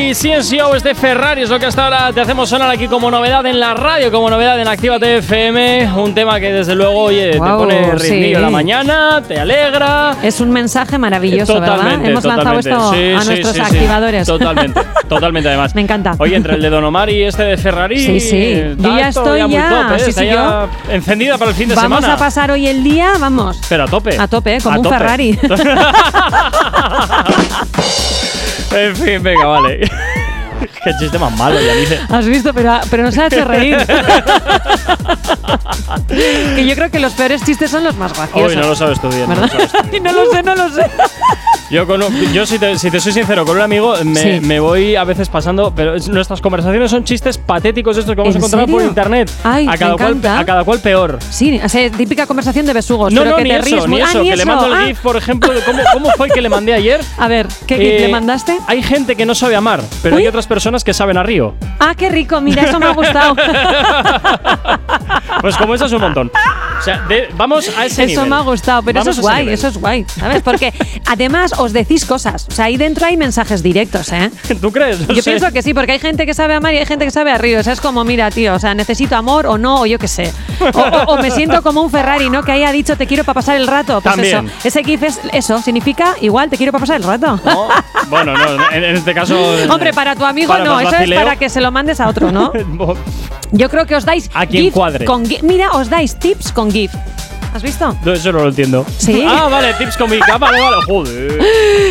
Y 0.07 0.15
CNCO 0.15 0.77
es 0.77 0.85
de 0.85 0.95
Ferrari, 0.95 1.43
es 1.43 1.51
lo 1.51 1.59
que 1.59 1.67
hasta 1.67 1.83
ahora 1.83 2.13
te 2.13 2.21
hacemos 2.21 2.49
sonar 2.49 2.71
aquí 2.71 2.87
como 2.87 3.11
novedad 3.11 3.45
en 3.45 3.59
la 3.59 3.75
radio, 3.75 4.13
como 4.13 4.31
novedad 4.31 4.61
en 4.61 4.69
Activa 4.69 4.99
FM. 5.01 5.93
Un 5.97 6.15
tema 6.15 6.39
que 6.39 6.53
desde 6.53 6.77
luego, 6.77 7.01
oye, 7.07 7.33
te 7.33 7.39
Guau, 7.39 7.59
pone 7.59 7.91
ritmillo 7.91 8.37
sí. 8.39 8.43
la 8.43 8.51
mañana, 8.51 9.21
te 9.27 9.41
alegra. 9.41 10.15
Es 10.23 10.41
un 10.41 10.51
mensaje 10.51 10.97
maravilloso, 10.97 11.55
¿verdad? 11.61 11.77
Totalmente, 11.79 12.11
Hemos 12.11 12.25
lanzado 12.25 12.61
totalmente. 12.61 12.71
esto 12.71 12.93
Sí, 12.93 13.15
a 13.17 13.21
sí, 13.21 13.27
nuestros 13.43 13.59
activadores. 13.67 14.27
Totalmente, 14.29 14.81
totalmente 15.09 15.49
además. 15.49 15.75
Me 15.75 15.81
encanta. 15.81 16.15
Oye, 16.19 16.37
entre 16.37 16.55
el 16.55 16.63
de 16.63 16.71
Don 16.71 16.85
Omar 16.85 17.11
y 17.11 17.25
este 17.25 17.43
de 17.43 17.57
Ferrari. 17.57 17.99
Sí, 17.99 18.21
sí. 18.21 18.37
eh, 18.37 18.77
Yo 18.79 18.97
ya 18.97 19.09
esto 19.09 19.23
estoy 19.25 19.43
muy 19.43 19.51
ya, 19.55 19.69
top, 19.71 19.91
¿eh? 19.99 20.05
Está 20.09 20.23
ya 20.23 20.69
encendida 20.89 21.37
para 21.37 21.51
el 21.51 21.57
fin 21.57 21.69
de 21.69 21.75
Vamos 21.75 21.99
semana. 21.99 22.15
a 22.15 22.17
pasar 22.17 22.53
hoy 22.53 22.69
el 22.69 22.85
día, 22.85 23.15
vamos. 23.19 23.61
Pero 23.69 23.83
a 23.83 23.89
tope. 23.89 24.17
A 24.17 24.29
tope, 24.29 24.55
¿eh? 24.55 24.61
como 24.63 24.77
A 24.77 24.79
un 24.79 24.85
tope. 24.85 24.97
Ferrari. 24.99 25.37
En 28.77 28.95
fin, 28.97 29.23
venga, 29.23 29.47
vale. 29.47 29.81
Qué 30.85 30.93
chiste 31.01 31.19
más 31.19 31.37
malo, 31.37 31.61
ya 31.61 31.75
dice. 31.75 31.99
Has 32.09 32.27
visto, 32.27 32.55
pero, 32.55 32.79
pero 32.91 33.03
nos 33.03 33.19
ha 33.19 33.27
hecho 33.27 33.45
reír. 33.45 33.77
que 36.09 36.67
yo 36.67 36.75
creo 36.75 36.91
que 36.91 36.99
los 36.99 37.13
peores 37.13 37.43
chistes 37.45 37.71
son 37.71 37.85
los 37.85 37.97
más 37.97 38.13
graciosos. 38.15 38.51
Hoy 38.51 38.57
no 38.57 38.69
lo 38.69 38.75
sabes 38.77 39.01
tú 39.01 39.09
bien. 39.09 39.29
no 39.29 39.35
lo 39.35 39.41
¿Verdad? 39.43 39.69
sabes 39.71 39.73
tú. 39.73 39.79
Ay, 39.93 40.01
no 40.05 40.13
lo 40.13 40.31
sé, 40.31 40.43
no 40.43 40.55
lo 40.55 40.69
sé. 40.71 40.91
Yo, 41.71 41.87
con 41.87 42.01
un- 42.03 42.33
yo 42.33 42.47
si, 42.47 42.59
te, 42.59 42.79
si 42.79 42.91
te 42.91 43.01
soy 43.01 43.13
sincero, 43.13 43.45
con 43.45 43.57
un 43.57 43.63
amigo 43.63 43.95
me, 44.05 44.21
Sí. 44.21 44.41
me 44.41 44.61
voy 44.61 44.95
a 44.95 45.03
veces 45.05 45.29
pasando, 45.29 45.73
pero 45.75 45.97
es- 45.97 46.09
nuestras 46.09 46.41
conversaciones 46.41 46.91
son 46.91 47.03
chistes 47.05 47.39
patéticos 47.39 47.97
estos 47.97 48.15
que 48.15 48.21
vamos 48.21 48.35
a 48.35 48.39
¿En 48.39 48.45
encontrar 48.45 48.67
por 48.69 48.83
internet. 48.83 49.31
Ay, 49.43 49.67
a, 49.67 49.73
me 49.73 49.79
cada 49.79 49.97
cual, 49.97 50.21
a 50.39 50.45
cada 50.45 50.65
cual 50.65 50.79
peor. 50.81 51.19
Sí, 51.29 51.61
o 51.63 51.69
sea, 51.69 51.91
típica 51.91 52.27
conversación 52.27 52.67
de 52.67 52.73
besugos. 52.73 53.13
No, 53.13 53.23
pero 53.23 53.31
no, 53.33 53.37
que 53.39 53.43
ni 53.45 53.51
te 53.51 53.57
eso, 53.57 53.65
ríes 53.67 53.87
ni 53.89 53.97
eso. 54.01 54.07
Ah, 54.07 54.23
que 54.23 54.29
le 54.29 54.35
eso. 54.35 54.47
mando 54.47 54.67
el 54.67 54.73
Ah, 54.75 54.85
GIF, 54.87 54.99
por 55.01 55.17
ejemplo, 55.17 55.53
de 55.53 55.61
cómo, 55.63 55.79
cómo 55.93 56.11
fue 56.17 56.29
que 56.29 56.41
le 56.41 56.49
mandé 56.49 56.73
ayer. 56.75 57.01
A 57.19 57.27
ver, 57.27 57.47
¿qué 57.67 57.75
GIF 57.77 57.85
Eh, 57.93 57.99
le 58.01 58.09
mandaste? 58.09 58.57
Hay 58.69 58.83
gente 58.83 59.17
que 59.17 59.27
no 59.27 59.35
sabe 59.35 59.57
amar, 59.57 59.81
pero 60.03 60.17
Uy. 60.17 60.23
hay 60.23 60.29
otras 60.29 60.47
personas 60.47 60.85
que 60.85 60.95
saben 60.95 61.17
a 61.17 61.23
río. 61.25 61.55
Ah, 61.81 61.95
qué 61.97 62.09
rico, 62.11 62.41
mira, 62.41 62.63
eso 62.63 62.79
me 62.79 62.87
ha 62.87 62.93
gustado. 62.95 63.35
Pues 65.41 65.57
como 65.57 65.75
eso 65.75 65.87
es 65.87 65.93
un 65.93 66.01
montón. 66.01 66.31
O 66.79 66.83
sea, 66.83 67.01
de- 67.09 67.29
vamos 67.37 67.69
a 67.77 67.87
ese 67.87 68.05
Eso 68.05 68.13
nivel. 68.25 68.31
me 68.31 68.37
ha 68.37 68.41
gustado, 68.41 68.83
pero 68.83 69.01
Vamos 69.01 69.13
eso 69.19 69.21
es 69.21 69.23
guay, 69.23 69.49
eso 69.49 69.69
es 69.69 69.79
guay, 69.79 70.05
¿sabes? 70.19 70.43
Porque 70.43 70.73
además 71.07 71.53
os 71.59 71.73
decís 71.73 72.05
cosas. 72.05 72.47
O 72.49 72.53
sea, 72.53 72.67
ahí 72.67 72.77
dentro 72.77 73.07
hay 73.07 73.17
mensajes 73.17 73.63
directos, 73.63 74.13
¿eh? 74.13 74.31
¿Tú 74.61 74.71
crees? 74.73 75.01
No 75.01 75.15
Yo 75.15 75.23
sé. 75.23 75.31
pienso 75.33 75.51
que 75.53 75.63
sí, 75.63 75.73
porque 75.75 75.93
hay 75.93 75.99
gente 75.99 76.27
que 76.27 76.35
sabe 76.35 76.55
amar 76.55 76.75
y 76.75 76.79
hay 76.79 76.87
gente 76.87 77.05
que 77.05 77.11
sabe 77.11 77.31
a 77.33 77.39
río. 77.39 77.61
O 77.61 77.63
sea, 77.63 77.73
es 77.73 77.81
como, 77.81 78.05
mira, 78.05 78.31
tío, 78.31 78.55
o 78.55 78.59
sea, 78.59 78.75
necesito 78.75 79.17
amor 79.17 79.47
o 79.47 79.57
no, 79.59 79.81
o 79.83 79.87
yo 79.87 79.99
qué 79.99 80.09
sé. 80.09 80.33
O, 80.61 80.79
o- 80.79 81.05
o 81.15 81.19
me 81.23 81.31
siento 81.31 81.63
como 81.63 81.83
un 81.83 81.91
Ferrari, 81.91 82.29
¿no? 82.31 82.43
Que 82.43 82.53
haya 82.53 82.71
dicho 82.73 82.97
te 82.97 83.07
quiero 83.07 83.25
para 83.25 83.35
pasar 83.35 83.57
el 83.57 83.67
rato. 83.67 84.01
Pues 84.01 84.15
También. 84.15 84.47
eso. 84.47 84.55
Ese 84.65 84.85
GIF 84.85 85.03
es 85.03 85.21
eso, 85.33 85.61
significa 85.63 86.15
igual 86.21 86.51
te 86.51 86.57
quiero 86.57 86.73
para 86.73 86.81
pasar 86.83 86.97
el 86.97 87.05
rato. 87.05 87.41
Bueno, 88.09 88.35
no, 88.37 88.71
en, 88.71 88.85
en 88.85 88.97
este 88.97 89.15
caso. 89.15 89.37
Hombre, 89.71 89.93
para 89.93 90.15
tu 90.17 90.25
amigo 90.25 90.53
para 90.53 90.65
no, 90.65 90.81
eso 90.81 90.95
es 90.97 91.11
para 91.13 91.37
que 91.37 91.49
se 91.49 91.61
lo 91.61 91.71
mandes 91.73 92.01
a 92.01 92.09
otro, 92.09 92.31
¿no? 92.33 92.53
Yo 93.53 93.71
creo 93.71 93.87
que 93.87 93.95
os 93.95 94.05
dais 94.05 94.29
A 94.35 94.45
quien 94.47 94.71
cuadre. 94.71 95.05
con. 95.05 95.26
Mira, 95.43 95.77
os 95.77 95.89
dais 95.89 96.15
tips 96.15 96.53
con 96.53 96.71
GIF. 96.71 96.95
¿Has 97.55 97.63
visto? 97.63 97.97
No, 98.05 98.13
eso 98.13 98.33
no 98.33 98.41
lo 98.41 98.49
entiendo. 98.49 98.85
Sí. 98.99 99.25
Ah, 99.37 99.49
vale, 99.51 99.75
tips 99.75 99.97
con 99.97 100.09
mi 100.09 100.19
capa, 100.19 100.47
vale, 100.51 100.61
vale. 100.61 100.77
Joder. 100.87 101.39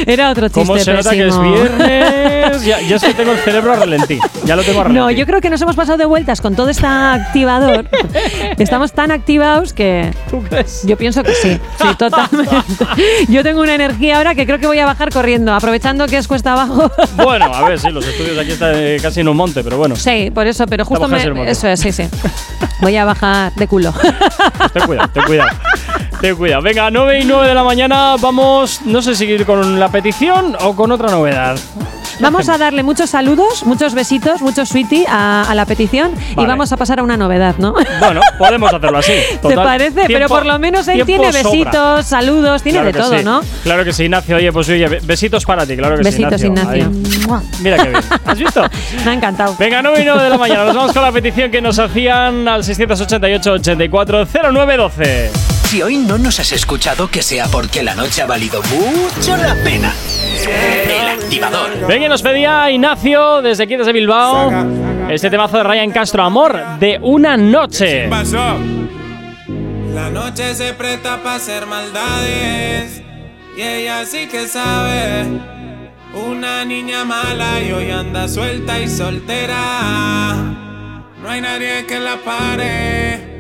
Era 0.08 0.32
otro 0.32 0.48
chiste 0.48 0.62
¿Cómo 0.66 0.80
se 0.80 0.94
nota 0.94 1.12
que 1.12 1.28
es 1.28 1.40
viernes? 1.40 2.66
Ya, 2.66 2.82
ya 2.82 2.96
es 2.96 3.04
que 3.04 3.14
tengo 3.14 3.34
el 3.34 3.38
cerebro 3.40 3.74
a 3.74 3.76
relentí. 3.76 4.20
Ya 4.46 4.56
lo 4.56 4.64
tengo 4.64 4.80
a 4.80 4.84
relentí. 4.86 5.00
No, 5.00 5.12
yo 5.12 5.26
creo 5.26 5.42
que 5.42 5.50
nos 5.50 5.62
hemos 5.62 5.76
pasado 5.76 5.98
de 5.98 6.06
vueltas 6.06 6.42
con 6.42 6.56
todo 6.56 6.70
este 6.70 6.88
activador. 6.88 7.88
Estamos 8.58 8.94
tan 8.94 9.12
activados 9.12 9.74
que. 9.74 10.12
¿Tú 10.30 10.42
crees? 10.44 10.84
Yo 10.86 10.98
pienso 10.98 11.24
que 11.24 11.34
sí, 11.34 11.60
sí, 11.82 11.88
totalmente. 11.98 12.56
Yo 13.28 13.44
tengo 13.44 13.62
una 13.62 13.76
energía 13.76 14.18
ahora 14.18 14.34
que 14.34 14.46
creo 14.46 14.60
que 14.60 14.68
voy 14.68 14.80
a 14.80 14.86
bajar 14.86 15.12
corriendo, 15.12 15.54
aprovechando 15.54 16.08
que 16.08 16.18
es 16.18 16.28
cuesta 16.28 16.54
abajo. 16.54 16.92
Bueno, 17.16 17.54
a 17.54 17.68
ver, 17.68 17.80
sí, 17.80 17.90
los 17.90 18.06
estudios 18.08 18.38
aquí 18.38 18.52
están 18.52 18.72
eh, 18.76 18.98
casi 19.02 19.20
en 19.22 19.28
un 19.28 19.38
monte, 19.38 19.64
pero 19.64 19.78
bueno. 19.78 19.96
Sí, 19.96 20.32
por 20.34 20.48
eso, 20.48 20.66
pero 20.68 20.86
justo 20.86 21.08
me. 21.08 21.50
Eso 21.50 21.68
es, 21.68 21.80
sí, 21.80 21.92
sí. 21.92 22.04
Voy 22.82 22.96
a 22.96 23.06
bajar 23.06 23.54
de 23.56 23.68
culo. 23.68 23.94
Ten 24.74 24.84
cuidado, 24.86 25.10
ten 25.10 25.24
cuidado. 25.24 25.45
Ten 26.22 26.36
cuidado. 26.36 26.62
Venga, 26.62 26.90
9 26.90 27.20
y 27.20 27.26
9 27.26 27.48
de 27.48 27.54
la 27.54 27.64
mañana 27.64 28.16
vamos, 28.20 28.82
no 28.84 29.02
sé 29.02 29.16
si 29.16 29.38
con 29.44 29.80
la 29.80 29.90
petición 29.90 30.56
o 30.62 30.76
con 30.76 30.92
otra 30.92 31.10
novedad. 31.10 31.58
Vamos 32.20 32.50
a 32.50 32.58
darle 32.58 32.84
muchos 32.84 33.10
saludos, 33.10 33.66
muchos 33.66 33.94
besitos, 33.94 34.42
muchos 34.42 34.70
sweetie 34.70 35.06
a, 35.08 35.44
a 35.50 35.56
la 35.56 35.66
petición 35.66 36.12
y 36.32 36.46
vamos 36.46 36.72
a 36.72 36.78
pasar 36.78 37.00
a 37.00 37.04
una 37.04 37.18
novedad, 37.18 37.56
¿no? 37.58 37.74
Bueno, 38.00 38.22
podemos 38.38 38.74
hacerlo 38.74 38.98
así. 39.00 39.14
¿Te 39.48 39.56
parece? 39.56 40.04
Pero 40.08 40.28
por 40.28 40.46
lo 40.46 40.58
menos 40.60 40.88
él 40.88 41.06
tiene 41.06 41.32
sobra. 41.32 41.50
besitos, 41.50 42.06
saludos, 42.06 42.64
tiene 42.64 42.80
Claro 42.80 42.92
de 42.92 43.00
todo, 43.04 43.18
sí. 43.20 43.24
¿no? 43.24 43.42
Claro 43.64 43.84
que 43.84 43.94
sí, 43.94 44.04
Ignacio. 44.04 44.36
Oye, 44.38 44.52
pues 44.52 44.70
oye, 44.70 44.88
be- 44.88 45.00
besitos 45.04 45.46
para 45.46 45.66
ti, 45.66 45.76
claro 45.76 45.98
que 45.98 46.04
Besitos, 46.04 46.40
sí, 46.40 46.48
Ignacio. 46.48 46.72
Ahí. 46.86 47.28
Mua. 47.28 47.42
Mira 47.62 47.78
qué 47.78 47.90
bien. 47.90 48.02
¿Has 48.26 48.38
visto? 48.40 48.64
Me 49.06 49.12
ha 49.12 49.14
encantado. 49.14 49.56
Venga, 49.60 49.82
9 49.82 50.02
y 50.02 50.06
9 50.06 50.24
de 50.24 50.30
la 50.30 50.38
mañana. 50.38 50.66
Nos 50.66 50.76
vamos 50.76 50.94
con 50.94 51.02
la 51.04 51.12
petición 51.12 51.52
que 51.52 51.62
nos 51.62 51.78
hacían 51.80 52.48
al 52.48 52.64
688 52.64 53.52
84 53.54 54.26
0912. 54.26 55.32
Si 55.66 55.82
hoy 55.82 55.98
no 55.98 56.18
nos 56.18 56.40
has 56.40 56.52
escuchado, 56.52 57.10
que 57.10 57.22
sea 57.22 57.48
porque 57.48 57.84
la 57.84 57.96
noche 57.96 58.22
ha 58.22 58.26
valido 58.26 58.62
mucho 58.64 59.36
la 59.36 59.56
pena. 59.64 59.94
El 60.88 61.08
activador. 61.08 61.88
Venga, 61.88 62.08
nos 62.08 62.22
pedía 62.22 62.70
Ignacio 62.72 63.42
desde 63.42 63.64
aquí, 63.64 63.76
desde 63.76 63.92
Bilbao. 63.92 64.52
Este 65.10 65.30
temazo 65.30 65.58
de 65.58 65.64
Ryan 65.64 65.92
Castro, 65.92 66.24
Amor 66.24 66.60
de 66.80 67.00
una 67.02 67.36
noche. 67.36 68.08
pasó? 68.10 68.58
La 69.94 70.10
noche 70.10 70.54
se 70.54 70.74
presta 70.74 71.22
para 71.24 71.36
hacer 71.36 71.66
maldades 71.66 73.02
y 73.58 73.62
ella 73.62 74.06
sí 74.06 74.28
que 74.28 74.48
sabe. 74.48 75.26
Una 76.14 76.64
niña 76.64 77.04
mala 77.06 77.60
y 77.62 77.72
hoy 77.72 77.92
anda 77.92 78.28
suelta 78.28 78.80
y 78.80 78.88
soltera. 78.88 80.34
No 81.22 81.30
hay 81.30 81.42
nadie 81.42 81.86
que 81.86 82.00
la 82.00 82.18
pare. 82.18 83.35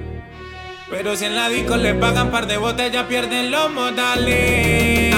Pero 0.90 1.16
si 1.16 1.26
en 1.26 1.36
la 1.36 1.50
disco 1.50 1.78
le 1.78 1.96
pagan 1.96 2.32
par 2.32 2.46
de 2.46 2.58
botellas, 2.58 3.06
pierden 3.06 3.50
los 3.50 3.72
modales. 3.72 5.16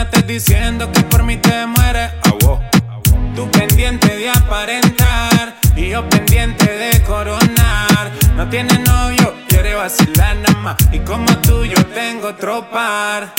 Me 0.00 0.22
diciendo 0.22 0.90
que 0.92 1.02
por 1.02 1.22
mí 1.24 1.36
te 1.36 1.66
mueres. 1.66 2.10
Tú 3.34 3.50
pendiente 3.50 4.16
de 4.16 4.30
aparentar 4.30 5.56
y 5.76 5.90
yo 5.90 6.08
pendiente 6.08 6.64
de 6.64 7.02
coronar. 7.02 8.10
No 8.34 8.48
tiene 8.48 8.78
novio, 8.78 9.34
quiere 9.48 9.74
vacilar 9.74 10.36
nada 10.36 10.58
más. 10.60 10.76
Y 10.90 11.00
como 11.00 11.26
tú 11.38 11.64
yo 11.64 11.84
tengo 11.86 12.28
otro 12.28 12.70
par. 12.70 13.32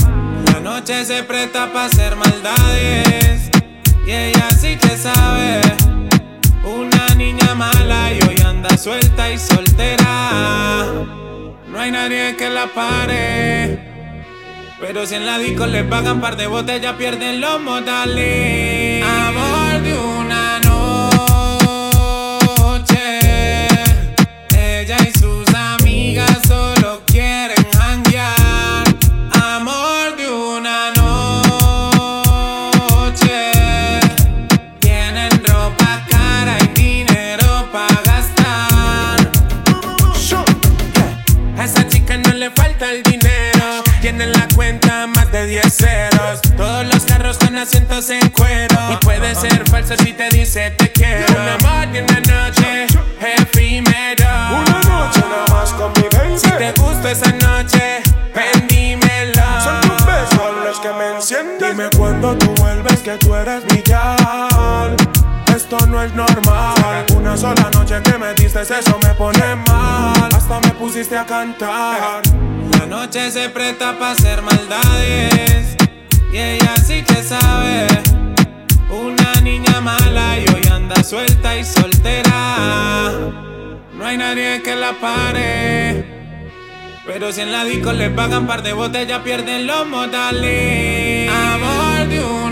La 0.53 0.59
noche 0.59 1.03
se 1.03 1.23
presta 1.23 1.71
para 1.73 1.85
hacer 1.85 2.15
maldades 2.15 3.49
y 4.05 4.11
ella 4.11 4.49
sí 4.51 4.77
que 4.77 4.95
sabe. 4.97 5.61
Una 6.63 7.15
niña 7.15 7.55
mala 7.55 8.13
y 8.13 8.21
hoy 8.21 8.35
anda 8.45 8.77
suelta 8.77 9.31
y 9.31 9.39
soltera. 9.39 10.85
No 11.67 11.79
hay 11.79 11.91
nadie 11.91 12.35
que 12.37 12.49
la 12.49 12.67
pare. 12.67 13.90
Pero 14.81 15.05
si 15.05 15.13
en 15.13 15.27
la 15.27 15.37
disco 15.37 15.67
le 15.67 15.83
pagan 15.83 16.19
par 16.19 16.35
de 16.35 16.47
botellas, 16.47 16.95
pierden 16.95 17.39
los 17.39 17.61
modales. 17.61 19.03
Amor 19.05 19.81
de 19.83 19.93
una 19.93 20.60
asientos 47.61 48.09
en 48.09 48.27
cuero. 48.29 48.75
Y 48.91 48.95
puede 49.05 49.35
ser 49.35 49.69
falso 49.69 49.95
si 49.97 50.13
te 50.13 50.29
dice 50.29 50.71
te 50.71 50.91
quiero. 50.91 51.25
Un 51.31 51.65
amor 51.65 51.91
de 51.91 52.01
una 52.01 52.19
noche 52.21 52.87
efímero. 53.19 54.25
Una 54.61 54.81
noche 54.81 55.21
nada 55.29 55.45
más 55.49 55.71
con 55.73 55.91
mi 55.93 56.07
baby. 56.11 56.37
Si 56.37 56.49
te 56.49 56.71
gusta 56.73 57.11
esa 57.11 57.31
noche, 57.33 58.01
ven 58.33 58.67
dímelo. 58.67 59.43
Son 59.63 59.81
tus 59.81 60.05
besos 60.05 60.55
los 60.65 60.79
que 60.79 60.89
me 60.93 61.15
encienden. 61.15 61.77
Dime 61.77 61.89
cuando 61.95 62.35
tú 62.37 62.53
vuelves 62.55 62.99
que 62.99 63.17
tú 63.17 63.35
eres 63.35 63.63
mi. 63.65 63.81
Esta 63.81 64.95
esto 65.55 65.85
no 65.87 66.01
es 66.01 66.13
normal. 66.13 67.05
Una 67.15 67.37
sola 67.37 67.69
noche 67.73 68.01
que 68.03 68.17
me 68.17 68.33
diste 68.33 68.61
eso 68.61 68.97
me 69.03 69.13
pone 69.13 69.55
mal. 69.67 70.29
Hasta 70.35 70.59
me 70.61 70.69
pusiste 70.71 71.17
a 71.17 71.25
cantar. 71.25 72.21
La 72.79 72.85
noche 72.87 73.29
se 73.29 73.49
presta 73.49 73.97
para 73.99 74.11
hacer 74.11 74.41
maldades. 74.41 75.80
Y 76.31 76.37
ella 76.37 76.75
sí 76.77 77.03
que 77.03 77.21
sabe. 77.23 77.87
Una 78.89 79.41
niña 79.41 79.81
mala 79.81 80.39
y 80.39 80.45
hoy 80.53 80.61
anda 80.71 81.03
suelta 81.03 81.57
y 81.57 81.65
soltera. 81.65 83.11
No 83.93 84.05
hay 84.05 84.17
nadie 84.17 84.61
que 84.61 84.75
la 84.75 84.93
pare. 84.93 86.05
Pero 87.05 87.33
si 87.33 87.41
en 87.41 87.51
la 87.51 87.65
disco 87.65 87.91
le 87.91 88.09
pagan 88.09 88.47
par 88.47 88.63
de 88.63 88.73
botellas, 88.73 89.19
pierden 89.19 89.67
los 89.67 89.87
modales. 89.87 91.29
Amor 91.29 92.07
de 92.07 92.23
una 92.23 92.50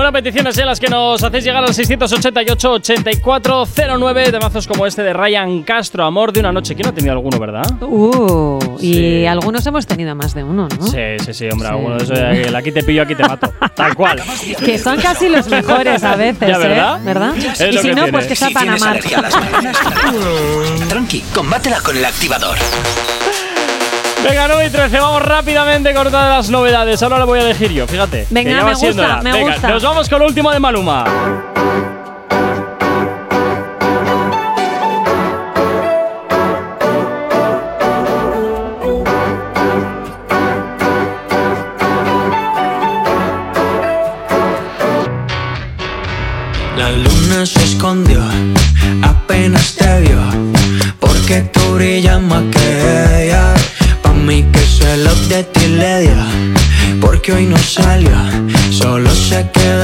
Buenas 0.00 0.14
peticiones 0.14 0.56
en 0.56 0.64
las 0.64 0.80
que 0.80 0.88
nos 0.88 1.22
hacéis 1.22 1.44
llegar 1.44 1.62
al 1.62 1.74
688-8409 1.74 4.30
de 4.30 4.40
mazos 4.40 4.66
como 4.66 4.86
este 4.86 5.02
de 5.02 5.12
Ryan 5.12 5.62
Castro, 5.62 6.06
Amor 6.06 6.32
de 6.32 6.40
una 6.40 6.50
noche. 6.52 6.74
¿Quién 6.74 6.84
no 6.84 6.88
ha 6.92 6.94
tenido 6.94 7.12
alguno, 7.12 7.38
verdad? 7.38 7.70
Uh, 7.82 8.78
y 8.80 8.94
Sí. 8.94 9.26
algunos 9.26 9.66
hemos 9.66 9.86
tenido 9.86 10.14
más 10.14 10.32
de 10.32 10.42
uno, 10.42 10.68
¿no? 10.78 10.86
Sí, 10.86 10.96
sí, 11.22 11.34
sí, 11.34 11.48
hombre, 11.52 11.68
alguno 11.68 11.98
de 11.98 12.04
esos, 12.04 12.18
el 12.18 12.56
aquí 12.56 12.72
te 12.72 12.82
pillo, 12.82 13.02
aquí 13.02 13.14
te 13.14 13.24
mato. 13.28 13.52
Tal 13.74 13.94
cual. 13.94 14.22
Que 14.64 14.78
son 14.78 14.98
casi 14.98 15.28
los 15.28 15.46
mejores 15.48 16.02
a 16.02 16.16
veces, 16.16 16.48
Ya, 16.48 16.56
¿verdad? 16.56 16.96
¿eh? 16.98 17.02
¿Verdad? 17.04 17.36
Es 17.36 17.60
y 17.60 17.76
si 17.76 17.88
no, 17.88 18.04
tiene. 18.04 18.10
pues 18.10 18.26
que 18.26 18.36
Si 18.36 18.44
las 18.44 18.54
mañanas, 18.80 19.04
tranqui, 20.88 21.20
combátela 21.34 21.78
con 21.82 21.94
el 21.94 22.06
activador. 22.06 22.56
Venga, 24.24 24.46
9 24.48 24.66
y 24.66 24.70
13, 24.70 24.98
vamos 25.00 25.22
rápidamente 25.22 25.94
con 25.94 26.04
todas 26.04 26.28
las 26.36 26.50
novedades. 26.50 27.02
Ahora 27.02 27.18
lo 27.18 27.26
voy 27.26 27.38
a 27.40 27.42
elegir 27.42 27.72
yo, 27.72 27.86
fíjate. 27.86 28.26
Venga, 28.30 28.64
me 28.64 28.74
gusta, 28.74 29.20
me 29.22 29.32
Venga, 29.32 29.52
gusta. 29.54 29.68
nos 29.68 29.82
vamos 29.82 30.08
con 30.08 30.18
lo 30.20 30.26
último 30.26 30.50
de 30.50 30.60
Maluma. 30.60 31.04
La 46.76 46.90
luna 46.92 47.44
se 47.46 47.62
escondió, 47.62 48.20
apenas 49.02 49.74
te 49.74 50.00
vio, 50.00 50.20
porque 50.98 51.42
tú 51.52 51.60
brillas 51.74 52.20
más 52.22 52.42
que 52.52 52.59
porque 57.30 57.42
hoy 57.42 57.46
no 57.46 57.58
salió, 57.58 58.10
solo 58.70 59.10
se 59.10 59.48
quedaron 59.50 59.79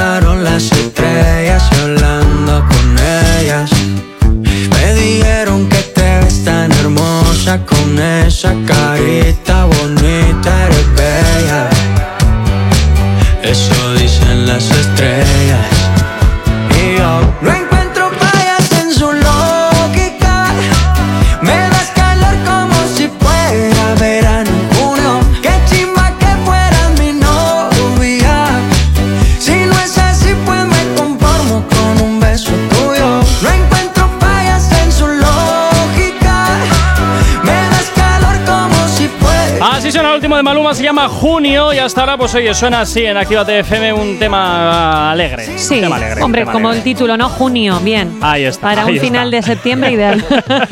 llama 40.87 41.09
Junio 41.09 41.73
y 41.73 41.79
hasta 41.79 42.01
ahora, 42.03 42.17
pues 42.17 42.35
oye, 42.35 42.55
suena 42.55 42.81
así 42.83 43.05
en 43.05 43.17
Actívate 43.17 43.59
FM 43.61 43.93
un 43.93 44.19
tema 44.19 45.11
alegre. 45.13 45.59
Sí, 45.59 45.75
un 45.75 45.81
tema 45.83 45.97
alegre, 45.97 46.17
un 46.17 46.23
hombre, 46.23 46.41
tema 46.43 46.53
como 46.53 46.69
alegre. 46.69 46.79
el 46.91 46.95
título, 46.97 47.17
¿no? 47.17 47.29
Junio, 47.29 47.79
bien. 47.81 48.19
Ahí 48.23 48.45
está. 48.45 48.61
Para 48.69 48.83
ahí 48.83 48.89
un 48.91 48.95
está. 48.97 49.07
final 49.07 49.31
de 49.31 49.43
septiembre 49.43 49.91
ideal. 49.93 50.25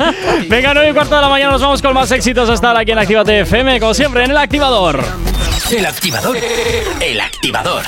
Venga, 0.49 0.73
9 0.73 0.89
y 0.89 0.93
cuarto 0.93 1.15
de 1.15 1.21
la 1.21 1.29
mañana 1.29 1.51
nos 1.51 1.61
vamos 1.61 1.81
con 1.81 1.93
más 1.93 2.11
éxitos 2.11 2.49
hasta 2.49 2.67
ahora 2.69 2.79
aquí 2.81 2.91
en 2.91 2.99
Actívate 2.99 3.39
FM, 3.41 3.79
como 3.79 3.93
siempre, 3.93 4.23
en 4.23 4.31
el 4.31 4.37
activador. 4.37 5.03
El 5.71 5.85
activador. 5.85 6.37
El 7.01 7.19
activador. 7.21 7.83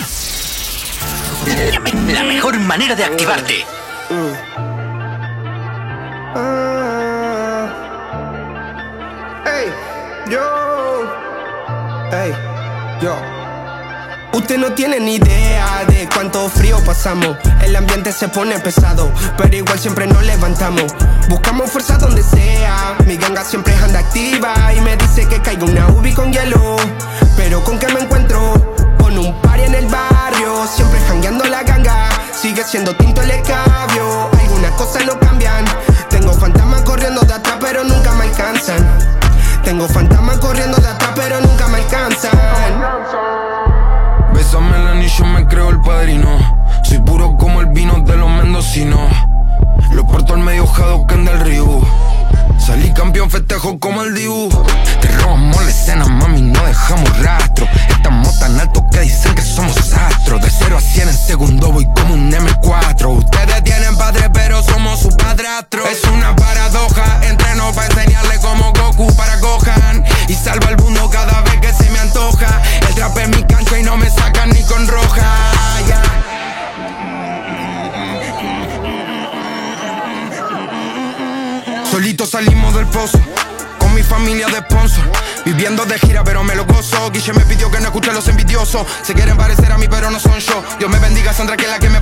La, 1.74 1.80
me- 1.80 2.14
la 2.14 2.24
mejor 2.24 2.60
manera 2.60 2.94
de 2.96 3.04
activarte. 3.06 3.66
Ey, 9.46 9.72
yo. 10.30 10.67
Ey, 12.12 12.34
yo. 13.02 13.16
Usted 14.32 14.58
no 14.58 14.72
tiene 14.72 14.98
ni 15.00 15.16
idea 15.16 15.84
de 15.90 16.08
cuánto 16.14 16.48
frío 16.48 16.80
pasamos. 16.86 17.36
El 17.62 17.76
ambiente 17.76 18.14
se 18.14 18.30
pone 18.30 18.58
pesado, 18.60 19.12
pero 19.38 19.54
igual 19.54 19.78
siempre 19.78 20.08
nos 20.08 20.24
levantamos. 20.26 20.86
Buscamos 21.28 21.70
fuerza 21.70 21.98
donde 21.98 22.24
sea. 22.24 22.96
Mi 23.06 23.18
ganga 23.18 23.44
siempre 23.44 23.76
anda 23.76 24.00
activa 24.00 24.74
y 24.74 24.80
me 24.80 24.96
dice 24.96 25.28
que 25.28 25.42
caiga 25.42 25.66
una 25.66 25.88
ubi 25.90 26.14
con 26.14 26.32
hielo. 26.32 26.78
Pero 27.36 27.62
con 27.66 27.78
qué 27.78 27.88
me 27.90 28.00
encuentro? 28.00 28.54
Con 28.98 29.18
un 29.18 29.42
party 29.42 29.64
en 29.64 29.76
el 29.76 29.88
barrio, 29.88 30.66
siempre 30.66 31.02
jangueando 31.10 31.44
la 31.44 31.64
ganga. 31.64 32.10
Sigue 32.32 32.64
siendo 32.64 32.96
tinto 32.96 33.22
el 33.22 33.32
escabio. 33.32 34.30
Algunas 34.40 34.72
cosas 34.72 35.06
no 35.06 35.20
cambian. 35.20 35.66
Tengo 36.10 36.32
fantasmas 36.32 36.84
corriendo 36.84 37.20
de 37.22 37.34
atrás, 37.34 37.58
pero 37.60 37.84
nunca 37.84 38.14
me 38.14 38.24
alcanzan. 38.26 39.17
Tengo 39.68 39.86
fantasmas 39.86 40.38
corriendo 40.38 40.78
de 40.78 40.88
atrás, 40.88 41.12
pero 41.14 41.42
nunca 41.42 41.68
me 41.68 41.80
alcanzan. 41.80 42.32
Bésame 44.34 44.78
el 44.78 44.88
anillo, 44.88 45.26
me 45.26 45.46
creo 45.46 45.70
el 45.72 45.82
padrino. 45.82 46.40
Soy 46.84 47.00
puro 47.00 47.36
como 47.36 47.60
el 47.60 47.66
vino 47.66 48.00
de 48.00 48.16
los 48.16 48.30
mendocinos. 48.30 49.12
Lo 49.92 50.08
porto 50.08 50.36
al 50.36 50.40
medio 50.40 50.66
Hadouken 50.66 51.26
del 51.26 51.42
río. 51.42 51.82
Salí 52.60 52.92
campeón, 52.94 53.30
festejo 53.30 53.80
como 53.80 54.04
el 54.04 54.14
Dibu. 54.14 54.50
Te 55.02 55.08
robamos 55.10 55.64
la 55.64 55.70
escena, 55.70 56.06
mami, 56.06 56.42
no 56.42 56.64
dejamos 56.66 57.24
rastro. 57.24 57.68
Estamos 57.90 58.40
tan 58.40 58.60
altos 58.60 58.84
que 58.92 59.02
dicen 59.02 59.34
que 59.36 59.42
somos 59.42 59.78
astros. 59.94 60.42
De 60.42 60.50
0 60.50 60.78
a 60.78 60.82
100 60.82 61.08
en 61.10 61.18
segundo 61.18 61.72
voy 61.72 61.86
como 61.96 62.14
un 62.14 62.32
M4. 62.32 63.18
Ustedes 63.18 63.64
tienen 63.64 63.96
padre, 63.96 64.30
pero 64.32 64.62
somos 64.64 65.00
su 65.00 65.10
padrastro. 65.10 65.86
Es 65.88 66.04
una 66.06 66.36
paradoja, 66.36 67.20
entreno 67.24 67.72
para 67.74 67.88
enseñarle 67.88 68.38
como 68.40 68.74
Goku 68.74 69.16
para 69.16 69.38
Gohan. 69.38 70.04
Y 70.28 70.34
salva 70.34 70.70
el 70.70 70.78
mundo 70.78 71.10
cada 71.10 71.42
vez 71.42 71.60
que 71.62 71.74
se 71.74 71.90
me 71.90 72.00
antoja. 72.00 72.62
El 72.88 72.96
trap 72.96 73.18
es 73.18 73.30
mi 73.30 73.44
cancha 73.44 73.80
y 73.80 73.84
no 73.84 73.98
me 73.98 74.10
sacan 74.10 74.50
ni 74.50 74.62
con 74.64 74.88
roja. 74.88 75.47
Solito 81.98 82.28
salimos 82.28 82.76
del 82.76 82.86
pozo. 82.86 83.20
Con 83.80 83.92
mi 83.96 84.04
familia 84.04 84.46
de 84.46 84.58
sponsor. 84.58 85.04
Viviendo 85.46 85.84
de 85.84 85.98
gira, 85.98 86.24
pero 86.24 86.44
me 86.44 86.54
lo 86.54 86.64
gozo. 86.64 87.10
Guille 87.10 87.34
me 87.34 87.44
pidió 87.44 87.72
que 87.72 87.80
no 87.80 87.86
escuche 87.86 88.12
a 88.12 88.14
los 88.14 88.28
envidiosos. 88.28 88.86
Se 89.02 89.16
quieren 89.16 89.36
parecer 89.36 89.72
a 89.72 89.80
mí, 89.80 89.88
pero 89.90 90.12
no 90.12 90.20
son 90.20 90.38
yo. 90.38 90.64
Dios 90.78 90.92
me 90.92 91.00
bendiga, 91.00 91.34
Sandra, 91.34 91.58
que 91.58 91.66
es 91.66 91.72
la 91.72 91.80
que 91.80 91.90
me. 91.90 92.00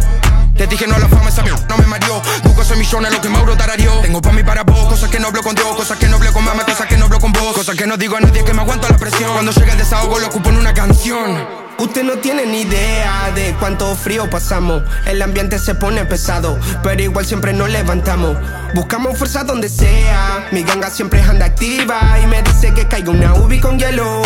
Te 0.57 0.67
dije 0.67 0.85
no 0.85 0.95
a 0.95 0.99
la 0.99 1.07
fama, 1.07 1.29
esa 1.29 1.43
no 1.43 1.77
me 1.77 1.85
mareó. 1.85 2.21
Busco 2.43 2.63
esos 2.63 2.77
millones, 2.77 3.13
lo 3.13 3.21
que 3.21 3.29
Mauro 3.29 3.55
tarareó. 3.55 4.01
Tengo 4.01 4.21
pa' 4.21 4.33
mí 4.33 4.43
para 4.43 4.63
vos, 4.63 4.85
cosas 4.89 5.09
que 5.09 5.17
no 5.17 5.27
hablo 5.29 5.41
con 5.41 5.55
Dios, 5.55 5.73
cosas 5.77 5.97
que 5.97 6.09
no 6.09 6.17
hablo 6.17 6.33
con 6.33 6.43
mamá, 6.43 6.65
cosas 6.65 6.87
que 6.87 6.97
no 6.97 7.05
hablo 7.05 7.21
con 7.21 7.31
vos. 7.31 7.55
Cosas 7.55 7.77
que 7.77 7.87
no 7.87 7.95
digo 7.95 8.17
a 8.17 8.19
nadie 8.19 8.43
que 8.43 8.53
me 8.53 8.63
aguanto 8.63 8.89
la 8.89 8.97
presión. 8.97 9.31
Cuando 9.31 9.53
llega 9.53 9.71
el 9.71 9.77
desahogo, 9.77 10.19
lo 10.19 10.27
ocupo 10.27 10.49
en 10.49 10.57
una 10.57 10.73
canción. 10.73 11.64
Usted 11.77 12.03
no 12.03 12.13
tiene 12.19 12.45
ni 12.45 12.61
idea 12.61 13.31
de 13.35 13.53
cuánto 13.59 13.93
frío 13.95 14.29
pasamos. 14.29 14.83
El 15.05 15.21
ambiente 15.21 15.59
se 15.59 15.75
pone 15.75 16.05
pesado, 16.05 16.57
pero 16.81 17.01
igual 17.03 17.25
siempre 17.25 17.51
nos 17.51 17.69
levantamos. 17.69 18.37
Buscamos 18.73 19.17
fuerza 19.17 19.43
donde 19.43 19.67
sea. 19.67 20.47
Mi 20.51 20.63
ganga 20.63 20.89
siempre 20.89 21.21
anda 21.21 21.47
activa 21.47 22.17
y 22.23 22.27
me 22.27 22.41
dice 22.43 22.73
que 22.73 22.87
caiga 22.87 23.11
una 23.11 23.33
ubi 23.33 23.59
con 23.59 23.77
hielo. 23.77 24.21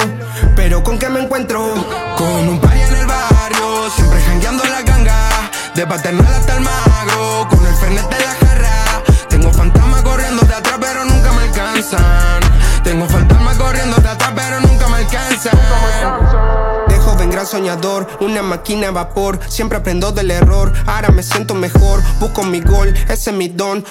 Pero 0.56 0.84
con 0.84 1.00
qué 1.00 1.10
me 1.10 1.22
encuentro? 1.22 1.74
Con 2.18 2.50
un 2.50 2.62
party 2.62 2.82
en 2.82 2.96
el 2.96 3.06
barrio, 3.08 3.90
siempre 3.96 4.22
jangueando 4.22 4.64
la 4.66 4.82
ganga. 4.84 5.30
De 5.74 5.88
paternal 5.88 6.32
hasta 6.32 6.56
el 6.56 6.62
magro, 6.62 7.48
con 7.50 7.66
el 7.66 7.74
fernet 7.76 8.10
de 8.10 8.20
la 8.20 8.48
jarra. 8.48 9.04
Tengo 9.28 9.52
fantasmas 9.52 10.04
corriendo 10.04 10.44
de 10.44 10.54
atrás, 10.54 10.78
pero 10.80 11.04
nunca 11.04 11.32
me 11.32 11.42
alcanzan. 11.44 12.42
Tengo 12.84 13.08
fantasmas 13.08 13.58
corriendo 13.58 13.98
de 13.98 14.08
atrás, 14.08 14.34
pero 14.36 14.60
nunca 14.60 14.88
me 14.88 14.98
alcanzan. 14.98 16.89
Joven 17.10 17.32
gran 17.32 17.48
soñador, 17.48 18.08
una 18.20 18.44
máquina 18.44 18.90
a 18.90 18.92
vapor. 18.92 19.40
Siempre 19.48 19.80
aprendo 19.80 20.12
del 20.12 20.30
error, 20.30 20.72
ahora 20.86 21.10
me 21.10 21.24
siento 21.24 21.56
mejor. 21.56 22.04
Busco 22.20 22.44
mi 22.44 22.62
gol, 22.62 22.94
ese 23.10 23.32
es 23.32 23.36
mi 23.36 23.48
don. 23.48 23.84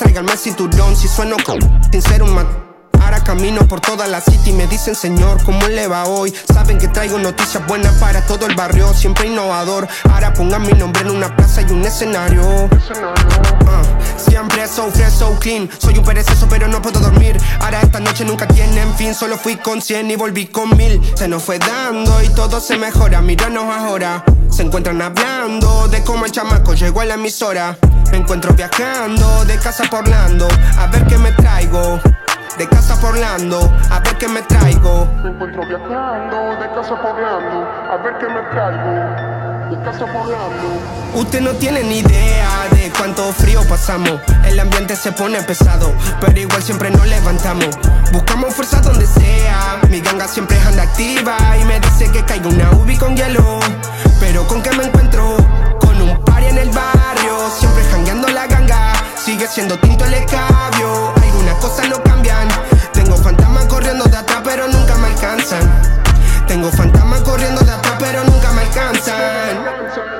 Tráiganme 0.00 0.32
el 0.32 0.38
cinturón, 0.38 0.96
si 0.96 1.06
sueno 1.06 1.36
con 1.46 1.60
sin 1.92 2.02
ser 2.02 2.24
un 2.24 2.34
mat. 2.34 2.69
Ahora 3.10 3.24
camino 3.24 3.66
por 3.66 3.80
toda 3.80 4.06
la 4.06 4.20
city 4.20 4.50
y 4.50 4.52
me 4.52 4.68
dicen 4.68 4.94
señor, 4.94 5.42
¿cómo 5.42 5.66
le 5.66 5.88
va 5.88 6.04
hoy? 6.04 6.32
Saben 6.54 6.78
que 6.78 6.86
traigo 6.86 7.18
noticias 7.18 7.66
buenas 7.66 7.92
para 7.94 8.24
todo 8.24 8.46
el 8.46 8.54
barrio, 8.54 8.94
siempre 8.94 9.26
innovador. 9.26 9.88
Ahora 10.12 10.32
pongan 10.32 10.62
mi 10.62 10.74
nombre 10.74 11.02
en 11.02 11.10
una 11.10 11.34
plaza 11.34 11.62
y 11.62 11.72
un 11.72 11.84
escenario. 11.84 12.70
Ah, 13.66 13.82
siempre 14.16 14.64
so 14.68 14.92
fresh, 14.92 15.10
so 15.10 15.36
clean. 15.40 15.68
Soy 15.78 15.98
un 15.98 16.04
perezoso, 16.04 16.46
pero 16.48 16.68
no 16.68 16.80
puedo 16.80 17.00
dormir. 17.00 17.36
Ahora 17.58 17.80
esta 17.80 17.98
noche 17.98 18.24
nunca 18.24 18.46
tienen 18.46 18.94
fin. 18.94 19.12
Solo 19.12 19.36
fui 19.36 19.56
con 19.56 19.82
100 19.82 20.08
y 20.12 20.14
volví 20.14 20.46
con 20.46 20.76
mil. 20.76 21.00
Se 21.16 21.26
nos 21.26 21.42
fue 21.42 21.58
dando 21.58 22.22
y 22.22 22.28
todo 22.28 22.60
se 22.60 22.78
mejora. 22.78 23.20
Míranos 23.20 23.64
ahora. 23.76 24.22
Se 24.50 24.62
encuentran 24.62 25.02
hablando 25.02 25.88
de 25.88 26.04
cómo 26.04 26.26
el 26.26 26.30
chamaco 26.30 26.74
llegó 26.74 27.00
a 27.00 27.06
la 27.06 27.14
emisora. 27.14 27.76
Me 28.12 28.18
encuentro 28.18 28.54
viajando 28.54 29.44
de 29.46 29.58
casa 29.58 29.82
por 29.90 30.02
Orlando. 30.02 30.46
A 30.78 30.86
ver 30.86 31.04
qué 31.08 31.18
me 31.18 31.32
traigo. 31.32 32.00
De 32.60 32.68
casa 32.68 32.94
por 33.00 33.12
Orlando, 33.12 33.72
a 33.88 34.00
ver 34.00 34.18
qué 34.18 34.28
me 34.28 34.42
traigo. 34.42 35.08
Me 35.24 35.30
encuentro 35.30 35.66
viajando 35.66 36.60
de 36.60 36.68
casa 36.74 36.94
por 37.00 37.12
Orlando, 37.12 37.66
a 37.90 37.96
ver 37.96 38.18
qué 38.18 38.26
me 38.26 38.42
traigo. 38.50 39.70
De 39.70 39.82
casa 39.82 40.04
por 40.04 40.26
Orlando. 40.26 40.80
Usted 41.14 41.40
no 41.40 41.52
tiene 41.52 41.82
ni 41.82 42.00
idea 42.00 42.68
de 42.72 42.92
cuánto 42.98 43.32
frío 43.32 43.66
pasamos. 43.66 44.20
El 44.44 44.60
ambiente 44.60 44.94
se 44.94 45.10
pone 45.10 45.42
pesado, 45.42 45.90
pero 46.20 46.38
igual 46.38 46.62
siempre 46.62 46.90
nos 46.90 47.06
levantamos. 47.06 47.78
Buscamos 48.12 48.52
fuerza 48.52 48.82
donde 48.82 49.06
sea. 49.06 49.80
Mi 49.88 50.00
ganga 50.00 50.28
siempre 50.28 50.60
anda 50.60 50.82
activa 50.82 51.38
y 51.58 51.64
me 51.64 51.80
dice 51.80 52.12
que 52.12 52.22
caiga 52.26 52.46
una 52.46 52.72
ubi 52.72 52.98
con 52.98 53.16
hielo. 53.16 53.58
Pero 54.20 54.46
con 54.46 54.60
qué 54.62 54.70
me 54.72 54.84
encuentro? 54.84 55.34
Con 55.80 55.98
un 55.98 56.22
party 56.26 56.48
en 56.48 56.58
el 56.58 56.68
barrio, 56.68 57.48
siempre 57.58 57.82
jangueando 57.90 58.28
la 58.28 58.46
ganga. 58.46 58.92
Sigue 59.16 59.46
siendo 59.46 59.78
tinto 59.78 60.04
el 60.04 60.12
escabio. 60.12 61.19
Cosas 61.60 61.88
no 61.90 62.02
cambian. 62.02 62.48
Tengo 62.92 63.16
fantasmas 63.16 63.66
corriendo 63.66 64.04
de 64.04 64.16
atrás, 64.16 64.40
pero 64.42 64.66
nunca 64.68 64.96
me 64.96 65.08
alcanzan. 65.08 65.60
Tengo 66.46 66.70
fantasmas 66.70 67.20
corriendo 67.20 67.60
de 67.60 67.70
atrás, 67.70 67.96
pero 67.98 68.24
nunca 68.24 68.50
me 68.52 68.62
alcanzan. 68.62 70.19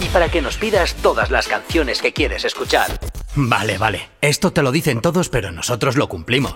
Y 0.00 0.06
para 0.08 0.28
que 0.30 0.40
nos 0.42 0.56
pidas 0.56 0.94
todas 0.94 1.30
las 1.30 1.46
canciones 1.46 2.00
que 2.00 2.12
quieres 2.12 2.44
escuchar. 2.44 2.98
Vale, 3.34 3.78
vale. 3.78 4.08
Esto 4.20 4.52
te 4.52 4.62
lo 4.62 4.72
dicen 4.72 5.00
todos, 5.00 5.28
pero 5.28 5.52
nosotros 5.52 5.96
lo 5.96 6.08
cumplimos. 6.08 6.54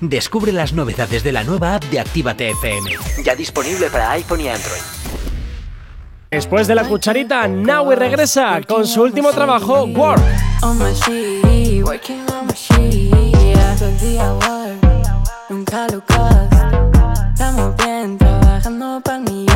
Descubre 0.00 0.52
las 0.52 0.72
novedades 0.72 1.22
de 1.22 1.32
la 1.32 1.44
nueva 1.44 1.76
app 1.76 1.84
de 1.84 2.00
Actívate 2.00 2.50
FM. 2.50 2.90
Ya 3.24 3.34
disponible 3.36 3.88
para 3.90 4.10
iPhone 4.12 4.40
y 4.40 4.48
Android. 4.48 4.80
Después 6.30 6.66
de 6.66 6.74
la 6.74 6.84
cucharita, 6.84 7.46
Naui 7.46 7.94
regresa 7.94 8.60
con 8.66 8.86
su 8.88 9.02
último 9.02 9.32
trabajo, 9.32 9.84
Work. 9.84 10.20
on 10.62 10.78
my 10.78 10.92
sheet, 10.92 11.84
working 11.84 12.24
on 12.32 12.46
my 12.46 12.52
sheet. 12.54 13.12
Todo 13.78 13.88
el 13.88 13.98
día 14.00 14.32
work, 14.32 15.08
nunca 15.48 15.86
lo 15.92 16.00
cost. 16.04 16.52
Estamos 17.32 17.76
bien, 17.76 18.18
trabajando 18.18 19.00
para 19.04 19.18
mí, 19.20 19.46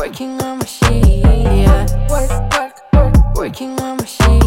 working 0.00 0.40
on 0.42 0.56
my 0.56 0.64
sheet. 0.64 1.22
Work, 2.08 2.30
work, 2.52 2.74
work, 2.94 3.36
working 3.36 3.78
on 3.82 3.98
my 3.98 4.06
sheet. 4.06 4.42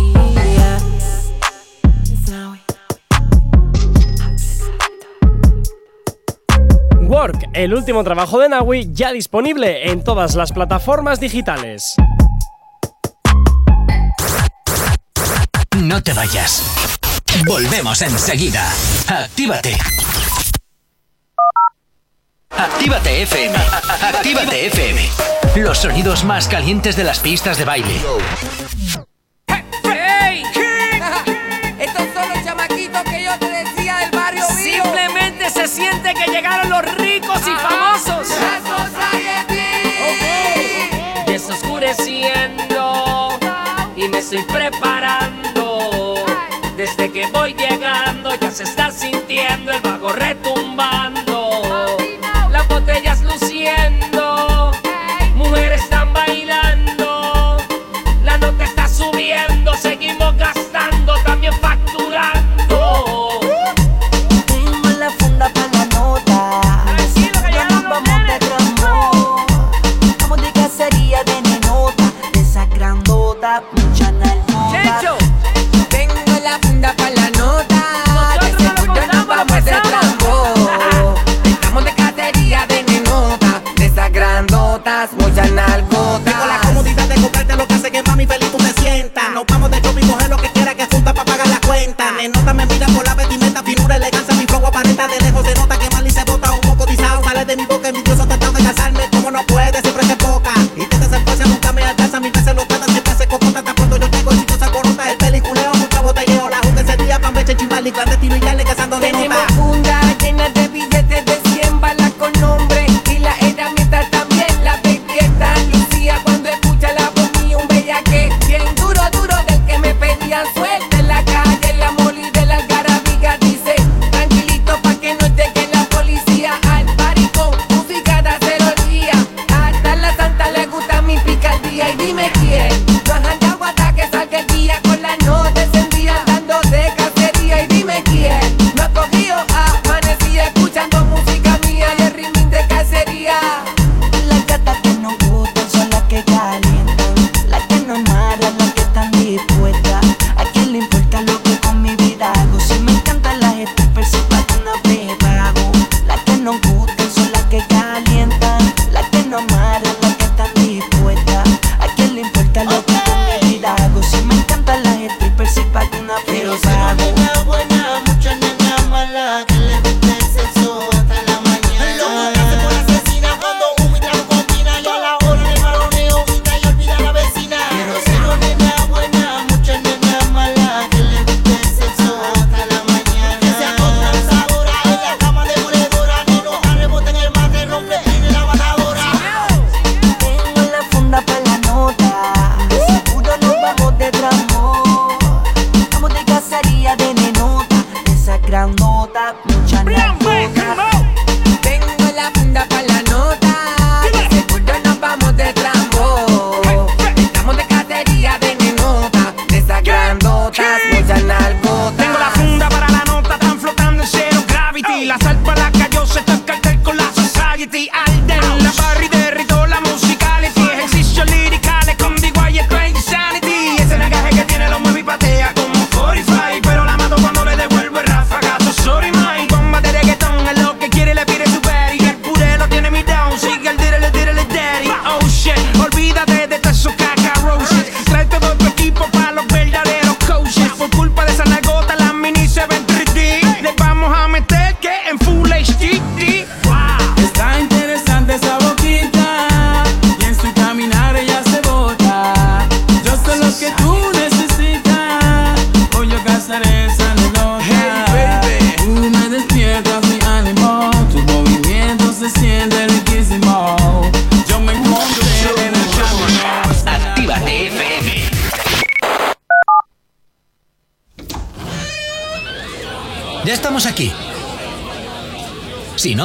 It's 2.11 2.27
now 2.27 2.57
Work, 7.07 7.35
el 7.53 7.73
último 7.75 8.03
trabajo 8.03 8.39
de 8.39 8.49
Naui, 8.49 8.89
ya 8.93 9.11
disponible 9.11 9.91
en 9.91 10.03
todas 10.03 10.33
las 10.33 10.51
plataformas 10.51 11.19
digitales. 11.19 11.93
No 15.77 16.01
te 16.01 16.13
vayas. 16.13 16.63
Volvemos 17.45 18.01
enseguida. 18.01 18.73
Actívate. 19.07 19.77
Actívate 22.57 23.21
FM. 23.23 23.55
Actívate 24.01 24.65
FM. 24.67 25.09
Los 25.55 25.79
sonidos 25.79 26.23
más 26.23 26.47
calientes 26.47 26.95
de 26.95 27.03
las 27.03 27.19
pistas 27.19 27.57
de 27.57 27.65
baile. 27.65 28.01
¡Ey! 29.83 30.43
Estos 31.79 32.05
son 32.13 32.29
los 32.29 32.43
chamaquitos 32.43 33.01
que 33.03 33.23
yo 33.23 33.37
te 33.39 33.49
decía 33.49 33.97
del 33.97 34.11
barrio 34.11 34.47
mío. 34.49 34.83
Simplemente 34.83 35.49
se 35.49 35.67
siente 35.67 36.13
que 36.13 36.31
llegaron 36.31 36.69
los 36.69 36.95
ricos 36.95 37.41
y 37.47 37.51
famosos. 37.51 38.27
Desoscureciendo 41.25 43.39
y 43.95 44.07
me 44.07 44.19
estoy 44.19 44.43
preparando. 44.43 46.15
Desde 46.77 47.11
que 47.11 47.27
voy 47.27 47.53
llegando 47.53 48.33
ya 48.35 48.51
se 48.51 48.63
está 48.63 48.91
sintiendo 48.91 49.71
el 49.71 49.81
bajo 49.81 50.09
retumbando. 50.09 51.22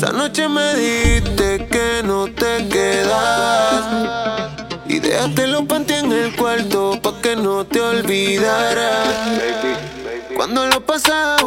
Esa 0.00 0.12
noche 0.12 0.48
me 0.48 0.76
dijiste 0.76 1.66
que 1.66 2.02
no 2.04 2.26
te 2.26 2.68
quedas. 2.68 3.84
Y 4.86 5.00
déjate 5.00 5.48
los 5.48 5.62
panty 5.62 5.94
en 5.94 6.12
el 6.12 6.36
cuarto 6.36 7.00
pa' 7.02 7.20
que 7.20 7.34
no 7.34 7.66
te 7.66 7.80
olvidaras. 7.80 9.08
Cuando 10.36 10.68
lo 10.68 10.86
pasas 10.86 11.37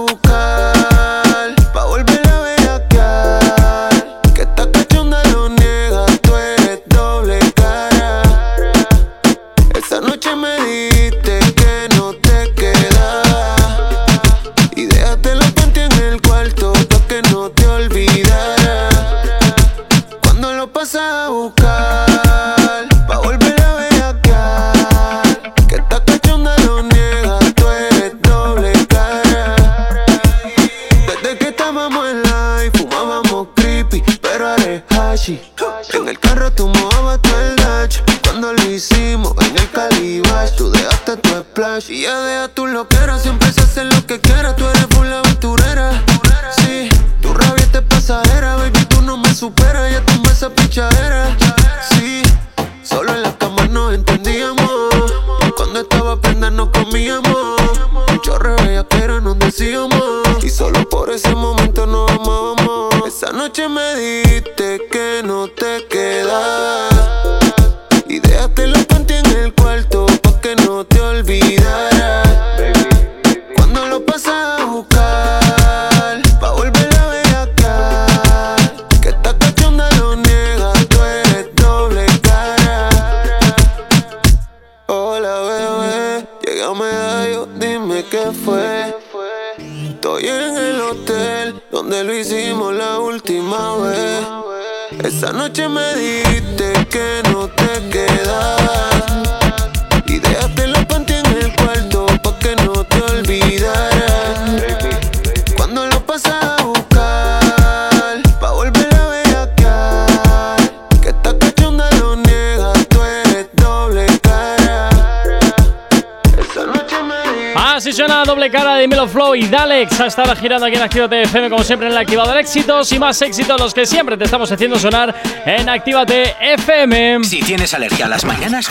Así 117.81 117.93
suena 117.93 118.23
doble 118.23 118.51
cara 118.51 118.75
de 118.75 118.87
Melo 118.87 119.07
Flow 119.07 119.33
y 119.33 119.47
Dalex 119.47 119.99
a 120.01 120.05
estar 120.05 120.37
girando 120.37 120.67
aquí 120.67 120.75
en 120.75 120.83
Actívate 120.83 121.23
FM 121.23 121.49
como 121.49 121.63
siempre 121.63 121.87
en 121.87 121.93
el 121.93 121.97
activador 121.97 122.37
éxitos 122.37 122.91
y 122.91 122.99
más 122.99 123.19
éxitos 123.23 123.59
los 123.59 123.73
que 123.73 123.87
siempre 123.87 124.15
te 124.17 124.25
estamos 124.25 124.51
haciendo 124.51 124.77
sonar 124.77 125.15
en 125.47 125.67
Actívate 125.67 126.35
FM. 126.39 127.23
Si 127.23 127.39
tienes 127.39 127.73
alergia 127.73 128.05
a 128.05 128.09
las 128.09 128.23
mañanas, 128.23 128.69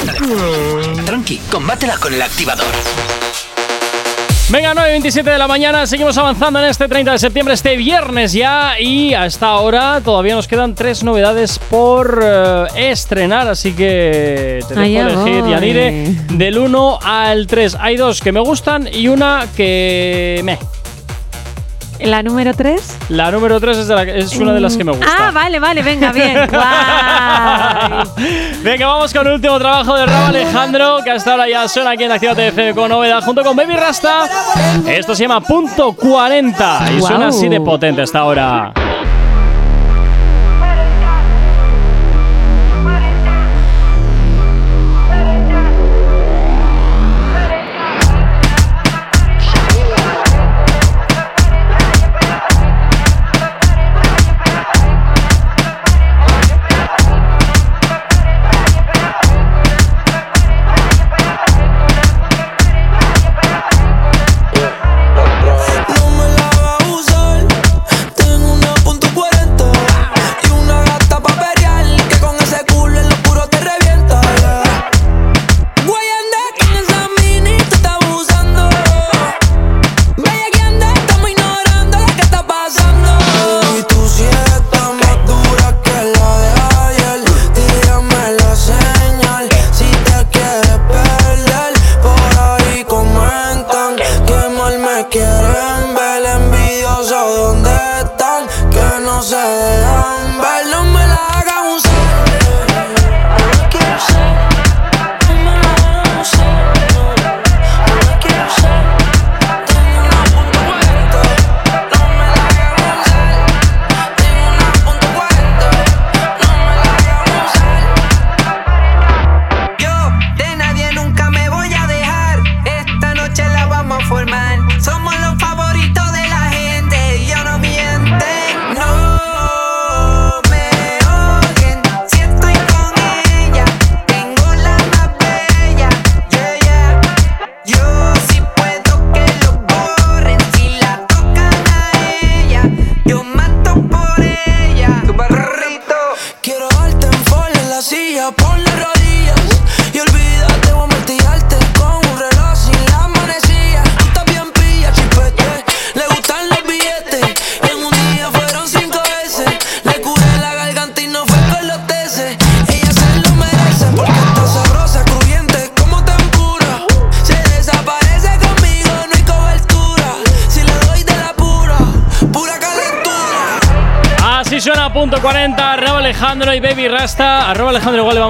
tranqui, 1.05 1.41
combátela 1.51 1.97
con 1.99 2.15
el 2.15 2.23
activador. 2.23 2.73
Venga, 4.53 4.75
9.27 4.75 5.23
de 5.23 5.39
la 5.39 5.47
mañana, 5.47 5.87
seguimos 5.87 6.19
avanzando 6.19 6.59
en 6.59 6.65
este 6.65 6.89
30 6.89 7.13
de 7.13 7.19
septiembre, 7.21 7.55
este 7.55 7.77
viernes 7.77 8.33
ya, 8.33 8.81
y 8.81 9.15
hasta 9.15 9.47
ahora 9.47 10.01
todavía 10.05 10.35
nos 10.35 10.49
quedan 10.49 10.75
tres 10.75 11.05
novedades 11.05 11.61
por 11.61 12.21
eh, 12.21 12.65
estrenar, 12.75 13.47
así 13.47 13.75
que 13.75 14.59
te 14.67 14.75
dejo 14.75 14.81
Allá 14.81 15.03
elegir, 15.03 15.43
voy. 15.43 15.51
Yanire, 15.53 16.15
del 16.33 16.59
1 16.59 16.99
al 17.01 17.47
3. 17.47 17.77
Hay 17.79 17.97
dos 17.97 18.21
que 18.21 18.33
me 18.33 18.41
gustan 18.41 18.89
y 18.93 19.07
una 19.07 19.47
que 19.57 20.41
me. 20.43 20.59
¿La 22.03 22.23
número 22.23 22.55
3? 22.55 22.99
La 23.11 23.31
número 23.31 23.61
3 23.61 23.79
es, 23.79 23.89
la 23.89 24.03
es 24.03 24.37
una 24.37 24.53
de 24.53 24.61
las 24.61 24.77
que 24.77 24.85
me 24.85 24.93
gusta. 24.93 25.07
Ah, 25.19 25.31
vale, 25.31 25.59
vale, 25.59 25.83
venga, 25.83 26.13
bien. 26.13 26.47
Guay. 26.51 26.65
Venga, 28.63 28.87
vamos 28.87 29.13
con 29.13 29.27
el 29.27 29.35
último 29.35 29.59
trabajo 29.59 29.95
de 29.97 30.07
Rabo 30.07 30.27
Alejandro, 30.27 30.99
que 31.05 31.11
hasta 31.11 31.33
ahora 31.33 31.49
ya 31.49 31.69
suena 31.69 31.91
aquí 31.91 32.05
en 32.05 32.13
Actívate 32.13 32.49
FM 32.49 32.75
con 32.75 32.89
novedad, 32.89 33.23
junto 33.23 33.43
con 33.43 33.57
Baby 33.57 33.77
Rasta. 33.77 34.27
Esto 34.87 35.15
se 35.15 35.25
llama 35.25 35.41
Punto 35.41 35.93
40 35.93 36.81
y 36.97 37.01
suena 37.01 37.17
Guau. 37.17 37.29
así 37.29 37.49
de 37.49 37.61
potente 37.61 38.03
hasta 38.03 38.19
ahora. 38.21 38.73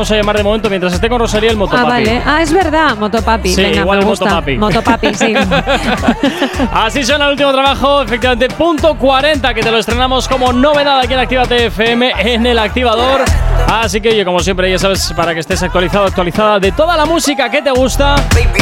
Vamos 0.00 0.12
a 0.12 0.16
llamar 0.16 0.36
de 0.38 0.42
momento 0.42 0.70
mientras 0.70 0.94
esté 0.94 1.10
con 1.10 1.18
Rosalía 1.18 1.50
el 1.50 1.56
Ah, 1.56 1.58
motopapi. 1.58 1.86
vale. 1.86 2.22
Ah, 2.24 2.40
es 2.40 2.50
verdad, 2.54 2.96
Motopapi. 2.96 3.50
Sí, 3.54 3.62
Venga, 3.62 3.80
igual 3.82 3.98
me 3.98 4.04
el 4.04 4.08
gusta. 4.08 4.24
Motopapi. 4.24 4.56
Motopapi, 4.56 5.14
sí. 5.14 5.34
Así 6.72 7.04
suena 7.04 7.26
el 7.26 7.32
último 7.32 7.52
trabajo, 7.52 8.00
efectivamente, 8.00 8.48
punto 8.48 8.94
40, 8.96 9.52
que 9.52 9.60
te 9.60 9.70
lo 9.70 9.76
estrenamos 9.76 10.26
como 10.26 10.54
novedad 10.54 11.00
aquí 11.00 11.12
en 11.12 11.20
Actívate 11.20 11.66
FM 11.66 12.12
en 12.16 12.46
el 12.46 12.58
activador. 12.58 13.20
Así 13.68 14.00
que, 14.00 14.08
oye, 14.08 14.24
como 14.24 14.40
siempre, 14.40 14.70
ya 14.70 14.78
sabes, 14.78 15.12
para 15.14 15.34
que 15.34 15.40
estés 15.40 15.62
actualizado, 15.62 16.06
actualizada 16.06 16.58
de 16.58 16.72
toda 16.72 16.96
la 16.96 17.04
música 17.04 17.50
que 17.50 17.60
te 17.60 17.70
gusta, 17.70 18.14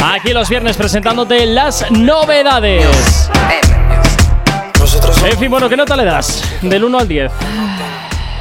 aquí 0.03 0.33
los 0.33 0.49
viernes 0.49 0.75
presentándote 0.75 1.45
las 1.45 1.89
novedades. 1.89 3.29
En 5.23 5.37
fin, 5.37 5.49
bueno, 5.49 5.69
¿qué 5.69 5.77
nota 5.77 5.95
le 5.95 6.03
das? 6.03 6.43
Del 6.61 6.83
1 6.83 6.99
al 6.99 7.07
10. 7.07 7.31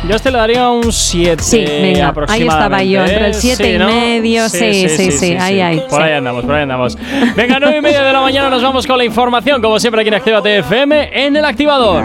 Yo 0.06 0.12
a 0.12 0.16
este 0.16 0.30
le 0.30 0.38
daría 0.38 0.70
un 0.70 0.92
7 0.92 1.42
Sí, 1.42 1.64
venga, 1.66 2.14
ahí 2.28 2.42
estaba 2.42 2.82
yo, 2.84 3.00
entre 3.00 3.16
el 3.16 3.24
aproximadamente, 3.24 3.40
siete 3.40 3.70
y 3.70 3.74
¿eh? 3.74 3.78
¿no? 3.78 3.86
medio, 3.88 4.48
sí, 4.48 4.88
sí, 4.88 5.10
sí, 5.10 5.36
ahí, 5.38 5.60
ahí, 5.60 5.80
Por 5.80 6.00
sí. 6.00 6.06
ahí 6.06 6.12
andamos, 6.12 6.44
por 6.44 6.54
ahí 6.54 6.62
andamos. 6.62 6.96
Venga, 7.36 7.58
9 7.60 7.78
y 7.78 7.80
media 7.80 8.02
de 8.04 8.12
la 8.12 8.20
mañana 8.20 8.48
nos 8.48 8.62
vamos 8.62 8.86
con 8.86 8.96
la 8.96 9.04
información, 9.04 9.60
como 9.60 9.80
siempre 9.80 10.00
aquí 10.02 10.08
en 10.08 10.14
Actívate 10.14 10.58
FM, 10.58 11.10
en 11.26 11.36
el 11.36 11.44
activador. 11.44 12.04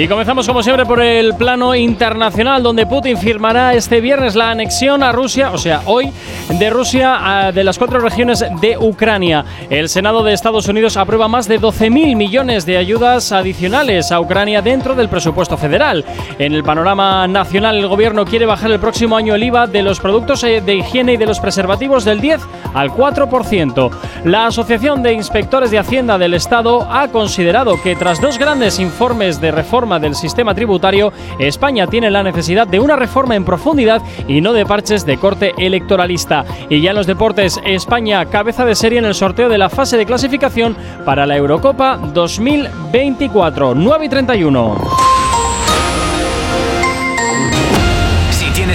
Y 0.00 0.06
comenzamos 0.06 0.46
como 0.46 0.62
siempre 0.62 0.86
por 0.86 1.02
el 1.02 1.34
plano 1.34 1.74
internacional, 1.74 2.62
donde 2.62 2.86
Putin 2.86 3.18
firmará 3.18 3.74
este 3.74 4.00
viernes 4.00 4.36
la 4.36 4.52
anexión 4.52 5.02
a 5.02 5.10
Rusia, 5.10 5.50
o 5.50 5.58
sea, 5.58 5.80
hoy, 5.86 6.12
de 6.50 6.70
Rusia 6.70 7.16
a- 7.46 7.50
de 7.50 7.64
las 7.64 7.78
cuatro 7.78 7.98
regiones 7.98 8.44
de 8.60 8.78
Ucrania. 8.78 9.44
El 9.68 9.88
Senado 9.88 10.22
de 10.22 10.34
Estados 10.34 10.68
Unidos 10.68 10.96
aprueba 10.96 11.26
más 11.26 11.48
de 11.48 11.58
12.000 11.58 12.14
millones 12.14 12.64
de 12.64 12.76
ayudas 12.76 13.32
adicionales 13.32 14.12
a 14.12 14.20
Ucrania 14.20 14.62
dentro 14.62 14.94
del 14.94 15.08
presupuesto 15.08 15.56
federal. 15.56 16.04
En 16.38 16.52
el 16.54 16.62
panorama 16.62 17.26
nacional, 17.26 17.76
el 17.78 17.88
gobierno 17.88 18.24
quiere 18.24 18.46
bajar 18.46 18.70
el 18.70 18.78
próximo 18.78 19.16
año 19.16 19.34
el 19.34 19.42
IVA 19.42 19.66
de 19.66 19.82
los 19.82 19.98
productos 19.98 20.44
eh, 20.44 20.60
de 20.64 20.76
higiene 20.76 21.14
y 21.14 21.16
de 21.16 21.26
los 21.26 21.40
preservativos 21.40 22.04
del 22.04 22.20
10 22.20 22.40
al 22.72 22.90
4%. 22.92 23.90
La 24.26 24.46
Asociación 24.46 25.02
de 25.02 25.14
Inspectores 25.14 25.72
de 25.72 25.80
Hacienda 25.80 26.18
del 26.18 26.34
Estado 26.34 26.86
ha 26.88 27.08
considerado 27.08 27.82
que 27.82 27.96
tras 27.96 28.20
dos 28.20 28.38
grandes 28.38 28.78
informes 28.78 29.40
de 29.40 29.50
reforma 29.50 29.87
del 29.98 30.14
sistema 30.14 30.54
tributario, 30.54 31.12
España 31.38 31.86
tiene 31.86 32.10
la 32.10 32.22
necesidad 32.22 32.66
de 32.66 32.80
una 32.80 32.96
reforma 32.96 33.34
en 33.34 33.44
profundidad 33.44 34.02
y 34.28 34.42
no 34.42 34.52
de 34.52 34.66
parches 34.66 35.06
de 35.06 35.16
corte 35.16 35.54
electoralista. 35.56 36.44
Y 36.68 36.82
ya 36.82 36.90
en 36.90 36.96
los 36.96 37.06
deportes, 37.06 37.58
España 37.64 38.26
cabeza 38.26 38.66
de 38.66 38.74
serie 38.74 38.98
en 38.98 39.06
el 39.06 39.14
sorteo 39.14 39.48
de 39.48 39.56
la 39.56 39.70
fase 39.70 39.96
de 39.96 40.04
clasificación 40.04 40.76
para 41.06 41.24
la 41.24 41.36
Eurocopa 41.36 41.96
2024, 41.96 43.74
9 43.74 44.04
y 44.04 44.08
31. 44.08 45.17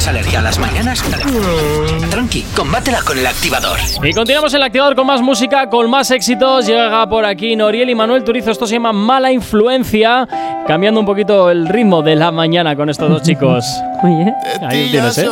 Tienes 0.04 0.08
alergia 0.08 0.40
a 0.40 0.42
las 0.42 0.60
mañanas, 0.60 1.04
tranqui, 2.10 2.44
combátela 2.56 3.02
con 3.04 3.18
el 3.18 3.26
activador. 3.26 3.80
Y 4.04 4.12
continuamos 4.14 4.54
en 4.54 4.58
el 4.58 4.64
activador 4.64 4.96
con 4.96 5.08
más 5.08 5.22
música, 5.22 5.70
con 5.70 5.90
más 5.90 6.12
éxitos. 6.12 6.66
Llega 6.66 7.08
por 7.08 7.26
aquí 7.26 7.56
Noriel 7.56 7.90
y 7.90 7.96
Manuel 7.96 8.24
Turizo. 8.24 8.52
Esto 8.52 8.68
se 8.68 8.74
llama 8.74 8.92
Mala 8.92 9.32
Influencia. 9.32 10.28
Cambiando 10.68 11.00
un 11.00 11.06
poquito 11.06 11.50
el 11.50 11.68
ritmo 11.68 12.02
de 12.02 12.16
la 12.16 12.32
mañana 12.32 12.76
con 12.76 12.90
estos 12.90 13.10
dos 13.10 13.22
chicos. 13.22 13.66
Oye, 14.04 14.34
ahí 14.68 14.90
tienes, 14.92 15.18
¿eh? 15.18 15.30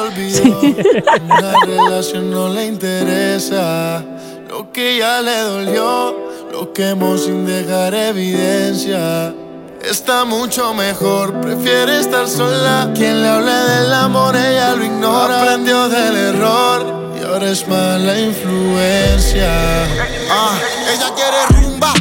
La 1.28 1.54
relación 1.66 2.32
no 2.32 2.50
le 2.50 2.68
interesa. 2.68 4.04
Lo 4.50 4.72
que 4.72 5.00
ya 5.00 5.22
le 5.22 5.38
dolió, 5.38 6.16
lo 6.52 6.72
quemó 6.74 7.18
sin 7.18 7.46
dejar 7.46 7.94
evidencia. 7.94 9.34
Está 9.84 10.26
mucho 10.26 10.74
mejor, 10.74 11.42
prefiere 11.42 12.00
estar 12.00 12.28
sola. 12.28 12.92
Quien 12.96 13.22
le 13.22 13.28
hable 13.28 13.52
del 13.52 13.94
amor, 13.94 14.36
ella 14.36 14.76
lo 14.76 14.84
ignora. 14.86 15.42
Aprendió 15.42 15.90
del 15.90 16.16
error 16.16 17.14
y 17.20 17.24
ahora 17.24 17.50
es 17.50 17.68
mala 17.68 18.20
influencia. 18.20 19.52
Ah, 20.30 20.58
ella 20.94 21.12
quiere 21.16 21.62
rumba, 21.62 21.94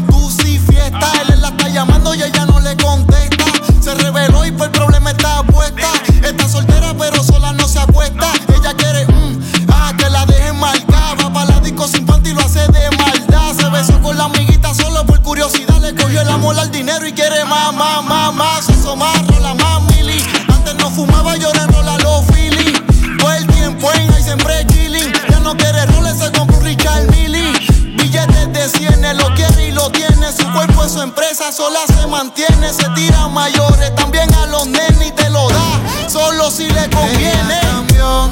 Le 15.90 15.96
cogió 15.96 16.20
el 16.20 16.28
amor 16.28 16.56
al 16.56 16.70
dinero 16.70 17.04
y 17.04 17.12
quiere 17.12 17.44
más, 17.46 17.74
más, 17.74 18.04
más, 18.04 18.32
más. 18.32 18.68
Eso 18.68 18.94
más, 18.94 19.26
rola 19.26 19.54
más, 19.54 19.82
mili. 19.90 20.22
Antes 20.48 20.76
no 20.76 20.88
fumaba, 20.88 21.36
yo 21.36 21.48
ahora 21.48 21.64
enrola 21.64 21.98
los 21.98 22.26
Philly. 22.26 22.72
Todo 23.18 23.32
el 23.32 23.46
tiempo 23.48 23.90
en 23.94 24.14
ahí 24.14 24.22
siempre 24.22 24.64
chilling. 24.68 25.12
Ya 25.28 25.40
no 25.40 25.56
quiere 25.56 25.84
roles, 25.86 26.16
se 26.16 26.30
compró 26.30 26.60
Richard 26.60 27.10
Millie. 27.10 27.52
Billetes 27.96 28.52
de 28.52 28.68
100, 28.68 29.04
él 29.04 29.16
lo 29.16 29.34
quiere 29.34 29.66
y 29.66 29.72
lo 29.72 29.90
tiene. 29.90 30.30
Su 30.30 30.48
cuerpo 30.52 30.84
es 30.84 30.92
su 30.92 31.02
empresa, 31.02 31.50
sola 31.50 31.80
se 31.88 32.06
mantiene. 32.06 32.72
Se 32.72 32.88
tira 32.90 33.26
mayores, 33.26 33.92
también 33.96 34.32
a 34.34 34.46
los 34.46 34.68
nenes 34.68 35.08
y 35.08 35.10
te 35.10 35.28
lo 35.28 35.48
da. 35.48 36.08
Solo 36.08 36.52
si 36.52 36.68
le 36.68 36.88
conviene. 36.90 37.58
cambió, 37.62 38.30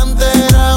antes 0.00 0.36
era 0.48 0.76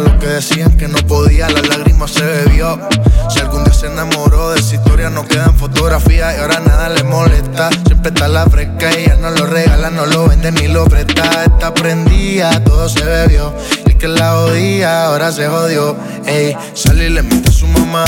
lo 0.00 0.18
que 0.18 0.26
decían 0.26 0.76
que 0.76 0.88
no 0.88 0.98
podía. 1.06 1.48
Las 1.48 1.68
lágrimas 1.68 2.10
se 2.10 2.24
bebió. 2.24 2.78
Si 3.30 3.40
algún 3.40 3.64
día 3.64 3.72
se 3.72 3.86
enamoró 3.86 4.50
de 4.50 4.60
esa 4.60 4.76
historia, 4.76 5.10
no 5.10 5.26
quedan 5.26 5.54
fotografías 5.54 6.36
y 6.36 6.40
ahora 6.40 6.60
nada 6.60 6.88
le 6.88 7.02
molesta. 7.04 7.70
Siempre 7.86 8.10
está 8.10 8.28
la 8.28 8.46
fresca 8.46 8.90
y 8.96 9.04
ella 9.04 9.16
no 9.16 9.30
lo 9.30 9.46
regala, 9.46 9.90
no 9.90 10.06
lo 10.06 10.28
vende 10.28 10.52
ni 10.52 10.68
lo 10.68 10.84
presta. 10.84 11.44
Está 11.44 11.72
prendida, 11.72 12.62
todo 12.64 12.88
se 12.88 13.04
bebió. 13.04 13.54
El 13.84 13.96
que 13.96 14.08
la 14.08 14.36
odia, 14.38 15.06
ahora 15.06 15.32
se 15.32 15.46
jodió. 15.46 15.96
Ey, 16.26 16.56
sale 16.74 17.06
y 17.06 17.10
le 17.10 17.22
miente 17.22 17.50
a 17.50 17.52
su 17.52 17.66
mamá. 17.66 18.04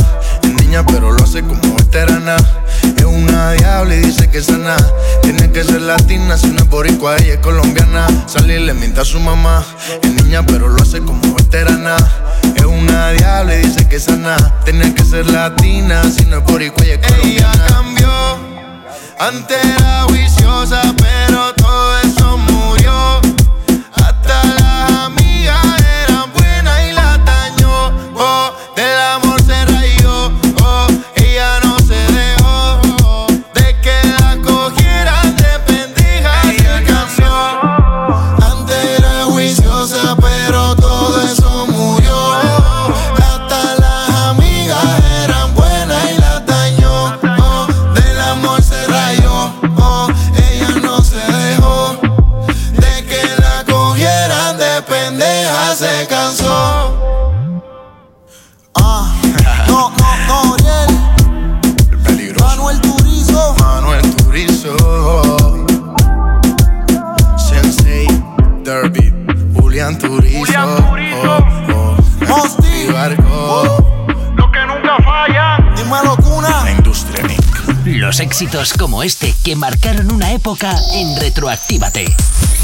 Es 0.69 0.75
niña, 0.75 0.85
pero 0.85 1.13
lo 1.13 1.25
hace 1.25 1.41
como 1.41 1.77
veterana. 1.77 2.37
Es 2.99 3.05
una 3.05 3.53
diabla 3.53 3.95
y 3.95 4.01
dice 4.01 4.29
que 4.29 4.37
es 4.37 4.47
sana. 4.47 4.77
Tiene 5.23 5.51
que 5.51 5.65
ser 5.65 5.81
latina, 5.81 6.37
si 6.37 6.49
no 6.49 6.59
es 6.59 6.69
boricua, 6.69 7.17
ella 7.17 7.35
es 7.35 7.41
colombiana. 7.41 8.07
Sale 8.27 8.61
y 8.61 8.67
le 8.67 8.75
miente 8.75 9.01
a 9.01 9.05
su 9.07 9.19
mamá. 9.19 9.65
Es 10.03 10.11
niña, 10.11 10.45
pero 10.45 10.69
lo 10.69 10.83
hace 10.83 11.01
como 11.01 11.35
veterana. 11.35 11.97
Es 12.55 12.67
una 12.67 13.13
diabla 13.13 13.55
y 13.55 13.63
dice 13.63 13.89
que 13.89 13.97
es 13.97 14.05
sana. 14.05 14.37
Tiene 14.67 14.93
que 14.93 15.05
ser 15.07 15.31
latina, 15.31 16.03
si 16.11 16.27
no 16.27 16.37
es 16.37 16.45
boricua, 16.45 16.85
ella 16.85 16.95
es 16.97 17.07
colombiana. 17.07 17.55
Ella 17.55 17.67
cambió. 17.69 18.11
Antes 19.21 19.65
era 19.65 20.03
juiciosa, 20.03 20.83
pero 20.99 21.28
en 80.93 81.17
Retroactívate. 81.17 82.05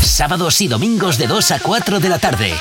Sábados 0.00 0.60
y 0.60 0.68
domingos 0.68 1.16
de 1.16 1.28
2 1.28 1.50
a 1.52 1.58
4 1.60 2.00
de 2.00 2.08
la 2.08 2.18
tarde. 2.18 2.52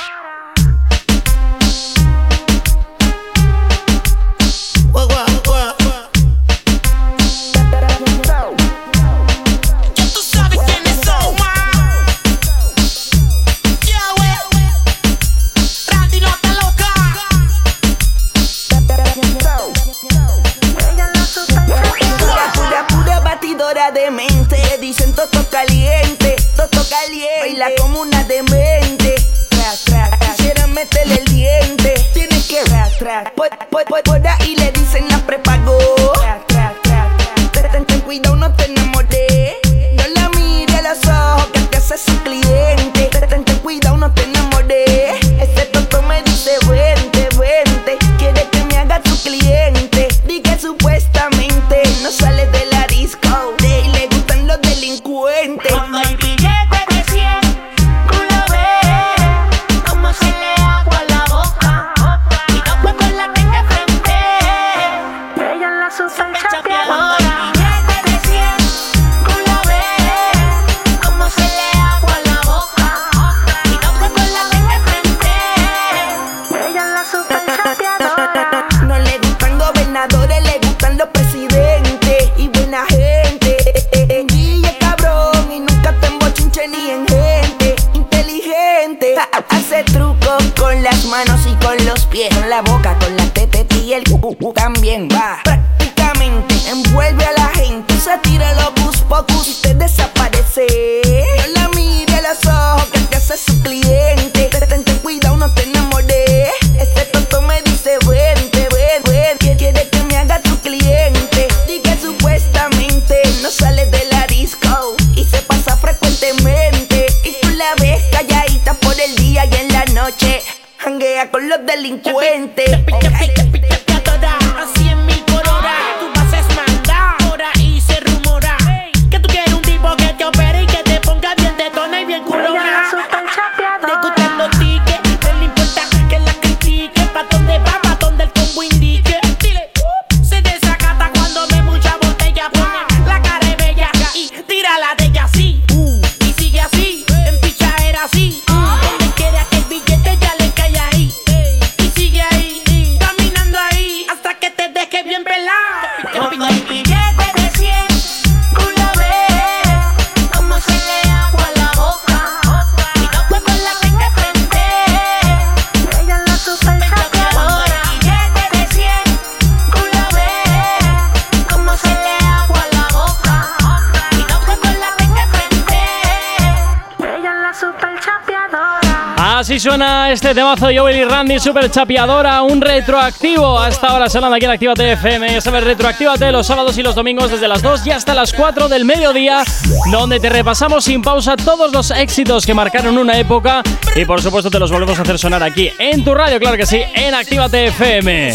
Este 180.14 180.32
temazo 180.32 180.68
Joel 180.72 180.96
y 180.96 181.04
Randy, 181.04 181.40
super 181.40 181.68
chapeadora, 181.68 182.40
un 182.42 182.60
retroactivo. 182.60 183.58
Hasta 183.58 183.88
ahora 183.88 184.08
sonando 184.08 184.36
aquí 184.36 184.44
en 184.44 184.52
Actívate 184.52 184.92
FM. 184.92 185.32
Ya 185.32 185.40
sabes, 185.40 185.64
retroactívate 185.64 186.30
los 186.30 186.46
sábados 186.46 186.78
y 186.78 186.84
los 186.84 186.94
domingos 186.94 187.32
desde 187.32 187.48
las 187.48 187.62
2 187.62 187.84
y 187.88 187.90
hasta 187.90 188.14
las 188.14 188.32
4 188.32 188.68
del 188.68 188.84
mediodía, 188.84 189.42
donde 189.90 190.20
te 190.20 190.28
repasamos 190.28 190.84
sin 190.84 191.02
pausa 191.02 191.36
todos 191.36 191.72
los 191.72 191.90
éxitos 191.90 192.46
que 192.46 192.54
marcaron 192.54 192.96
una 192.96 193.18
época 193.18 193.62
y 193.96 194.04
por 194.04 194.22
supuesto 194.22 194.52
te 194.52 194.60
los 194.60 194.70
volvemos 194.70 194.96
a 195.00 195.02
hacer 195.02 195.18
sonar 195.18 195.42
aquí 195.42 195.72
en 195.80 196.04
tu 196.04 196.14
radio, 196.14 196.38
claro 196.38 196.56
que 196.56 196.66
sí, 196.66 196.80
en 196.94 197.12
Actívate 197.12 197.66
FM. 197.66 198.34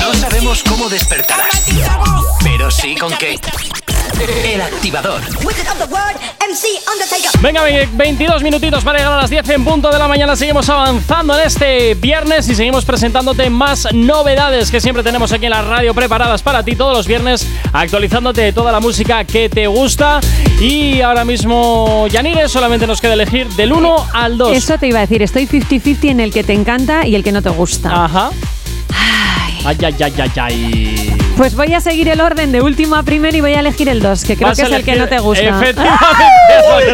No 0.00 0.14
sabemos 0.14 0.62
cómo 0.66 0.88
despertarás, 0.88 1.66
pero 2.42 2.70
sí 2.70 2.94
con 2.96 3.12
qué. 3.18 3.38
El 4.20 4.60
activador. 4.60 5.20
Venga, 7.40 7.62
ve- 7.62 7.88
22 7.92 8.42
minutitos 8.42 8.84
para 8.84 8.98
llegar 8.98 9.12
a 9.14 9.16
las 9.22 9.30
10 9.30 9.48
en 9.50 9.64
punto 9.64 9.90
de 9.90 9.98
la 9.98 10.06
mañana. 10.06 10.36
Seguimos 10.36 10.68
avanzando 10.68 11.36
en 11.38 11.46
este 11.46 11.94
viernes 11.94 12.48
y 12.48 12.54
seguimos 12.54 12.84
presentándote 12.84 13.50
más 13.50 13.88
novedades 13.92 14.70
que 14.70 14.80
siempre 14.80 15.02
tenemos 15.02 15.32
aquí 15.32 15.46
en 15.46 15.50
la 15.50 15.62
radio 15.62 15.92
preparadas 15.94 16.42
para 16.42 16.62
ti 16.62 16.76
todos 16.76 16.96
los 16.96 17.06
viernes, 17.08 17.46
actualizándote 17.72 18.40
de 18.42 18.52
toda 18.52 18.70
la 18.70 18.80
música 18.80 19.24
que 19.24 19.48
te 19.48 19.66
gusta. 19.66 20.20
Y 20.60 21.00
ahora 21.00 21.24
mismo, 21.24 22.06
Yanire, 22.08 22.48
solamente 22.48 22.86
nos 22.86 23.00
queda 23.00 23.14
elegir 23.14 23.48
del 23.50 23.72
1 23.72 24.06
al 24.12 24.38
2. 24.38 24.56
Eso 24.56 24.78
te 24.78 24.86
iba 24.86 24.98
a 24.98 25.02
decir, 25.02 25.22
estoy 25.22 25.46
50-50 25.46 26.10
en 26.10 26.20
el 26.20 26.32
que 26.32 26.44
te 26.44 26.52
encanta 26.52 27.06
y 27.06 27.16
el 27.16 27.24
que 27.24 27.32
no 27.32 27.42
te 27.42 27.50
gusta. 27.50 28.04
Ajá. 28.04 28.30
Ay, 29.64 29.76
ay, 29.82 29.94
ay, 30.02 30.12
ay, 30.20 30.30
ay. 30.36 31.18
Pues 31.36 31.56
voy 31.56 31.74
a 31.74 31.80
seguir 31.80 32.08
el 32.08 32.20
orden 32.20 32.52
de 32.52 32.62
último 32.62 32.94
a 32.94 33.02
primero 33.02 33.36
y 33.36 33.40
voy 33.40 33.54
a 33.54 33.60
elegir 33.60 33.88
el 33.88 34.00
2, 34.00 34.24
que 34.24 34.36
creo 34.36 34.48
Vas 34.48 34.56
que 34.56 34.62
a 34.62 34.66
es 34.66 34.72
el 34.72 34.84
que 34.84 34.94
no 34.94 35.08
te 35.08 35.18
gusta. 35.18 35.42
Efectivamente, 35.44 35.82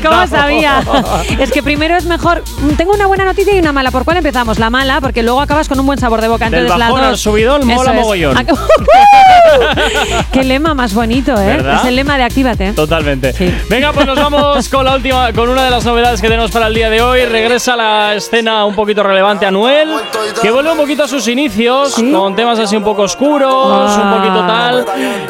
¿Cómo 0.08 0.26
sabía? 0.26 0.82
Es 1.38 1.50
que 1.52 1.62
primero 1.62 1.96
es 1.96 2.04
mejor. 2.06 2.42
Tengo 2.78 2.92
una 2.94 3.06
buena 3.06 3.24
noticia 3.24 3.54
y 3.54 3.58
una 3.58 3.72
mala. 3.72 3.90
¿Por 3.90 4.04
cuál 4.04 4.16
empezamos? 4.16 4.58
La 4.58 4.70
mala, 4.70 5.00
porque 5.02 5.22
luego 5.22 5.40
acabas 5.42 5.68
con 5.68 5.78
un 5.78 5.84
buen 5.86 5.98
sabor 5.98 6.20
de 6.22 6.28
boca. 6.28 6.46
Del 6.48 6.60
Entonces, 6.60 6.78
la 6.78 6.86
bajón 6.86 7.04
al 7.04 7.10
dos- 7.12 7.20
subidón, 7.20 7.66
mola 7.66 7.90
es. 7.90 7.96
mogollón. 8.00 8.36
Ac- 8.36 8.58
Qué 10.32 10.44
lema 10.44 10.72
más 10.74 10.94
bonito, 10.94 11.32
¿eh? 11.32 11.46
¿Verdad? 11.56 11.80
Es 11.82 11.84
el 11.86 11.96
lema 11.96 12.16
de 12.16 12.24
Actívate. 12.24 12.72
Totalmente. 12.72 13.34
Venga, 13.68 13.92
pues 13.92 14.06
nos 14.06 14.16
vamos 14.16 14.68
con 14.68 14.84
la 14.86 14.94
última, 14.96 15.32
con 15.32 15.48
una 15.50 15.64
de 15.64 15.70
las 15.70 15.84
novedades 15.84 16.20
que 16.20 16.28
tenemos 16.28 16.50
para 16.50 16.66
el 16.68 16.74
día 16.74 16.88
de 16.88 17.02
hoy. 17.02 17.24
Regresa 17.26 17.74
a 17.74 17.76
la 17.76 18.14
escena 18.14 18.64
un 18.64 18.74
poquito 18.74 19.02
relevante 19.02 19.44
Anuel, 19.46 19.88
que 20.40 20.50
vuelve 20.50 20.70
un 20.72 20.78
poquito 20.78 21.04
a 21.04 21.08
sus 21.08 21.28
inicios, 21.28 21.94
con 21.94 22.34
temas 22.34 22.58
así 22.58 22.74
un 22.76 22.84
poco 22.84 23.02
oscuros, 23.02 23.96
un 23.96 24.10
poquito 24.10 24.29
tal. 24.34 24.84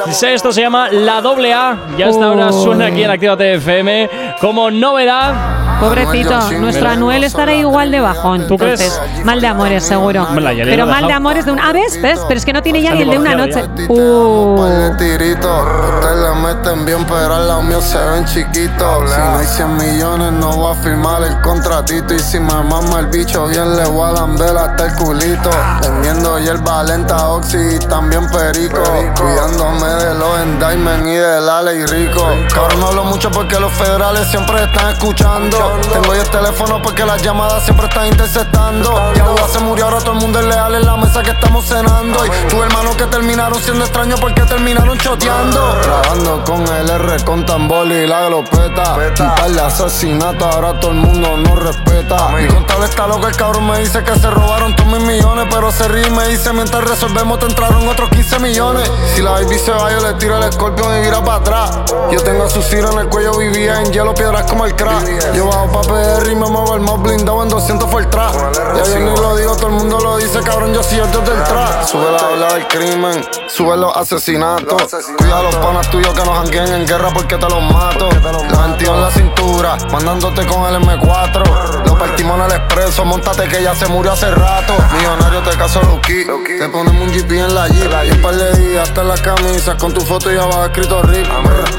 Esto 0.08 0.52
se 0.52 0.60
llama 0.60 0.88
La 0.90 1.20
Doble 1.20 1.52
A. 1.52 1.76
Y 1.96 2.02
hasta 2.02 2.26
ahora 2.26 2.52
suena 2.52 2.86
aquí 2.86 3.02
en 3.02 3.10
Actívate 3.10 3.54
FM 3.54 4.10
como 4.40 4.70
novedad. 4.70 5.69
Pobrecito, 5.80 6.50
nuestro 6.60 6.88
Anuel 6.88 7.24
estará 7.24 7.54
igual 7.54 7.90
de 7.90 8.00
bajón. 8.00 8.46
¿Tú 8.46 8.56
crees? 8.56 8.80
Entonces, 8.80 9.24
mal 9.24 9.40
de 9.40 9.46
amores, 9.46 9.84
seguro. 9.84 10.26
La 10.40 10.52
Yari 10.52 10.70
Pero 10.70 10.84
ha 10.84 10.86
mal 10.86 11.06
de 11.06 11.12
amores 11.12 11.44
de 11.44 11.52
un. 11.52 11.58
Ah, 11.58 11.72
¿ves? 11.72 12.00
¿Ves? 12.00 12.20
Pero 12.26 12.38
es 12.38 12.44
que 12.44 12.52
no 12.52 12.62
tiene 12.62 12.82
ya 12.82 12.94
ni 12.94 13.02
el 13.02 13.10
de 13.10 13.18
una 13.18 13.34
noche. 13.34 13.62
ya. 13.76 13.84
Uh. 13.92 14.96
tirito. 14.96 15.64
Ustedes 15.94 16.16
la 16.18 16.34
meten 16.34 16.84
bien, 16.84 17.04
pero 17.06 17.34
al 17.34 17.48
lado 17.48 17.62
mío 17.62 17.80
se 17.80 17.98
ven 17.98 18.24
chiquitos. 18.24 19.10
Si 19.10 19.18
no 19.18 19.38
hay 19.38 19.46
100 19.46 19.76
millones, 19.76 20.32
no 20.32 20.52
voy 20.52 20.72
a 20.72 20.82
firmar 20.82 21.22
el 21.22 21.40
contratito. 21.40 22.14
Y 22.14 22.18
si 22.18 22.38
me 22.38 22.54
mama 22.54 23.00
el 23.00 23.06
bicho, 23.06 23.46
bien 23.46 23.76
le 23.76 23.84
voy 23.86 24.08
a 24.08 24.12
lamber 24.12 24.56
hasta 24.56 24.86
el 24.86 24.94
culito. 24.94 25.50
Vendiendo 25.82 26.38
hierba 26.38 26.82
lenta, 26.84 27.28
oxi 27.28 27.58
y 27.58 27.78
también 27.78 28.28
perico. 28.30 28.82
Cuidándome 29.18 29.86
de 29.86 30.14
los 30.14 30.40
endaimen 30.40 31.08
y 31.08 31.16
del 31.16 31.48
Ale 31.48 31.76
y 31.76 31.86
rico. 31.86 32.26
Cabrón, 32.54 32.80
no 32.80 32.86
hablo 32.88 33.04
mucho 33.04 33.30
porque 33.30 33.58
los 33.58 33.72
federales 33.72 34.26
siempre 34.28 34.62
están 34.64 34.90
escuchando. 34.90 35.69
Tengo 35.92 36.14
yo 36.14 36.22
el 36.22 36.30
teléfono 36.30 36.80
porque 36.82 37.04
las 37.04 37.22
llamadas 37.22 37.64
siempre 37.64 37.86
están 37.86 38.06
interceptando. 38.06 39.12
Ya 39.14 39.48
se 39.48 39.58
murió, 39.60 39.84
ahora 39.86 39.98
todo 39.98 40.12
el 40.12 40.18
mundo 40.20 40.40
es 40.40 40.46
leal 40.46 40.74
en 40.74 40.86
la 40.86 40.96
mesa 40.96 41.22
que 41.22 41.30
estamos 41.30 41.66
cenando. 41.66 42.24
Y 42.26 42.30
tu 42.48 42.62
hermano 42.62 42.96
que 42.96 43.04
terminaron 43.06 43.60
siendo 43.60 43.84
extraños 43.84 44.20
porque 44.20 44.42
terminaron 44.42 44.98
choteando. 44.98 45.80
Trabajando 45.82 46.44
con 46.44 46.66
el 46.66 46.88
R, 46.88 47.24
con 47.24 47.44
tambor 47.44 47.86
y 47.88 48.06
la 48.06 48.26
glopeta. 48.26 48.94
Un 48.94 49.34
par 49.34 49.50
de 49.50 49.60
asesinatos, 49.60 50.54
ahora 50.54 50.78
todo 50.80 50.92
el 50.92 50.98
mundo 50.98 51.36
nos 51.36 51.58
respeta. 51.58 52.28
Mi 52.30 52.46
contable 52.46 52.86
está 52.86 53.06
loco, 53.06 53.28
el 53.28 53.36
cabrón 53.36 53.66
me 53.66 53.78
dice 53.80 54.02
que 54.02 54.18
se 54.18 54.30
robaron 54.30 54.74
todos 54.76 54.92
mis 54.92 55.02
millones. 55.02 55.46
Pero 55.50 55.72
se 55.72 55.88
ríe 55.88 56.06
y 56.06 56.10
me 56.10 56.28
dice 56.28 56.52
mientras 56.52 56.84
resolvemos 56.84 57.38
te 57.38 57.46
entraron 57.46 57.86
otros 57.88 58.08
15 58.10 58.38
millones. 58.38 58.90
Si 59.14 59.22
la 59.22 59.32
baby 59.32 59.58
se 59.58 59.72
va, 59.72 59.90
yo 59.90 60.00
le 60.00 60.14
tiro 60.14 60.36
el 60.36 60.44
escorpión 60.44 60.96
y 60.96 61.00
vira 61.00 61.22
para 61.22 61.38
atrás. 61.38 61.70
Yo 62.10 62.22
tengo 62.22 62.44
a 62.44 62.50
su 62.50 62.60
en 62.76 62.98
el 62.98 63.08
cuello, 63.08 63.36
vivía 63.36 63.80
en 63.80 63.92
hielo, 63.92 64.14
piedras 64.14 64.44
como 64.44 64.64
el 64.64 64.74
crack. 64.76 65.34
Yo 65.34 65.50
bajo 65.60 65.72
pa' 65.72 65.80
PR 65.82 66.30
y 66.30 66.34
me 66.34 66.48
muevo 66.48 66.74
el 66.74 66.80
más 66.80 67.00
blindado 67.00 67.42
en 67.42 67.48
200 67.48 67.90
fue 67.90 68.02
el 68.02 68.10
trap. 68.10 68.34
Ya 68.76 68.84
yo 68.84 68.98
ni 68.98 69.16
lo 69.16 69.36
digo, 69.36 69.56
todo 69.56 69.68
el 69.68 69.74
mundo 69.74 69.98
lo 70.00 70.16
dice, 70.16 70.40
cabrón, 70.40 70.72
yo 70.72 70.82
soy 70.82 70.98
el 70.98 71.10
dios 71.10 71.24
del 71.24 71.42
trap. 71.44 71.84
Sube 71.84 72.10
la 72.10 72.28
ola 72.28 72.54
del 72.54 72.68
crimen, 72.68 73.24
sube 73.48 73.76
los 73.76 73.96
asesinatos. 73.96 74.82
Cuida 75.18 75.38
a 75.38 75.42
los 75.42 75.56
panas 75.56 75.90
tuyos 75.90 76.14
que 76.14 76.24
nos 76.24 76.38
jangueen 76.38 76.72
en 76.72 76.86
guerra 76.86 77.10
porque 77.12 77.36
te 77.36 77.48
los 77.48 77.62
mato. 77.62 78.08
La 78.10 78.66
22 78.66 78.94
en 78.94 79.00
la 79.00 79.10
cintura, 79.10 79.76
mandándote 79.90 80.46
con 80.46 80.62
el 80.64 80.80
M4. 80.80 81.84
Lo 81.86 81.98
partimos 81.98 82.38
en 82.38 82.44
el 82.44 82.52
expreso, 82.52 83.04
montate 83.04 83.48
que 83.48 83.62
ya 83.62 83.74
se 83.74 83.86
murió 83.86 84.12
hace 84.12 84.30
rato. 84.30 84.74
Millonario 84.96 85.42
te 85.42 85.56
caso 85.56 85.80
Lucky, 85.82 86.24
te 86.58 86.68
ponemos 86.68 87.02
un 87.02 87.12
GP 87.12 87.32
en 87.32 87.54
la 87.54 87.68
Jeep. 87.68 87.90
Y 88.06 88.10
un 88.12 88.22
par 88.22 88.34
de 88.34 88.56
días 88.56 88.88
hasta 88.88 89.02
en 89.02 89.08
las 89.08 89.20
camisas 89.20 89.74
con 89.76 89.92
tu 89.92 90.00
foto 90.00 90.32
y 90.32 90.36
abajo 90.36 90.64
escrito 90.64 91.02
RIP. 91.02 91.26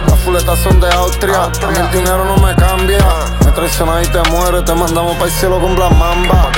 Las 0.07 0.19
fuletas 0.19 0.59
son 0.59 0.79
de 0.79 0.91
Austria, 0.93 1.43
a 1.43 1.67
mí 1.67 1.77
el 1.77 1.91
dinero 1.91 2.25
no 2.25 2.37
me 2.37 2.55
cambia. 2.55 2.99
Me 3.45 3.51
traicionas 3.71 4.07
y 4.07 4.11
te 4.11 4.29
mueres, 4.31 4.65
te 4.65 4.73
mandamos 4.73 5.13
para 5.13 5.25
el 5.25 5.31
cielo 5.31 5.59
con 5.59 5.75
Black 5.75 5.91
Mamba. 5.91 6.51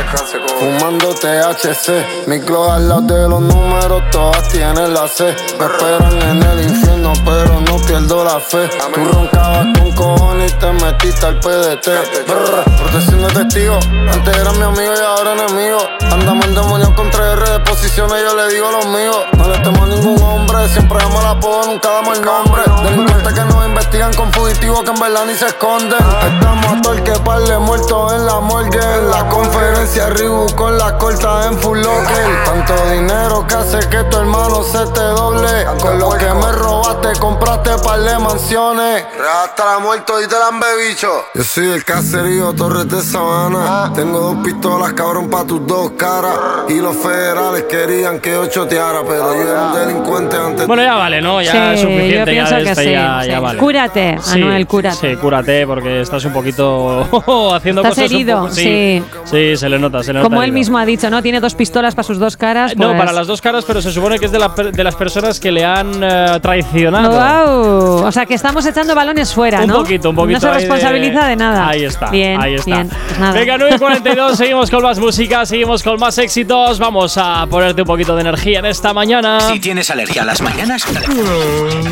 Fumando 0.59 1.13
THC, 1.13 2.27
mi 2.27 2.39
glow 2.39 2.71
al 2.71 2.87
lado 2.87 3.01
de 3.01 3.27
los 3.27 3.41
números, 3.41 4.03
todas 4.11 4.47
tienen 4.49 4.93
la 4.93 5.07
C. 5.07 5.35
Me 5.59 5.65
esperan 5.65 6.21
en 6.21 6.43
el 6.43 6.61
infierno, 6.63 7.13
pero 7.25 7.59
no 7.61 7.77
pierdo 7.85 8.23
la 8.23 8.39
fe. 8.39 8.69
Tú 8.93 9.05
roncabas 9.05 9.67
con 9.77 9.91
cojones 9.91 10.53
y 10.53 10.55
te 10.55 10.71
metiste 10.71 11.25
al 11.25 11.39
PDT. 11.39 11.87
Brr, 12.27 12.63
protección 12.77 13.21
de 13.21 13.43
testigo, 13.43 13.79
antes 14.11 14.37
era 14.37 14.51
mi 14.53 14.63
amigo 14.63 14.93
y 14.93 15.03
ahora 15.03 15.33
enemigo. 15.33 15.79
Andamos 16.11 16.45
en 16.45 16.55
demonio 16.55 16.95
contra 16.95 17.33
R 17.33 17.49
de 17.49 17.59
posiciones, 17.59 18.23
yo 18.23 18.35
le 18.35 18.53
digo 18.53 18.71
los 18.71 18.85
míos. 18.87 19.17
No 19.37 19.49
le 19.49 19.59
temo 19.59 19.83
a 19.83 19.87
ningún 19.87 20.21
hombre, 20.21 20.67
siempre 20.69 20.97
damos 20.99 21.23
la 21.23 21.31
apodo, 21.31 21.65
nunca 21.65 21.89
damos 21.89 22.17
el 22.17 22.25
nombre. 22.25 22.61
Delincuentes 22.83 23.33
que 23.33 23.45
nos 23.45 23.65
investigan 23.65 24.13
con 24.13 24.31
fugitivos 24.31 24.83
que 24.83 24.91
en 24.91 24.99
verdad 24.99 25.25
ni 25.25 25.35
se 25.35 25.47
esconden. 25.47 25.99
Estamos 25.99 26.65
a 26.65 26.81
que 27.03 27.11
parle 27.23 27.57
muerto 27.59 28.13
en 28.15 28.25
la 28.25 28.39
morgue. 28.39 28.79
En 28.79 29.09
la 29.09 29.27
conferencia 29.29 30.07
Ribu 30.09 30.47
con 30.55 30.77
la 30.77 30.97
corta 30.97 31.47
en 31.47 31.57
full 31.59 31.79
locker. 31.79 32.43
Tanto 32.45 32.73
dinero 32.91 33.45
que 33.47 33.55
hace 33.55 33.79
que 33.89 34.03
tu 34.05 34.17
hermano 34.17 34.63
se 34.63 34.85
te 34.91 35.01
doble. 35.01 35.65
Con 35.81 35.99
lo 35.99 36.09
que 36.11 36.25
me 36.25 36.51
robaste, 36.51 37.19
compraste 37.19 37.71
par 37.83 37.99
de 37.99 38.17
mansiones. 38.19 39.03
Hasta 39.43 39.65
la 39.73 39.79
muerto 39.79 40.21
y 40.21 40.27
te 40.27 40.35
la 40.37 40.47
han 40.47 40.59
bebicho. 40.59 41.09
Yo 41.33 41.43
soy 41.43 41.71
el 41.71 41.83
caserío 41.85 42.53
Torres 42.53 42.87
de 42.89 43.01
Sabana. 43.01 43.91
Tengo 43.93 44.19
dos 44.19 44.35
pistolas, 44.43 44.93
cabrón, 44.93 45.29
pa' 45.29 45.45
tus 45.45 45.65
dos 45.65 45.91
caras. 45.97 46.33
Y 46.69 46.79
los 46.79 46.95
federales 46.95 47.63
querían 47.63 48.19
que 48.19 48.31
yo 48.31 48.45
choteara, 48.47 49.01
pero 49.07 49.33
yo 49.35 49.41
era 49.41 49.61
un 49.67 49.73
delincuente 49.73 50.37
antes. 50.37 50.67
Bueno, 50.67 50.83
ya 50.83 50.95
vale, 50.95 51.21
¿no? 51.21 51.41
Ya 51.41 51.51
Sí, 51.51 51.57
es 51.57 51.81
yo 51.81 51.87
suficiente. 51.87 52.15
ya 52.17 52.25
pienso 52.25 52.55
de 52.55 52.63
que 52.63 52.75
sí, 52.75 52.91
ya, 52.91 53.19
sí. 53.23 53.27
ya 53.29 53.39
vale. 53.39 53.59
Cúrate, 53.59 54.17
Manuel, 54.29 54.67
cúrate. 54.67 54.97
Sí, 54.97 55.15
cúrate 55.17 55.67
porque 55.67 56.01
estás 56.01 56.23
un 56.25 56.33
poquito 56.33 56.82
haciendo 57.55 57.81
Estás 57.81 57.95
cosas. 57.95 58.11
un 58.11 58.15
herido, 58.15 58.39
poco- 58.41 58.51
sí. 58.53 59.03
Sí, 59.25 59.57
se 59.57 59.69
le 59.69 59.79
nota, 59.79 60.03
se 60.03 60.13
le 60.13 60.19
nota. 60.19 60.29
Como 60.29 60.41
él 60.41 60.49
herido. 60.49 60.59
mismo 60.59 60.77
ha 60.77 60.85
dicho, 60.85 61.09
¿no? 61.09 61.21
Tiene 61.21 61.39
dos 61.39 61.55
pistolas 61.55 61.95
para 61.95 62.03
sus 62.05 62.19
dos 62.19 62.37
caras. 62.37 62.75
No, 62.75 62.87
pues- 62.89 62.99
para 62.99 63.11
las 63.13 63.27
dos 63.27 63.41
caras, 63.41 63.63
pero 63.65 63.81
se 63.81 63.91
supone 63.91 64.19
que 64.19 64.25
es 64.25 64.31
de, 64.31 64.39
la 64.39 64.49
de 64.49 64.83
las 64.83 64.95
personas 64.95 65.39
que 65.39 65.51
le 65.51 65.63
han 65.65 66.03
eh, 66.03 66.39
traicionado. 66.41 67.11
Guau. 67.11 68.05
O 68.05 68.11
sea, 68.11 68.25
que 68.25 68.33
estamos 68.33 68.65
echando 68.65 68.95
balones 68.95 69.33
fuera, 69.33 69.61
Un 69.61 69.67
¿no? 69.67 69.75
poquito, 69.77 70.09
un 70.09 70.15
poquito. 70.15 70.37
No 70.37 70.41
se 70.41 70.47
de- 70.47 70.53
responsabiliza 70.53 71.27
de, 71.27 71.35
nada. 71.35 71.67
Ahí 71.67 71.83
está. 71.85 72.09
Bien, 72.09 72.41
ahí 72.41 72.55
está. 72.55 72.75
bien. 72.75 72.89
Pues 72.89 73.19
nada. 73.19 73.33
Venga, 73.33 73.57
9.42, 73.57 74.35
seguimos 74.35 74.69
con 74.69 74.83
más 74.83 74.99
música, 74.99 75.45
seguimos 75.45 75.83
con 75.83 75.99
más 75.99 76.17
éxitos. 76.17 76.79
Vamos 76.79 77.17
a 77.17 77.45
ponerte 77.47 77.81
un 77.81 77.87
poquito 77.87 78.15
de 78.15 78.21
energía 78.21 78.59
en 78.59 78.65
esta 78.65 78.93
mañana. 78.93 79.39
Si 79.41 79.59
tienes 79.59 79.89
alergia 79.89 80.23
a 80.23 80.25
las 80.25 80.41
mañanas, 80.41 80.83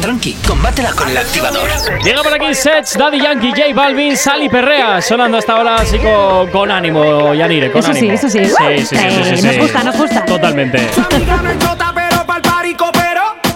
tranqui, 0.02 0.34
combátela 0.48 0.92
con 0.94 1.10
el 1.10 1.18
activador. 1.18 1.70
Llega 2.04 2.24
por 2.24 2.34
aquí 2.34 2.54
Sets, 2.54 2.98
Daddy 2.98 3.22
Yankee, 3.22 3.50
J 3.52 3.74
Balvin, 3.74 4.16
Sally 4.18 4.50
Perrea, 4.50 4.81
sonando 5.02 5.38
hasta 5.38 5.54
ahora 5.54 5.76
así 5.76 5.98
con, 6.00 6.50
con 6.50 6.72
ánimo, 6.72 7.34
Yanire, 7.34 7.72
con 7.72 7.80
Eso 7.80 7.94
sí, 7.94 8.00
ánimo. 8.00 8.14
eso 8.14 8.30
sí. 8.30 8.46
Sí, 8.46 8.52
sí, 8.52 8.86
sí, 8.86 8.86
sí, 8.86 8.96
Eh, 8.98 9.36
sí, 9.38 9.42
nos 9.46 9.54
sí. 9.56 9.60
gusta, 9.60 9.84
nos 9.84 9.98
gusta. 9.98 10.26
Totalmente. 10.26 10.80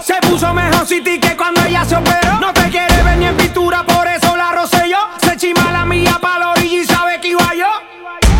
Se 0.04 0.14
puso 0.28 0.52
mejor 0.54 0.86
City 0.86 1.18
que 1.18 1.36
cuando 1.36 1.64
ella 1.64 1.84
se 1.84 1.96
operó. 1.96 2.38
No 2.40 2.52
te 2.52 2.68
quiere 2.70 3.02
ver 3.02 3.16
ni 3.18 3.26
en 3.26 3.36
pintura, 3.36 3.82
por 3.84 4.06
eso 4.06 4.36
la 4.36 4.52
rocé 4.52 4.88
yo. 4.88 4.98
Se 5.20 5.36
chima 5.36 5.72
la 5.72 5.84
mía 5.84 6.16
pa' 6.20 6.38
la 6.38 6.50
orilla 6.50 6.80
y 6.82 6.84
sabe 6.84 7.20
que 7.20 7.28
iba 7.28 7.50
yo. 7.54 7.66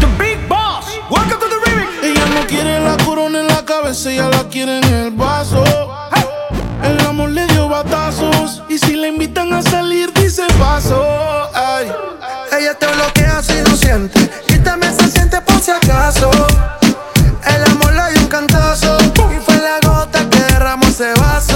The 0.01 0.07
Big 0.23 0.39
Boss, 0.49 0.87
welcome 1.11 1.39
to 1.41 1.47
the 1.49 1.71
remix. 1.71 1.91
Ella 2.05 2.25
no 2.35 2.47
quiere 2.47 2.79
la 2.81 2.97
corona 3.05 3.41
en 3.41 3.49
la 3.49 3.65
cabeza, 3.65 4.13
ella 4.13 4.29
la 4.29 4.45
quiere 4.49 4.79
en 4.79 4.85
el 4.85 5.11
vaso. 5.11 5.65
Y 8.71 8.79
si 8.79 8.97
le 8.97 9.09
invitan 9.09 9.53
a 9.53 9.61
salir 9.61 10.11
dice 10.15 10.45
paso. 10.59 11.05
Ay. 11.55 11.93
Ella 12.59 12.73
te 12.73 12.87
bloquea 12.87 13.43
si 13.43 13.61
no 13.61 13.77
siente. 13.77 14.31
Quítame 14.47 14.87
ese 14.87 15.11
siente 15.11 15.43
por 15.43 15.61
si 15.61 15.73
acaso. 15.73 16.31
El 17.45 17.71
amor 17.71 17.93
le 17.93 18.13
dio 18.13 18.23
un 18.23 18.29
cantazo. 18.29 18.97
Y 19.31 19.41
fue 19.45 19.57
la 19.57 19.79
gota 19.87 20.27
que 20.31 20.39
derramó 20.39 20.87
ese 20.87 21.13
vaso. 21.21 21.56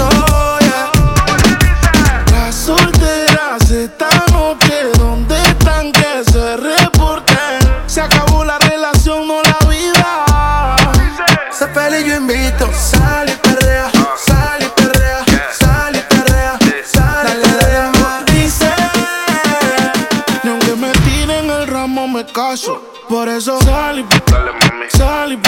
Eso 23.41 23.59
sal 23.61 23.97
y 23.97 24.05
sal 24.95 25.33
y 25.33 25.39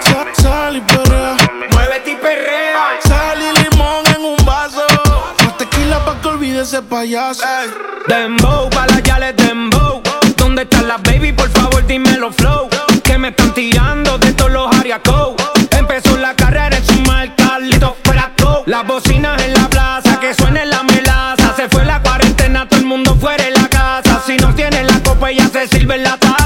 sal, 0.00 0.26
sal 0.32 0.76
y 0.78 0.80
perrea. 0.80 1.36
Muévete 1.70 2.12
y 2.12 2.16
perrea. 2.16 2.98
Sal 3.06 3.38
y 3.42 3.62
limón 3.62 4.06
en 4.16 4.24
un 4.24 4.42
vaso. 4.46 4.80
Más 5.44 5.58
tequila 5.58 6.02
pa' 6.02 6.18
que 6.22 6.28
olvide 6.28 6.62
ese 6.62 6.80
payaso. 6.80 7.44
Dembow, 8.08 8.70
pa' 8.70 8.86
las 8.86 9.02
yales 9.02 9.36
dembow. 9.36 10.00
¿Dónde 10.38 10.62
están 10.62 10.88
las 10.88 11.02
baby? 11.02 11.32
Por 11.32 11.50
favor, 11.50 11.86
dímelo 11.86 12.32
flow. 12.32 12.70
Que 13.04 13.18
me 13.18 13.28
están 13.28 13.52
tirando 13.52 14.16
de 14.16 14.32
todos 14.32 14.50
los 14.50 14.74
ariacos. 14.74 15.34
Empezó 15.72 16.16
la 16.16 16.34
carrera 16.34 16.74
en 16.74 16.86
su 16.86 16.98
mal 17.02 17.34
Carlito 17.34 17.98
fuera 18.02 18.32
go. 18.38 18.62
Las 18.64 18.86
bocinas 18.86 19.42
en 19.42 19.52
la 19.52 19.68
plaza, 19.68 20.18
que 20.18 20.32
suene 20.32 20.64
la 20.64 20.82
melaza. 20.84 21.54
Se 21.54 21.68
fue 21.68 21.84
la 21.84 22.00
cuarentena, 22.00 22.66
todo 22.66 22.80
el 22.80 22.86
mundo 22.86 23.14
fuera 23.20 23.44
de 23.44 23.50
la 23.50 23.68
casa. 23.68 24.22
Si 24.24 24.38
no 24.38 24.54
tiene 24.54 24.84
la 24.84 24.98
copa, 25.02 25.30
ella 25.30 25.50
se 25.52 25.68
sirve 25.68 25.96
en 25.96 26.04
la 26.04 26.16
taza. 26.16 26.41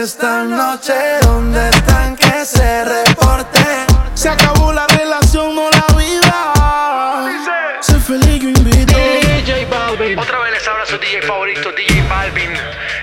Esta 0.00 0.44
noche, 0.44 0.94
¿dónde 1.22 1.68
están 1.68 2.16
que 2.16 2.44
se 2.44 2.84
reporten? 2.84 3.86
Se 4.14 4.28
acabó 4.28 4.72
la 4.72 4.86
relación, 4.86 5.54
no 5.54 5.70
la 5.70 5.86
vida. 5.96 7.78
Sé 7.80 7.98
feliz, 8.00 8.40
yo 8.42 8.48
invito. 8.48 8.96
DJ 8.96 9.66
Balvin. 9.66 10.18
Otra 10.18 10.38
vez 10.40 10.52
les 10.52 10.66
habla 10.66 10.86
su 10.86 10.98
DJ 10.98 11.22
favorito, 11.22 11.70
DJ 11.72 12.02
Balvin. 12.08 12.52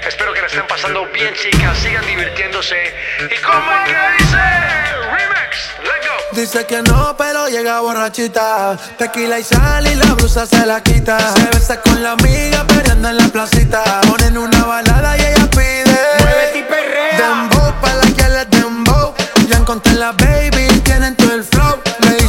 Espero 0.08 0.34
que 0.34 0.42
la 0.42 0.48
estén 0.48 0.66
pasando 0.68 1.06
bien, 1.14 1.34
chicas. 1.36 1.78
Sigan 1.78 2.06
divirtiéndose. 2.06 2.94
¿Y 3.30 3.42
cómo 3.42 3.72
es 3.72 3.92
que 3.92 4.19
Dice 6.40 6.66
que 6.66 6.82
no, 6.82 7.18
pero 7.18 7.50
llega 7.50 7.82
borrachita. 7.82 8.78
Tequila 8.98 9.40
y 9.40 9.44
sal 9.44 9.86
y 9.86 9.96
la 9.96 10.14
blusa 10.14 10.46
se 10.46 10.66
la 10.66 10.82
quita. 10.82 11.20
Se 11.34 11.44
besa 11.48 11.82
con 11.82 12.02
la 12.02 12.14
amiga 12.14 12.66
peleando 12.66 13.10
en 13.10 13.18
la 13.18 13.28
placita. 13.28 13.84
Ponen 14.08 14.38
una 14.38 14.64
balada 14.64 15.18
y 15.18 15.22
ella 15.22 15.50
pide. 15.50 16.00
Muévete 16.22 16.60
y 16.60 16.64
perrea. 16.64 17.18
Dembow 17.18 17.74
pa' 17.82 17.94
la 17.94 18.06
que 18.16 18.30
le 18.30 18.46
dembow. 18.46 19.14
Ya 19.50 19.58
encontré 19.58 19.96
la 19.96 20.14
baby 20.14 20.70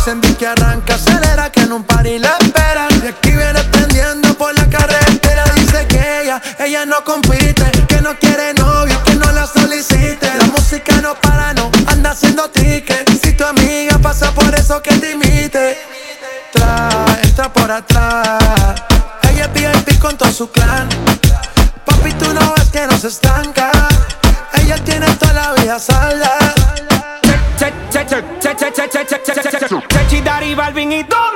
dicen 0.00 0.20
vi 0.22 0.32
que 0.34 0.46
arranca, 0.46 0.94
acelera 0.94 1.50
que 1.50 1.60
en 1.60 1.72
un 1.72 1.84
par 1.84 2.06
y 2.06 2.18
la 2.18 2.36
esperan. 2.40 2.88
Y 3.04 3.08
aquí 3.08 3.32
viene 3.32 3.62
pendiendo 3.64 4.32
por 4.34 4.54
la 4.54 4.66
carretera. 4.68 5.44
Dice 5.54 5.86
que 5.88 6.22
ella, 6.22 6.40
ella 6.58 6.86
no 6.86 7.04
compite, 7.04 7.70
que 7.86 8.00
no 8.00 8.18
quiere 8.18 8.54
novio, 8.54 8.96
que 9.04 9.14
no 9.16 9.30
la 9.32 9.46
solicite. 9.46 10.26
La 10.38 10.44
música 10.46 11.00
no 11.02 11.14
para, 11.16 11.39
eso 14.70 14.80
que 14.82 14.94
te 14.98 15.10
imite. 15.12 15.78
Trae, 16.52 17.22
entra 17.24 17.52
por 17.52 17.68
atrás. 17.68 18.38
Ella 19.28 19.46
es 19.46 19.52
VIP 19.52 19.98
con 19.98 20.16
todo 20.16 20.30
su 20.30 20.48
clan. 20.48 20.88
Papi, 21.84 22.12
tú 22.12 22.32
no 22.32 22.54
ves 22.54 22.70
que 22.70 22.86
no 22.86 22.96
se 22.96 23.08
estanca. 23.08 23.72
Ella 24.54 24.76
tiene 24.84 25.06
toda 25.16 25.32
la 25.32 25.52
vida 25.54 25.78
salda. 25.78 26.54
Chechi, 29.88 30.20
Dari, 30.20 30.54
Balvin 30.54 30.92
y 30.92 31.02
¿dónde 31.02 31.29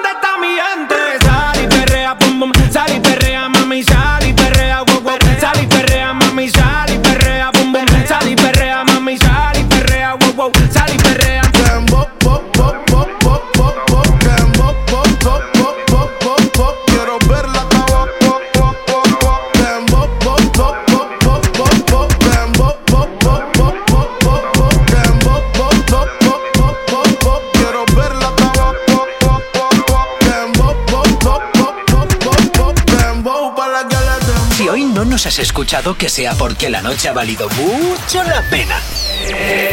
nos 35.25 35.33
has 35.33 35.39
escuchado, 35.39 35.97
que 35.97 36.11
sea 36.11 36.35
porque 36.35 36.69
la 36.69 36.83
noche 36.83 37.09
ha 37.09 37.13
valido 37.13 37.49
mucho 37.51 38.23
la 38.25 38.43
pena. 38.51 38.79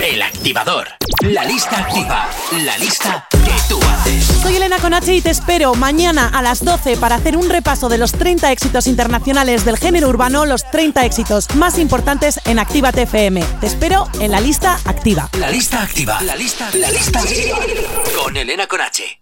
El 0.01 0.21
activador. 0.21 0.87
La 1.21 1.43
lista 1.43 1.77
activa. 1.77 2.29
La 2.63 2.77
lista 2.77 3.27
que 3.29 3.51
tú 3.67 3.77
haces. 3.83 4.23
Soy 4.41 4.55
Elena 4.55 4.77
Conache 4.77 5.13
y 5.13 5.21
te 5.21 5.29
espero 5.29 5.73
mañana 5.75 6.29
a 6.29 6.41
las 6.41 6.63
12 6.63 6.95
para 6.97 7.15
hacer 7.15 7.35
un 7.35 7.49
repaso 7.49 7.89
de 7.89 7.97
los 7.97 8.13
30 8.13 8.49
éxitos 8.51 8.87
internacionales 8.87 9.65
del 9.65 9.77
género 9.77 10.07
urbano, 10.07 10.45
los 10.45 10.69
30 10.71 11.05
éxitos 11.05 11.53
más 11.55 11.77
importantes 11.79 12.39
en 12.45 12.57
Activa 12.57 12.91
FM. 12.91 13.43
Te 13.59 13.67
espero 13.67 14.07
en 14.21 14.31
la 14.31 14.39
lista 14.39 14.79
activa. 14.85 15.29
La 15.37 15.49
lista 15.49 15.81
activa. 15.81 16.21
La 16.21 16.35
lista, 16.35 16.69
la 16.75 16.91
lista 16.91 17.21
con 18.15 18.37
Elena 18.37 18.67
Conache. 18.67 19.21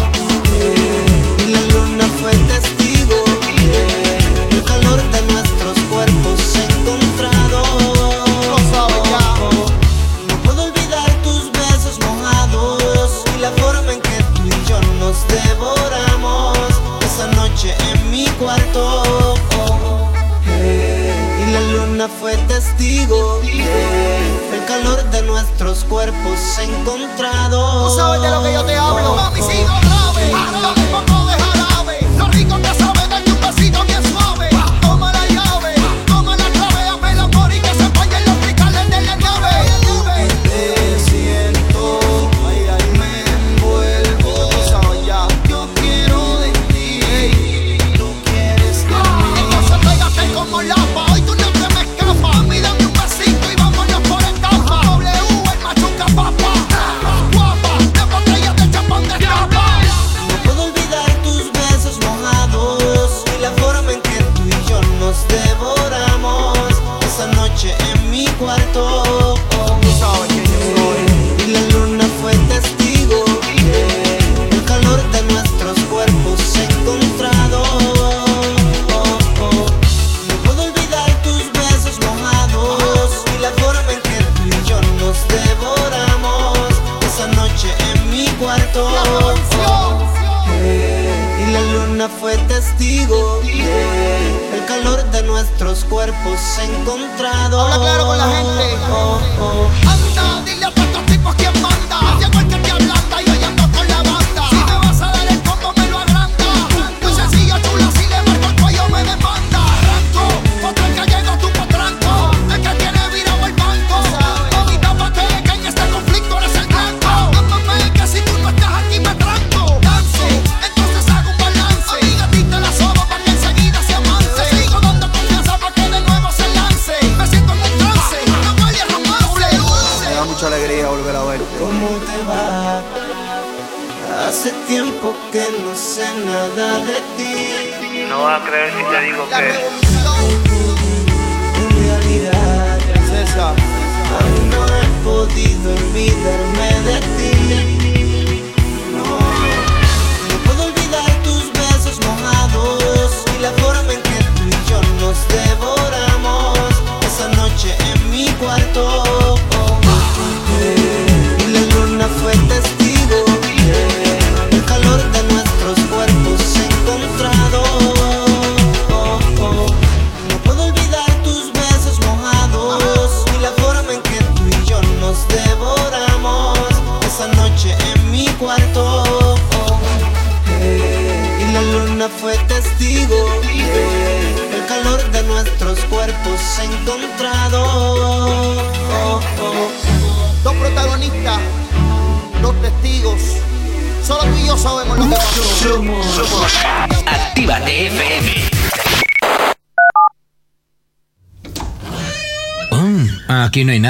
Testigo 22.91 23.39
del 23.39 24.65
calor 24.65 25.03
de 25.11 25.21
nuestros 25.23 25.83
cuerpos 25.85 26.39
encontrados. 26.59 27.93
Tú 27.93 27.97
sabes 27.97 28.21
de 28.21 28.29
lo 28.29 28.43
que 28.43 28.53
yo 28.53 28.65
te 28.65 28.75
hablo. 28.75 29.15
Mami, 29.15 29.41
sigo 29.41 29.67
grave. 29.81 31.10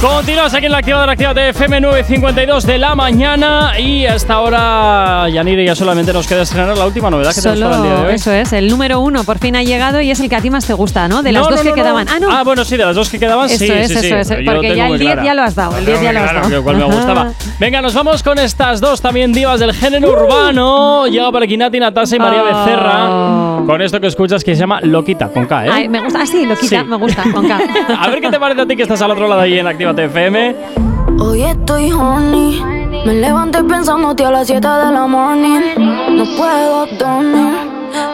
Continuas 0.00 0.54
aquí 0.54 0.64
en 0.64 0.72
la 0.72 0.78
activadora 0.78 1.12
Actívate 1.12 1.50
FM 1.50 1.82
9.52 1.82 2.62
de 2.62 2.78
la 2.78 2.94
mañana 2.94 3.78
y 3.78 4.06
hasta 4.06 4.32
ahora, 4.32 5.28
Yanire, 5.28 5.62
ya 5.66 5.74
solamente 5.74 6.10
nos 6.14 6.26
queda 6.26 6.40
estrenar 6.40 6.74
la 6.78 6.86
última 6.86 7.10
novedad 7.10 7.34
que 7.34 7.42
tenemos 7.42 7.62
para 7.64 7.76
el 7.76 7.82
día 7.82 7.90
de 7.90 7.96
Solo 7.98 8.08
hoy. 8.08 8.14
eso 8.14 8.32
es, 8.32 8.52
el 8.54 8.68
número 8.68 9.00
uno 9.00 9.24
por 9.24 9.38
fin 9.38 9.56
ha 9.56 9.62
llegado 9.62 10.00
y 10.00 10.10
es 10.10 10.18
el 10.20 10.30
que 10.30 10.36
a 10.36 10.40
ti 10.40 10.48
más 10.48 10.66
te 10.66 10.72
gusta, 10.72 11.06
¿no? 11.06 11.22
De 11.22 11.32
las 11.32 11.42
No, 11.42 11.50
dos 11.50 11.58
no, 11.58 11.62
que 11.64 11.68
no, 11.68 11.74
quedaban. 11.74 12.06
Ah, 12.08 12.18
no. 12.18 12.44
bueno, 12.46 12.64
sí, 12.64 12.78
de 12.78 12.86
las 12.86 12.96
dos 12.96 13.10
que 13.10 13.18
quedaban, 13.18 13.44
Eso 13.50 13.58
sí, 13.58 13.70
es, 13.70 13.88
sí, 13.88 13.92
eso 13.92 14.00
sí. 14.00 14.34
es, 14.38 14.50
porque 14.50 14.74
ya 14.74 14.84
el 14.84 14.88
muy 14.92 14.98
10 15.00 15.12
clara. 15.12 15.24
ya 15.24 15.34
lo 15.34 15.42
has 15.42 15.54
dado, 15.54 15.76
el 15.76 15.84
Tengo 15.84 15.98
10 16.00 16.12
ya 16.14 16.18
lo 16.18 16.26
has 16.26 16.50
dado. 16.50 16.62
cuál 16.62 16.76
me 16.76 16.84
gustaba. 16.84 17.32
Venga, 17.60 17.82
nos 17.82 17.92
vamos 17.92 18.22
con 18.22 18.38
estas 18.38 18.80
dos 18.80 19.02
también 19.02 19.34
divas 19.34 19.60
del 19.60 19.74
género 19.74 20.12
urbano. 20.12 21.08
Llega 21.08 21.30
por 21.30 21.42
aquí 21.42 21.58
Nati 21.58 21.78
Natasa 21.78 22.16
y 22.16 22.18
María 22.18 22.42
Becerra 22.42 23.50
con 23.66 23.82
esto 23.82 24.00
que 24.00 24.06
escuchas 24.06 24.42
que 24.42 24.54
se 24.54 24.60
llama 24.60 24.80
Loquita, 24.80 25.28
con 25.28 25.44
K, 25.46 25.66
¿eh? 25.66 25.68
Oh. 25.68 25.72
Ay, 25.74 25.88
me 25.90 26.00
gusta, 26.00 26.20
ah, 26.22 26.26
sí, 26.26 26.46
lo 26.46 26.56
quita, 26.56 26.80
Sí. 26.80 26.86
me 26.86 26.96
gusta, 26.96 27.22
con 27.32 27.46
K. 27.46 27.58
A 28.00 28.08
ver 28.08 28.20
qué 28.22 28.30
te 28.30 28.40
parece 28.40 28.62
a 28.62 28.66
ti 28.66 28.74
que 28.74 28.82
estás 28.82 29.00
al 29.02 29.10
otro 29.10 29.28
lado 29.28 29.42
ahí 29.42 29.58
en 29.58 29.66
FM. 29.98 30.56
Hoy 31.18 31.42
estoy 31.42 31.90
honey. 31.90 32.62
Me 33.04 33.14
levanté 33.14 33.62
pensándote 33.64 34.24
a 34.24 34.30
las 34.30 34.46
7 34.46 34.60
de 34.60 34.92
la 34.92 35.06
morning. 35.06 35.60
No 36.10 36.24
puedo 36.36 36.86
dormir. 36.98 37.56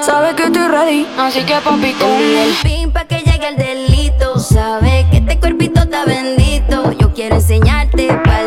Sabes 0.01 0.35
que 0.35 0.45
estoy 0.45 0.69
ready, 0.69 1.07
así 1.19 1.41
que 1.41 1.55
papi 1.55 1.93
con 1.95 2.09
el 2.09 2.55
pin 2.63 2.91
pa' 2.93 3.05
que 3.05 3.19
llegue 3.19 3.49
el 3.49 3.57
delito. 3.57 4.39
Sabes 4.39 5.05
que 5.11 5.19
este 5.19 5.39
cuerpito 5.39 5.81
está 5.81 6.05
bendito. 6.05 6.93
Yo 6.93 7.13
quiero 7.13 7.37
enseñarte 7.37 8.07
par 8.25 8.46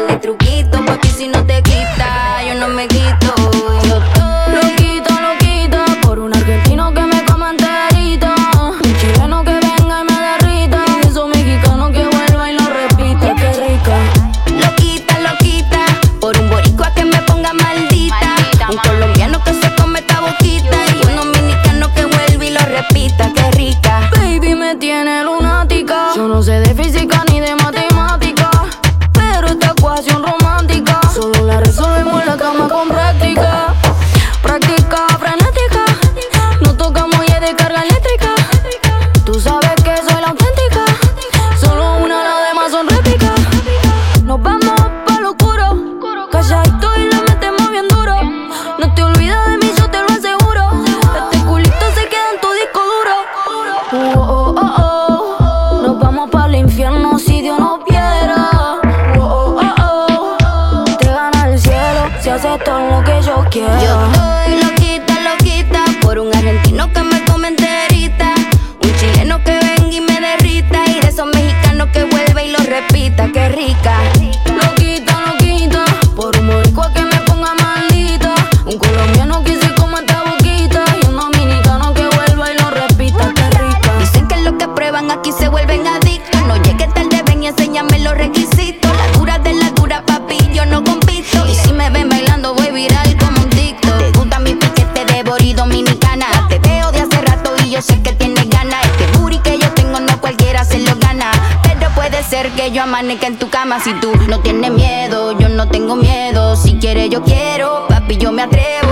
amanezca 103.00 103.28
en 103.28 103.38
tu 103.38 103.50
cama 103.50 103.80
si 103.80 103.94
tú 103.94 104.12
no 104.28 104.42
tienes 104.42 104.72
miedo. 104.72 105.32
Yo 105.40 105.48
no 105.48 105.70
tengo 105.70 105.96
miedo. 105.96 106.58
Si 106.58 106.76
quieres, 106.80 107.10
yo 107.10 107.24
quiero. 107.24 107.88
Papi, 107.88 108.18
yo 108.18 108.34
me 108.34 108.42
atrevo. 108.42 108.92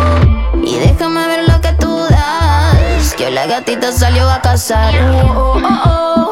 Y 0.63 0.77
déjame 0.77 1.27
ver 1.27 1.49
lo 1.49 1.59
que 1.59 1.73
tú 1.73 2.05
das. 2.09 3.13
Que 3.15 3.29
la 3.31 3.45
gatita 3.47 3.91
salió 3.91 4.29
a 4.29 4.39
cazar. 4.39 4.93
Oh, 5.11 5.34
oh, 5.35 5.61
oh, 5.61 5.81
oh. 5.85 6.27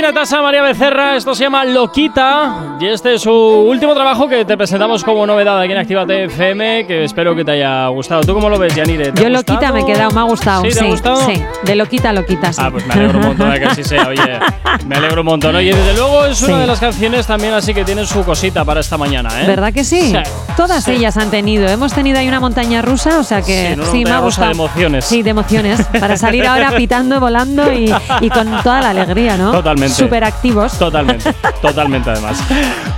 Tati 0.00 0.14
Natasa, 0.14 0.42
María 0.42 0.62
Becerra, 0.62 1.16
esto 1.16 1.34
se 1.34 1.42
llama 1.42 1.64
Loquita 1.64 2.76
y 2.78 2.86
este 2.86 3.14
es 3.14 3.22
su 3.22 3.32
último 3.32 3.94
trabajo 3.94 4.28
que 4.28 4.44
te 4.44 4.56
presentamos 4.56 5.02
como 5.02 5.26
novedad 5.26 5.58
aquí 5.60 5.72
en 5.72 5.78
Actívate 5.78 6.24
FM, 6.26 6.86
que 6.86 7.02
espero 7.04 7.34
que 7.34 7.44
te 7.44 7.50
haya 7.52 7.88
gustado. 7.88 8.20
¿Tú 8.20 8.32
cómo 8.32 8.48
lo 8.48 8.58
ves, 8.60 8.76
Yanire? 8.76 9.10
¿Te 9.10 9.22
Yo 9.22 9.28
Loquita 9.28 9.72
me 9.72 9.80
he 9.80 9.82
gustado? 9.82 9.86
quedado, 9.86 10.10
me 10.12 10.20
ha 10.20 10.22
gustado. 10.24 10.62
¿Sí? 10.62 10.70
¿Te 10.70 10.80
ha 10.80 10.84
gustado? 10.88 11.16
Sí, 11.26 11.42
de 11.64 11.74
Loquita 11.74 12.10
a 12.10 12.12
Loquita, 12.12 12.52
sí. 12.52 12.60
Ah, 12.64 12.70
pues 12.70 12.86
me 12.86 12.94
alegro 12.94 13.18
un 13.18 13.26
montón 13.26 13.50
de 13.50 13.58
que 13.58 13.64
así 13.66 13.82
sea, 13.82 14.06
oye. 14.06 14.38
Me 14.86 14.96
alegro 14.96 15.22
un 15.22 15.26
montón. 15.26 15.56
Oye, 15.56 15.74
desde 15.74 15.94
luego 15.94 16.26
es 16.26 16.40
una 16.42 16.54
Sí. 16.54 16.60
de 16.60 16.66
las 16.68 16.78
canciones 16.78 17.26
también 17.26 17.54
así 17.54 17.74
que 17.74 17.84
tienen 17.84 18.06
su 18.06 18.22
cosita 18.24 18.64
para 18.64 18.78
esta 18.80 18.96
mañana, 18.96 19.30
¿eh? 19.42 19.46
¿Verdad 19.48 19.72
que 19.72 19.82
sí? 19.82 20.14
Todas 20.56 20.84
sí. 20.84 20.92
ellas 20.92 21.16
han 21.16 21.30
tenido. 21.30 21.66
Hemos 21.66 21.92
tenido 21.92 22.18
ahí 22.20 22.28
una 22.28 22.38
montaña 22.38 22.82
rusa, 22.82 23.18
o 23.18 23.24
sea 23.24 23.42
que 23.42 23.74
Sí, 23.74 23.80
una 23.80 23.90
sí, 23.90 24.04
me 24.04 24.10
ha 24.12 24.20
rusa 24.20 24.42
de 24.42 24.48
gustado. 24.48 24.50
emociones. 24.52 25.04
Sí, 25.04 25.22
de 25.22 25.30
emociones. 25.30 25.82
Para 25.98 26.16
salir 26.16 26.46
ahora 26.46 26.70
pitando, 26.76 27.18
volando 27.18 27.72
y, 27.72 27.92
y 28.20 28.30
con 28.30 28.48
toda 28.62 28.80
la 28.80 28.90
alegría, 28.90 29.36
¿no? 29.36 29.50
Totalmente. 29.50 29.87
Súper 29.94 30.24
activos. 30.24 30.72
Totalmente, 30.78 31.32
totalmente 31.62 32.10
además. 32.10 32.38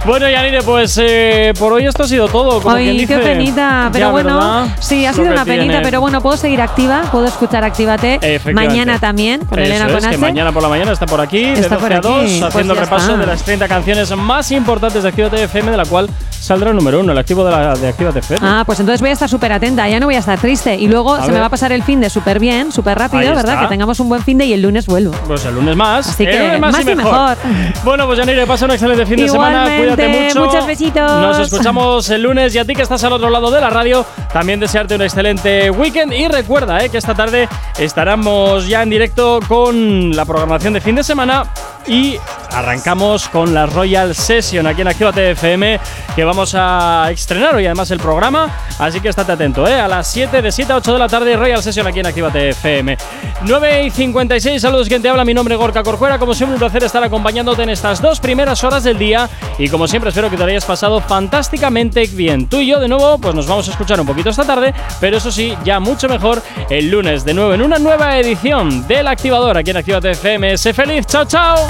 Bueno, 0.04 0.28
Yanire, 0.28 0.62
pues 0.62 0.98
eh, 1.02 1.52
por 1.58 1.72
hoy 1.72 1.86
esto 1.86 2.04
ha 2.04 2.08
sido 2.08 2.28
todo. 2.28 2.60
Como 2.60 2.74
quien 2.76 2.88
Ay, 2.90 2.98
dice. 2.98 3.14
qué 3.14 3.18
penita, 3.20 3.88
pero 3.92 4.06
Ya, 4.06 4.10
bueno, 4.12 4.34
¿verdad? 4.36 4.76
sí, 4.80 5.04
ha 5.06 5.12
sido 5.12 5.32
una 5.32 5.44
penita, 5.44 5.64
tiene. 5.64 5.80
pero 5.82 6.00
bueno, 6.00 6.20
puedo 6.20 6.36
seguir 6.36 6.60
activa, 6.60 7.02
puedo 7.12 7.26
escuchar 7.26 7.64
Actívate 7.64 8.40
mañana 8.52 8.98
también 8.98 9.44
con 9.44 9.58
Eso 9.58 9.66
Elena 9.68 9.86
es, 9.86 9.92
Conache. 9.92 10.10
que 10.10 10.18
mañana 10.18 10.52
por 10.52 10.62
la 10.62 10.68
mañana 10.68 10.92
está 10.92 11.06
por 11.06 11.20
aquí, 11.20 11.44
de 11.44 11.60
Está 11.60 11.76
12 11.76 11.80
por 11.80 11.92
a 11.92 11.96
aquí, 11.98 12.08
2, 12.08 12.14
pues 12.22 12.42
haciendo 12.42 12.72
el 12.74 12.78
repaso 12.80 13.06
está. 13.10 13.16
de 13.20 13.26
las 13.26 13.42
30 13.42 13.68
canciones 13.68 14.16
más 14.16 14.50
importantes 14.52 15.02
de 15.02 15.08
Actívate 15.08 15.42
FM, 15.44 15.70
de 15.70 15.76
la 15.76 15.84
cual 15.84 16.08
saldrá 16.30 16.70
el 16.70 16.76
número 16.76 17.00
uno, 17.00 17.12
el 17.12 17.18
activo 17.18 17.44
de, 17.44 17.50
la, 17.50 17.74
de 17.74 17.88
Actívate 17.88 18.20
FM. 18.20 18.40
Ah, 18.42 18.62
pues 18.64 18.80
entonces 18.80 19.00
voy 19.00 19.10
a 19.10 19.12
estar 19.12 19.28
súper 19.28 19.52
atenta, 19.52 19.88
ya 19.88 20.00
no 20.00 20.06
voy 20.06 20.14
a 20.14 20.18
estar 20.20 20.38
triste. 20.40 20.74
Y 20.76 20.88
luego 20.88 21.14
A 21.14 21.20
se 21.20 21.26
ver. 21.26 21.34
me 21.34 21.40
va 21.40 21.46
a 21.46 21.50
pasar 21.50 21.72
el 21.72 21.82
fin 21.82 22.00
de 22.00 22.08
súper 22.10 22.38
bien, 22.38 22.72
súper 22.72 22.98
rápido, 22.98 23.20
Ahí 23.20 23.28
¿verdad? 23.28 23.44
está. 23.54 23.60
Que 23.62 23.68
tengamos 23.68 24.00
un 24.00 24.08
buen 24.08 24.22
fin 24.22 24.38
de 24.38 24.46
y 24.46 24.52
el 24.54 24.62
lunes 24.62 24.86
vuelvo. 24.86 25.12
Pues 25.26 25.44
el 25.44 25.54
lunes 25.54 25.76
más. 25.76 26.08
Así 26.08 26.24
el 26.24 26.30
que 26.30 26.38
lunes 26.38 26.60
más, 26.60 26.69
más 26.70 26.86
y 26.86 26.94
mejor. 26.94 27.36
Bueno, 27.84 28.06
pues 28.06 28.18
Yanire, 28.18 28.46
pasa 28.46 28.66
un 28.66 28.72
excelente 28.72 29.06
fin 29.06 29.16
de 29.16 29.28
semana. 29.28 29.64
Cuídate 29.76 30.08
mucho. 30.08 30.44
muchos 30.44 30.66
besitos. 30.66 31.10
Nos 31.10 31.38
escuchamos 31.38 32.08
el 32.10 32.22
lunes 32.22 32.54
y 32.54 32.58
a 32.58 32.64
ti 32.64 32.74
que 32.74 32.82
estás 32.82 33.02
al 33.04 33.12
otro 33.12 33.30
lado 33.30 33.50
de 33.50 33.60
la 33.60 33.70
radio, 33.70 34.04
también 34.32 34.60
desearte 34.60 34.94
un 34.94 35.02
excelente 35.02 35.70
weekend. 35.70 36.12
Y 36.12 36.28
recuerda 36.28 36.84
eh, 36.84 36.90
que 36.90 36.98
esta 36.98 37.14
tarde 37.14 37.48
estaremos 37.78 38.68
ya 38.68 38.82
en 38.82 38.90
directo 38.90 39.40
con 39.48 40.14
la 40.14 40.24
programación 40.24 40.74
de 40.74 40.80
fin 40.80 40.94
de 40.94 41.04
semana 41.04 41.44
y 41.86 42.18
arrancamos 42.52 43.28
con 43.28 43.54
la 43.54 43.66
Royal 43.66 44.14
Session 44.14 44.66
aquí 44.66 44.80
en 44.80 44.88
Actívate 44.88 45.30
FM 45.32 45.80
que 46.14 46.24
vamos 46.24 46.54
a 46.56 47.08
estrenar 47.10 47.54
hoy 47.54 47.66
además 47.66 47.90
el 47.90 47.98
programa. 47.98 48.50
Así 48.78 49.00
que 49.00 49.08
estate 49.08 49.32
atento, 49.32 49.66
¿eh? 49.66 49.80
A 49.80 49.86
las 49.88 50.08
7, 50.08 50.42
de 50.42 50.50
7 50.50 50.72
a 50.72 50.76
8 50.76 50.92
de 50.94 50.98
la 50.98 51.08
tarde, 51.08 51.36
Royal 51.36 51.62
Session 51.62 51.86
aquí 51.86 52.00
en 52.00 52.06
Actívate 52.06 52.50
FM. 52.50 52.96
9 53.42 53.84
y 53.84 53.90
56, 53.90 54.60
saludos, 54.60 54.88
quien 54.88 55.02
te 55.02 55.08
habla. 55.08 55.24
Mi 55.24 55.34
nombre 55.34 55.54
es 55.54 55.60
Gorka 55.60 55.82
Corcuera. 55.82 56.18
Como 56.18 56.34
siempre, 56.34 56.54
un 56.54 56.60
placer 56.60 56.84
estar 56.84 57.02
acompañándote 57.02 57.62
en 57.62 57.70
estas 57.70 58.02
dos 58.02 58.20
primeras 58.20 58.62
horas 58.64 58.84
del 58.84 58.98
día. 58.98 59.28
Y 59.58 59.68
como 59.68 59.86
siempre, 59.86 60.10
espero 60.10 60.30
que 60.30 60.36
te 60.36 60.42
hayas 60.44 60.64
pasado 60.64 61.00
fantásticamente 61.00 62.06
bien. 62.06 62.48
Tú 62.48 62.58
y 62.58 62.66
yo, 62.66 62.80
de 62.80 62.88
nuevo, 62.88 63.18
pues 63.18 63.34
nos 63.34 63.46
vamos 63.46 63.68
a 63.68 63.70
escuchar 63.70 64.00
un 64.00 64.06
poquito 64.06 64.30
esta 64.30 64.44
tarde, 64.44 64.74
pero 65.00 65.16
eso 65.16 65.30
sí, 65.30 65.54
ya 65.64 65.78
mucho 65.78 66.08
mejor 66.08 66.42
el 66.68 66.90
lunes 66.90 67.24
de 67.24 67.34
nuevo 67.34 67.54
en 67.54 67.62
una 67.62 67.78
nueva 67.78 68.18
edición 68.18 68.86
del 68.88 69.06
Activador 69.08 69.56
aquí 69.56 69.70
en 69.70 69.76
Actívate 69.76 70.10
FM. 70.10 70.58
Sé 70.58 70.74
feliz, 70.74 71.06
chao, 71.06 71.24
chao. 71.24 71.69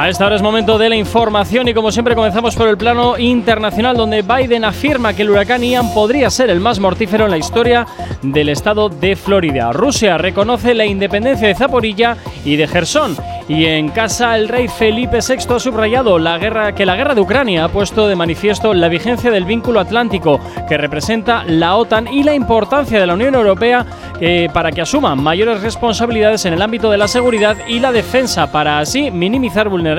A 0.00 0.08
esta 0.08 0.24
hora 0.24 0.36
es 0.36 0.40
momento 0.40 0.78
de 0.78 0.88
la 0.88 0.96
información 0.96 1.68
y 1.68 1.74
como 1.74 1.92
siempre 1.92 2.14
comenzamos 2.14 2.56
por 2.56 2.68
el 2.68 2.78
plano 2.78 3.18
internacional 3.18 3.98
donde 3.98 4.22
Biden 4.22 4.64
afirma 4.64 5.12
que 5.12 5.20
el 5.20 5.28
huracán 5.28 5.62
Ian 5.62 5.92
podría 5.92 6.30
ser 6.30 6.48
el 6.48 6.58
más 6.58 6.80
mortífero 6.80 7.26
en 7.26 7.30
la 7.30 7.36
historia 7.36 7.86
del 8.22 8.48
estado 8.48 8.88
de 8.88 9.14
Florida. 9.14 9.72
Rusia 9.72 10.16
reconoce 10.16 10.72
la 10.72 10.86
independencia 10.86 11.48
de 11.48 11.54
Zaporilla 11.54 12.16
y 12.46 12.56
de 12.56 12.66
Gerson. 12.66 13.14
Y 13.46 13.66
en 13.66 13.88
casa 13.88 14.38
el 14.38 14.48
rey 14.48 14.68
Felipe 14.68 15.18
VI 15.26 15.54
ha 15.54 15.58
subrayado 15.58 16.18
la 16.18 16.38
guerra, 16.38 16.72
que 16.72 16.86
la 16.86 16.96
guerra 16.96 17.16
de 17.16 17.20
Ucrania 17.20 17.64
ha 17.64 17.68
puesto 17.68 18.06
de 18.06 18.14
manifiesto 18.14 18.72
la 18.72 18.88
vigencia 18.88 19.30
del 19.30 19.44
vínculo 19.44 19.80
atlántico 19.80 20.40
que 20.68 20.78
representa 20.78 21.42
la 21.44 21.74
OTAN 21.74 22.08
y 22.08 22.22
la 22.22 22.32
importancia 22.32 23.00
de 23.00 23.06
la 23.06 23.14
Unión 23.14 23.34
Europea 23.34 23.84
eh, 24.20 24.48
para 24.54 24.70
que 24.70 24.80
asuma 24.80 25.16
mayores 25.16 25.62
responsabilidades 25.62 26.44
en 26.44 26.52
el 26.52 26.62
ámbito 26.62 26.90
de 26.90 26.98
la 26.98 27.08
seguridad 27.08 27.56
y 27.66 27.80
la 27.80 27.90
defensa 27.90 28.52
para 28.52 28.78
así 28.78 29.10
minimizar 29.10 29.68
vulnerabilidades 29.68 29.89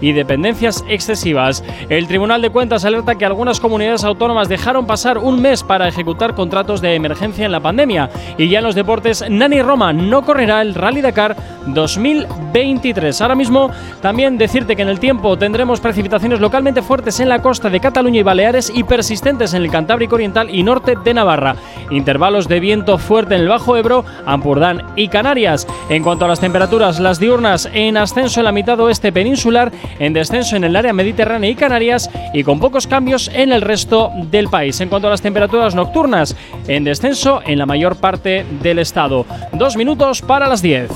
y 0.00 0.12
dependencias 0.12 0.84
excesivas. 0.88 1.62
El 1.88 2.06
Tribunal 2.06 2.42
de 2.42 2.50
Cuentas 2.50 2.84
alerta 2.84 3.16
que 3.16 3.24
algunas 3.24 3.60
comunidades 3.60 4.04
autónomas 4.04 4.48
dejaron 4.48 4.86
pasar 4.86 5.18
un 5.18 5.40
mes 5.40 5.62
para 5.62 5.88
ejecutar 5.88 6.34
contratos 6.34 6.80
de 6.80 6.94
emergencia 6.94 7.46
en 7.46 7.52
la 7.52 7.60
pandemia. 7.60 8.10
Y 8.38 8.48
ya 8.48 8.58
en 8.58 8.64
los 8.64 8.74
deportes, 8.74 9.24
Nani 9.28 9.62
Roma 9.62 9.92
no 9.92 10.24
correrá 10.24 10.62
el 10.62 10.74
Rally 10.74 11.00
Dakar 11.00 11.36
2023. 11.66 13.20
Ahora 13.20 13.34
mismo 13.34 13.70
también 14.00 14.38
decirte 14.38 14.76
que 14.76 14.82
en 14.82 14.88
el 14.88 15.00
tiempo 15.00 15.36
tendremos 15.36 15.80
precipitaciones 15.80 16.40
localmente 16.40 16.82
fuertes 16.82 17.20
en 17.20 17.28
la 17.28 17.40
costa 17.40 17.70
de 17.70 17.80
Cataluña 17.80 18.20
y 18.20 18.22
Baleares 18.22 18.72
y 18.74 18.84
persistentes 18.84 19.54
en 19.54 19.62
el 19.62 19.70
Cantábrico 19.70 20.16
Oriental 20.16 20.54
y 20.54 20.62
norte 20.62 20.96
de 21.02 21.14
Navarra. 21.14 21.56
Intervalos 21.90 22.48
de 22.48 22.60
viento 22.60 22.98
fuerte 22.98 23.34
en 23.34 23.42
el 23.42 23.48
Bajo 23.48 23.76
Ebro, 23.76 24.04
Ampurdán 24.26 24.82
y 24.96 25.08
Canarias. 25.08 25.66
En 25.88 26.02
cuanto 26.02 26.24
a 26.24 26.28
las 26.28 26.40
temperaturas, 26.40 27.00
las 27.00 27.18
diurnas 27.18 27.68
en 27.72 27.96
ascenso 27.96 28.40
en 28.40 28.44
la 28.44 28.52
mitad 28.52 28.78
oeste 28.84 29.12
peninsular, 29.12 29.72
en 29.98 30.12
descenso 30.12 30.56
en 30.56 30.64
el 30.64 30.76
área 30.76 30.92
mediterránea 30.92 31.50
y 31.50 31.54
Canarias 31.54 32.10
y 32.32 32.42
con 32.42 32.60
pocos 32.60 32.86
cambios 32.86 33.30
en 33.34 33.52
el 33.52 33.62
resto 33.62 34.10
del 34.30 34.48
país. 34.48 34.80
En 34.80 34.88
cuanto 34.88 35.08
a 35.08 35.10
las 35.10 35.22
temperaturas 35.22 35.74
nocturnas, 35.74 36.36
en 36.68 36.84
descenso 36.84 37.40
en 37.44 37.58
la 37.58 37.66
mayor 37.66 37.96
parte 37.96 38.44
del 38.62 38.78
estado. 38.78 39.26
Dos 39.52 39.76
minutos 39.76 40.22
para 40.22 40.48
las 40.48 40.62
10. 40.62 40.90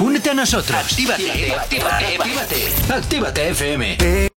Únete 0.00 0.30
a 0.30 0.34
nosotros. 0.34 0.76
Actívate, 0.76 1.52
actívate, 1.52 2.04
actívate. 2.18 2.92
Actívate 2.92 3.48
FM. 3.50 3.96